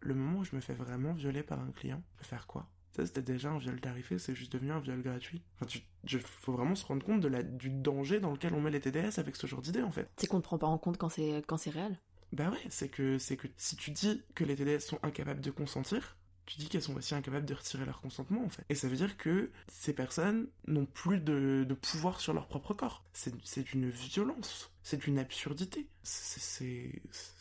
le 0.00 0.14
moment 0.14 0.38
où 0.38 0.44
je 0.44 0.56
me 0.56 0.62
fais 0.62 0.74
vraiment 0.74 1.12
violer 1.12 1.42
par 1.42 1.60
un 1.60 1.72
client, 1.72 2.02
je 2.16 2.22
vais 2.22 2.28
faire 2.28 2.46
quoi? 2.46 2.66
Ça 2.92 3.04
c'était 3.04 3.20
déjà 3.20 3.50
un 3.50 3.58
viol 3.58 3.78
tarifé, 3.78 4.18
c'est 4.18 4.34
juste 4.34 4.52
devenu 4.54 4.72
un 4.72 4.80
viol 4.80 5.02
gratuit. 5.02 5.42
Enfin, 5.56 5.66
tu, 5.66 6.18
faut 6.20 6.52
vraiment 6.52 6.74
se 6.74 6.86
rendre 6.86 7.04
compte 7.04 7.20
de 7.20 7.28
la, 7.28 7.42
du 7.42 7.68
danger 7.68 8.18
dans 8.18 8.32
lequel 8.32 8.54
on 8.54 8.62
met 8.62 8.70
les 8.70 8.80
TDS 8.80 9.18
avec 9.18 9.36
ce 9.36 9.46
genre 9.46 9.60
d'idée 9.60 9.82
en 9.82 9.92
fait. 9.92 10.08
C'est 10.16 10.26
qu'on 10.26 10.38
ne 10.38 10.42
prend 10.42 10.56
pas 10.56 10.66
en 10.66 10.78
compte 10.78 10.96
quand 10.96 11.10
c'est 11.10 11.42
quand 11.46 11.58
c'est 11.58 11.68
réel. 11.68 11.98
Bah 12.36 12.50
ouais, 12.50 12.66
c'est 12.68 12.90
que, 12.90 13.18
c'est 13.18 13.38
que 13.38 13.48
si 13.56 13.76
tu 13.76 13.90
dis 13.90 14.22
que 14.34 14.44
les 14.44 14.56
TDS 14.56 14.80
sont 14.80 14.98
incapables 15.02 15.40
de 15.40 15.50
consentir, 15.50 16.16
tu 16.44 16.58
dis 16.58 16.68
qu'elles 16.68 16.82
sont 16.82 16.94
aussi 16.94 17.14
incapables 17.14 17.46
de 17.46 17.54
retirer 17.54 17.86
leur 17.86 18.02
consentement 18.02 18.44
en 18.44 18.50
fait. 18.50 18.62
Et 18.68 18.74
ça 18.74 18.88
veut 18.88 18.96
dire 18.96 19.16
que 19.16 19.50
ces 19.68 19.94
personnes 19.94 20.46
n'ont 20.66 20.84
plus 20.84 21.18
de, 21.18 21.64
de, 21.66 21.74
pouvoir 21.74 22.20
sur 22.20 22.34
leur 22.34 22.46
propre 22.46 22.74
corps. 22.74 23.04
C'est 23.14 23.72
une 23.72 23.88
violence, 23.88 24.70
c'est 24.82 25.06
une 25.06 25.18
absurdité. 25.18 25.88
C'est 26.02 27.00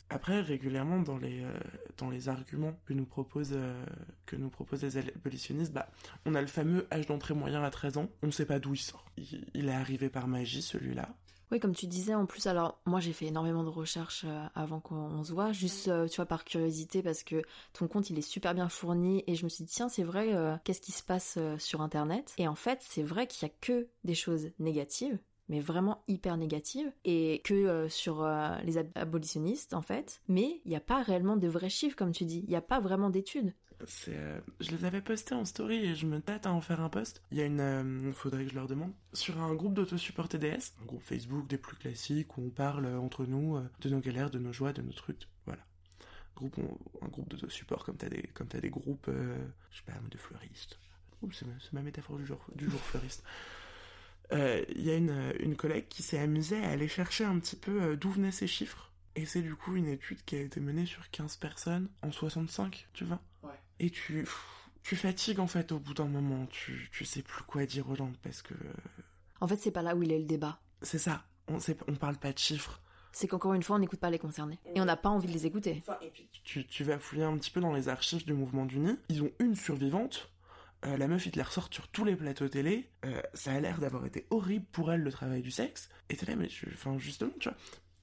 après 0.09 0.39
régulièrement 0.39 1.01
dans 1.01 1.17
les 1.17 1.43
euh, 1.43 1.51
dans 1.97 2.09
les 2.09 2.29
arguments 2.29 2.79
que 2.85 2.93
nous 2.93 3.05
proposent 3.05 3.51
euh, 3.53 3.85
que 4.25 4.37
nous 4.37 4.49
proposent 4.49 4.83
les 4.83 4.97
abolitionnistes, 4.97 5.73
bah 5.73 5.89
on 6.25 6.35
a 6.35 6.41
le 6.41 6.47
fameux 6.47 6.87
âge 6.89 7.05
d'entrée 7.05 7.33
moyen 7.33 7.63
à 7.63 7.69
13 7.69 7.97
ans. 7.97 8.09
On 8.23 8.27
ne 8.27 8.31
sait 8.31 8.45
pas 8.45 8.59
d'où 8.59 8.75
il 8.75 8.79
sort. 8.79 9.03
Il, 9.17 9.45
il 9.53 9.67
est 9.67 9.73
arrivé 9.73 10.09
par 10.09 10.27
magie 10.27 10.61
celui-là. 10.61 11.13
Oui, 11.51 11.59
comme 11.59 11.75
tu 11.75 11.87
disais, 11.87 12.15
en 12.15 12.25
plus, 12.25 12.47
alors 12.47 12.79
moi 12.85 12.99
j'ai 12.99 13.13
fait 13.13 13.25
énormément 13.27 13.63
de 13.63 13.69
recherches 13.69 14.23
euh, 14.25 14.45
avant 14.55 14.79
qu'on 14.79 15.23
se 15.23 15.31
voit, 15.31 15.51
juste 15.51 15.87
euh, 15.87 16.07
tu 16.07 16.17
vois 16.17 16.25
par 16.25 16.43
curiosité 16.43 17.03
parce 17.03 17.23
que 17.23 17.43
ton 17.73 17.87
compte 17.87 18.09
il 18.09 18.17
est 18.17 18.21
super 18.21 18.53
bien 18.53 18.69
fourni 18.69 19.23
et 19.27 19.35
je 19.35 19.43
me 19.43 19.49
suis 19.49 19.63
dit 19.63 19.71
tiens 19.71 19.89
c'est 19.89 20.03
vrai, 20.03 20.33
euh, 20.33 20.55
qu'est-ce 20.63 20.81
qui 20.81 20.91
se 20.91 21.03
passe 21.03 21.37
sur 21.57 21.81
internet? 21.81 22.33
Et 22.37 22.47
en 22.47 22.55
fait 22.55 22.79
c'est 22.81 23.03
vrai 23.03 23.27
qu'il 23.27 23.47
y 23.47 23.51
a 23.51 23.53
que 23.61 23.87
des 24.03 24.15
choses 24.15 24.49
négatives 24.59 25.19
mais 25.49 25.59
vraiment 25.59 26.03
hyper 26.07 26.37
négatives 26.37 26.91
et 27.03 27.41
que 27.43 27.53
euh, 27.53 27.89
sur 27.89 28.23
euh, 28.23 28.55
les 28.63 28.77
ab 28.77 28.89
abolitionnistes 28.95 29.73
en 29.73 29.81
fait. 29.81 30.21
Mais 30.27 30.61
il 30.65 30.69
n'y 30.69 30.75
a 30.75 30.81
pas 30.81 31.01
réellement 31.01 31.37
de 31.37 31.47
vrais 31.47 31.69
chiffres 31.69 31.95
comme 31.95 32.11
tu 32.11 32.25
dis. 32.25 32.43
Il 32.43 32.49
n'y 32.49 32.55
a 32.55 32.61
pas 32.61 32.79
vraiment 32.79 33.09
d'études 33.09 33.53
euh, 34.09 34.39
je 34.59 34.71
les 34.71 34.86
avais 34.86 35.01
postés 35.01 35.36
en 35.36 35.45
story 35.45 35.77
et 35.86 35.95
je 35.95 36.05
me 36.05 36.21
tâte 36.21 36.45
à 36.45 36.51
en 36.51 36.61
faire 36.61 36.81
un 36.81 36.89
post. 36.89 37.21
Il 37.31 37.38
y 37.38 37.41
a 37.41 37.45
une 37.45 37.59
euh, 37.59 38.13
faudrait 38.13 38.45
que 38.45 38.51
je 38.51 38.55
leur 38.55 38.67
demande. 38.67 38.91
Sur 39.13 39.39
un 39.39 39.53
groupe 39.53 39.73
d'autosupport 39.73 40.29
TDS 40.29 40.73
un 40.81 40.86
groupe 40.86 41.03
Facebook 41.03 41.47
des 41.47 41.57
plus 41.57 41.75
classiques 41.75 42.38
où 42.38 42.41
on 42.41 42.49
parle 42.49 42.86
entre 42.97 43.25
nous 43.25 43.59
de 43.81 43.89
nos 43.89 43.99
galères 43.99 44.29
de 44.29 44.39
nos 44.39 44.53
joies 44.53 44.73
de 44.73 44.81
nos 44.81 44.93
trucs. 44.93 45.27
Voilà. 45.45 45.61
Groupe 46.36 46.59
un 47.01 47.07
groupe 47.07 47.29
d'autosupport 47.29 47.86
comme 47.86 47.97
t'as 47.97 48.09
des 48.09 48.23
comme 48.33 48.47
t'as 48.47 48.59
des 48.59 48.69
groupes 48.69 49.09
je 49.09 49.77
sais 49.77 49.83
pas 49.86 49.93
de 50.09 50.17
fleuristes. 50.17 50.79
C'est 51.31 51.47
ma, 51.47 51.53
ma 51.73 51.81
métaphore 51.81 52.17
du 52.17 52.25
jour 52.25 52.45
du 52.55 52.69
jour 52.69 52.79
fleuriste. 52.79 53.23
Il 54.31 54.38
euh, 54.38 54.63
y 54.75 54.89
a 54.89 54.95
une, 54.95 55.33
une 55.39 55.55
collègue 55.55 55.88
qui 55.88 56.01
s'est 56.01 56.17
amusée 56.17 56.63
à 56.63 56.69
aller 56.69 56.88
chercher 56.88 57.25
un 57.25 57.38
petit 57.39 57.55
peu 57.55 57.81
euh, 57.81 57.95
d'où 57.95 58.09
venaient 58.09 58.31
ces 58.31 58.47
chiffres. 58.47 58.91
Et 59.15 59.25
c'est 59.25 59.41
du 59.41 59.55
coup 59.55 59.75
une 59.75 59.88
étude 59.88 60.23
qui 60.25 60.36
a 60.36 60.41
été 60.41 60.59
menée 60.59 60.86
sur 60.86 61.09
15 61.11 61.38
personnes 61.38 61.88
en 62.01 62.11
65, 62.11 62.88
tu 62.93 63.05
vois. 63.05 63.21
Et 63.80 63.89
tu, 63.89 64.28
tu 64.84 64.95
fatigues 64.95 65.39
en 65.39 65.47
fait 65.47 65.71
au 65.71 65.80
bout 65.80 65.93
d'un 65.93 66.05
moment. 66.05 66.45
Tu, 66.47 66.89
tu 66.91 67.05
sais 67.05 67.21
plus 67.21 67.43
quoi 67.43 67.65
dire 67.65 67.89
aux 67.89 67.95
gens 67.95 68.11
parce 68.23 68.41
que. 68.41 68.53
En 69.41 69.47
fait, 69.47 69.57
c'est 69.57 69.71
pas 69.71 69.82
là 69.82 69.95
où 69.95 70.03
il 70.03 70.11
est 70.11 70.19
le 70.19 70.26
débat. 70.26 70.59
C'est 70.82 70.99
ça. 70.99 71.26
On, 71.47 71.57
on 71.88 71.95
parle 71.95 72.17
pas 72.17 72.34
de 72.34 72.39
chiffres. 72.39 72.82
C'est 73.11 73.28
qu'encore 73.28 73.53
une 73.53 73.63
fois, 73.63 73.78
on 73.78 73.80
n'écoute 73.80 73.99
pas 73.99 74.09
les 74.09 74.19
concernés. 74.19 74.59
Et 74.73 74.82
on 74.82 74.86
n'a 74.86 74.97
pas 74.97 75.09
envie 75.09 75.28
de 75.28 75.34
les 75.34 75.45
écouter. 75.45 75.82
Enfin, 75.88 75.97
et 76.01 76.09
puis, 76.09 76.28
tu, 76.43 76.65
tu 76.67 76.84
vas 76.84 76.99
fouiller 76.99 77.23
un 77.23 77.38
petit 77.38 77.51
peu 77.51 77.61
dans 77.61 77.73
les 77.73 77.88
archives 77.88 78.26
du 78.26 78.34
mouvement 78.34 78.65
du 78.65 78.80
Nid. 78.80 78.97
Ils 79.07 79.23
ont 79.23 79.32
une 79.39 79.55
survivante 79.55 80.30
euh, 80.86 80.97
la 80.97 81.07
meuf, 81.07 81.26
il 81.26 81.32
te 81.32 81.39
la 81.39 81.45
ressort 81.45 81.69
sur 81.71 81.88
tous 81.88 82.05
les 82.05 82.15
plateaux 82.15 82.47
télé. 82.47 82.89
Euh, 83.05 83.21
ça 83.34 83.53
a 83.53 83.59
l'air 83.59 83.80
d'avoir 83.80 84.05
été 84.05 84.28
horrible 84.30 84.65
pour 84.71 84.91
elle 84.91 85.01
le 85.01 85.11
travail 85.11 85.41
du 85.41 85.51
sexe. 85.51 85.89
Et 86.09 86.15
t'es 86.15 86.26
là, 86.26 86.36
mais 86.36 86.49
je... 86.49 86.65
enfin, 86.73 86.97
justement, 86.99 87.32
tu 87.39 87.49
vois. 87.49 87.57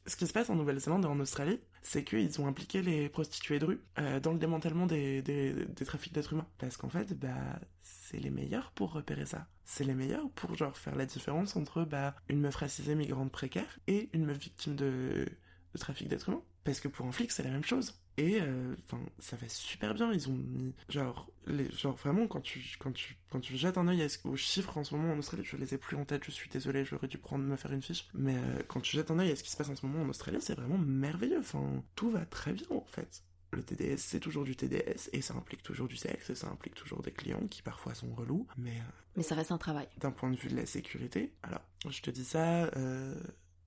Ce 0.06 0.16
qui 0.16 0.26
se 0.26 0.32
passe 0.32 0.50
en 0.50 0.56
Nouvelle-Zélande 0.56 1.04
et 1.04 1.08
en 1.08 1.20
Australie, 1.20 1.60
c'est 1.82 2.02
qu'ils 2.02 2.40
ont 2.40 2.46
impliqué 2.48 2.82
les 2.82 3.08
prostituées 3.08 3.58
de 3.58 3.66
rue 3.66 3.80
euh, 3.98 4.18
dans 4.18 4.32
le 4.32 4.38
démantèlement 4.38 4.86
des, 4.86 5.22
des, 5.22 5.52
des 5.52 5.84
trafics 5.84 6.12
d'êtres 6.12 6.32
humains. 6.32 6.46
Parce 6.58 6.76
qu'en 6.76 6.88
fait, 6.88 7.14
bah, 7.18 7.60
c'est 7.82 8.18
les 8.18 8.30
meilleurs 8.30 8.72
pour 8.72 8.92
repérer 8.92 9.26
ça. 9.26 9.46
C'est 9.64 9.84
les 9.84 9.94
meilleurs 9.94 10.28
pour, 10.30 10.56
genre, 10.56 10.76
faire 10.76 10.96
la 10.96 11.06
différence 11.06 11.54
entre, 11.54 11.84
bah, 11.84 12.16
une 12.28 12.40
meuf 12.40 12.56
racisée 12.56 12.96
migrante 12.96 13.30
précaire 13.30 13.78
et 13.86 14.10
une 14.12 14.24
meuf 14.24 14.38
victime 14.38 14.74
de, 14.74 15.26
de 15.72 15.78
trafic 15.78 16.08
d'êtres 16.08 16.28
humains. 16.28 16.42
Parce 16.64 16.80
que 16.80 16.88
pour 16.88 17.06
un 17.06 17.12
flic, 17.12 17.32
c'est 17.32 17.42
la 17.42 17.50
même 17.50 17.64
chose. 17.64 17.94
Et 18.18 18.40
enfin, 18.40 18.98
euh, 18.98 19.06
ça 19.18 19.36
va 19.36 19.48
super 19.48 19.94
bien. 19.94 20.12
Ils 20.12 20.28
ont 20.28 20.34
mis 20.34 20.74
genre 20.88 21.30
les 21.46 21.70
genre 21.72 21.96
vraiment 21.96 22.26
quand 22.26 22.40
tu 22.40 22.62
quand 22.78 22.92
tu 22.92 23.16
quand 23.30 23.40
tu 23.40 23.56
jettes 23.56 23.78
un 23.78 23.88
œil 23.88 24.06
aux 24.24 24.36
chiffres 24.36 24.76
en 24.76 24.84
ce 24.84 24.94
moment 24.94 25.14
en 25.14 25.18
Australie, 25.18 25.44
je 25.44 25.56
les 25.56 25.74
ai 25.74 25.78
plus 25.78 25.96
en 25.96 26.04
tête. 26.04 26.22
Je 26.24 26.30
suis 26.30 26.50
désolé, 26.50 26.84
j'aurais 26.84 27.08
dû 27.08 27.18
prendre 27.18 27.44
me 27.44 27.56
faire 27.56 27.72
une 27.72 27.82
fiche. 27.82 28.08
Mais 28.14 28.36
euh, 28.36 28.62
quand 28.68 28.80
tu 28.80 28.96
jettes 28.96 29.10
un 29.10 29.18
œil 29.18 29.32
à 29.32 29.36
ce 29.36 29.42
qui 29.42 29.50
se 29.50 29.56
passe 29.56 29.70
en 29.70 29.76
ce 29.76 29.86
moment 29.86 30.04
en 30.04 30.08
Australie, 30.08 30.38
c'est 30.40 30.54
vraiment 30.54 30.78
merveilleux. 30.78 31.40
Enfin, 31.40 31.82
tout 31.96 32.10
va 32.10 32.26
très 32.26 32.52
bien 32.52 32.66
en 32.70 32.84
fait. 32.84 33.22
Le 33.50 33.62
TDS, 33.62 33.98
c'est 33.98 34.20
toujours 34.20 34.44
du 34.44 34.56
TDS 34.56 35.10
et 35.12 35.20
ça 35.20 35.34
implique 35.34 35.62
toujours 35.62 35.86
du 35.86 35.96
sexe 35.96 36.30
et 36.30 36.34
ça 36.34 36.48
implique 36.48 36.74
toujours 36.74 37.02
des 37.02 37.12
clients 37.12 37.46
qui 37.48 37.60
parfois 37.60 37.94
sont 37.94 38.14
relous, 38.14 38.46
mais 38.56 38.70
euh, 38.70 38.92
mais 39.16 39.22
ça 39.22 39.34
reste 39.34 39.52
un 39.52 39.58
travail. 39.58 39.88
D'un 39.98 40.10
point 40.10 40.30
de 40.30 40.36
vue 40.36 40.48
de 40.48 40.56
la 40.56 40.64
sécurité, 40.64 41.32
alors 41.42 41.60
je 41.88 42.00
te 42.00 42.10
dis 42.10 42.24
ça. 42.24 42.64
Euh 42.76 43.14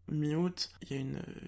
mi-août, 0.09 0.71
il 0.81 0.91
y 0.91 0.93
a 0.95 1.01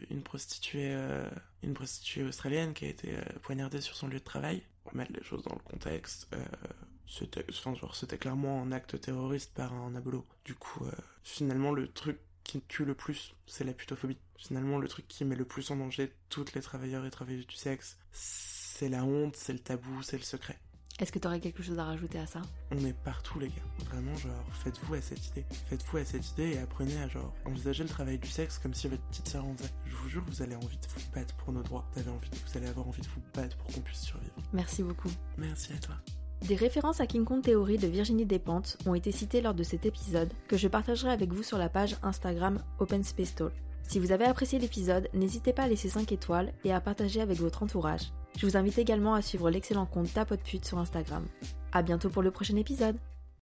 une, 0.09 0.21
prostituée, 0.23 0.91
euh, 0.91 1.29
une 1.63 1.73
prostituée 1.73 2.23
australienne 2.23 2.73
qui 2.73 2.85
a 2.85 2.89
été 2.89 3.15
euh, 3.15 3.21
poignardée 3.41 3.81
sur 3.81 3.95
son 3.95 4.07
lieu 4.07 4.19
de 4.19 4.23
travail. 4.23 4.63
Pour 4.83 4.95
mettre 4.95 5.11
les 5.13 5.23
choses 5.23 5.43
dans 5.43 5.53
le 5.53 5.71
contexte, 5.71 6.27
euh, 6.33 6.45
c'était, 7.07 7.45
enfin, 7.49 7.73
c'était 7.93 8.17
clairement 8.17 8.61
un 8.61 8.71
acte 8.71 8.99
terroriste 8.99 9.53
par 9.53 9.73
un 9.73 9.95
abolo. 9.95 10.25
Du 10.45 10.55
coup, 10.55 10.85
finalement, 11.23 11.71
le 11.71 11.87
truc 11.89 12.19
qui 12.43 12.61
tue 12.61 12.85
le 12.85 12.95
plus, 12.95 13.33
c'est 13.45 13.65
la 13.65 13.73
putophobie. 13.73 14.17
Finalement, 14.37 14.77
le 14.77 14.87
truc 14.87 15.07
qui 15.07 15.25
met 15.25 15.35
le 15.35 15.45
plus 15.45 15.69
en 15.71 15.75
danger 15.75 16.13
toutes 16.29 16.53
les 16.53 16.61
travailleurs 16.61 17.05
et 17.05 17.11
travailleuses 17.11 17.47
du 17.47 17.55
sexe, 17.55 17.97
c'est 18.11 18.87
la 18.87 19.03
honte, 19.03 19.35
c'est 19.35 19.53
le 19.53 19.59
tabou, 19.59 20.01
c'est 20.03 20.17
le 20.17 20.23
secret. 20.23 20.57
Est-ce 20.99 21.11
que 21.11 21.19
tu 21.19 21.27
aurais 21.27 21.39
quelque 21.39 21.61
chose 21.61 21.77
à 21.77 21.83
rajouter 21.83 22.17
à 22.17 22.25
ça? 22.25 22.41
On 22.71 22.83
est 22.83 22.93
partout 22.93 23.39
les 23.39 23.49
gars. 23.49 23.85
Vraiment 23.85 24.15
genre 24.17 24.31
faites-vous 24.63 24.95
à 24.95 25.01
cette 25.01 25.27
idée. 25.27 25.45
Faites-vous 25.69 25.97
à 25.97 26.05
cette 26.05 26.31
idée 26.31 26.53
et 26.53 26.57
apprenez 26.57 26.97
à 26.97 27.07
genre 27.07 27.33
envisager 27.45 27.83
le 27.83 27.89
travail 27.89 28.17
du 28.17 28.27
sexe 28.27 28.57
comme 28.57 28.73
si 28.73 28.87
votre 28.87 29.03
petite 29.03 29.27
sœur 29.27 29.45
en 29.45 29.55
faisait. 29.55 29.69
Je 29.85 29.95
vous 29.95 30.09
jure 30.09 30.23
vous 30.27 30.41
allez 30.41 30.55
envie 30.55 30.77
de 30.77 30.87
vous 30.87 31.01
battre 31.13 31.35
pour 31.35 31.53
nos 31.53 31.61
droits. 31.61 31.87
Vous, 31.93 31.99
avez 31.99 32.09
envie 32.09 32.29
vous 32.31 32.57
allez 32.57 32.67
avoir 32.67 32.87
envie 32.87 33.01
de 33.01 33.07
vous 33.07 33.21
battre 33.35 33.55
pour 33.57 33.67
qu'on 33.67 33.81
puisse 33.81 34.01
survivre. 34.01 34.33
Merci 34.53 34.81
beaucoup. 34.81 35.11
Merci 35.37 35.73
à 35.73 35.77
toi. 35.77 35.95
Des 36.47 36.55
références 36.55 36.99
à 36.99 37.05
King 37.05 37.25
Kong 37.25 37.43
Theory 37.43 37.77
de 37.77 37.87
Virginie 37.87 38.25
Despentes 38.25 38.77
ont 38.87 38.95
été 38.95 39.11
citées 39.11 39.41
lors 39.41 39.53
de 39.53 39.63
cet 39.63 39.85
épisode 39.85 40.31
que 40.47 40.57
je 40.57 40.67
partagerai 40.67 41.11
avec 41.11 41.31
vous 41.31 41.43
sur 41.43 41.59
la 41.59 41.69
page 41.69 41.95
Instagram 42.01 42.63
Open 42.79 43.03
Space 43.03 43.35
Talk. 43.35 43.53
Si 43.83 43.99
vous 43.99 44.11
avez 44.11 44.25
apprécié 44.25 44.59
l'épisode, 44.59 45.09
n'hésitez 45.13 45.53
pas 45.53 45.63
à 45.63 45.67
laisser 45.67 45.89
5 45.89 46.11
étoiles 46.11 46.51
et 46.65 46.73
à 46.73 46.81
partager 46.81 47.21
avec 47.21 47.37
votre 47.37 47.63
entourage. 47.63 48.11
Je 48.37 48.45
vous 48.45 48.55
invite 48.55 48.77
également 48.77 49.15
à 49.15 49.23
suivre 49.23 49.49
l'excellent 49.49 49.87
compte 49.87 50.13
Tapote 50.13 50.43
Pute 50.43 50.63
sur 50.63 50.77
Instagram. 50.77 51.25
A 51.71 51.81
bientôt 51.81 52.09
pour 52.09 52.21
le 52.21 52.29
prochain 52.29 52.55
épisode 52.55 52.95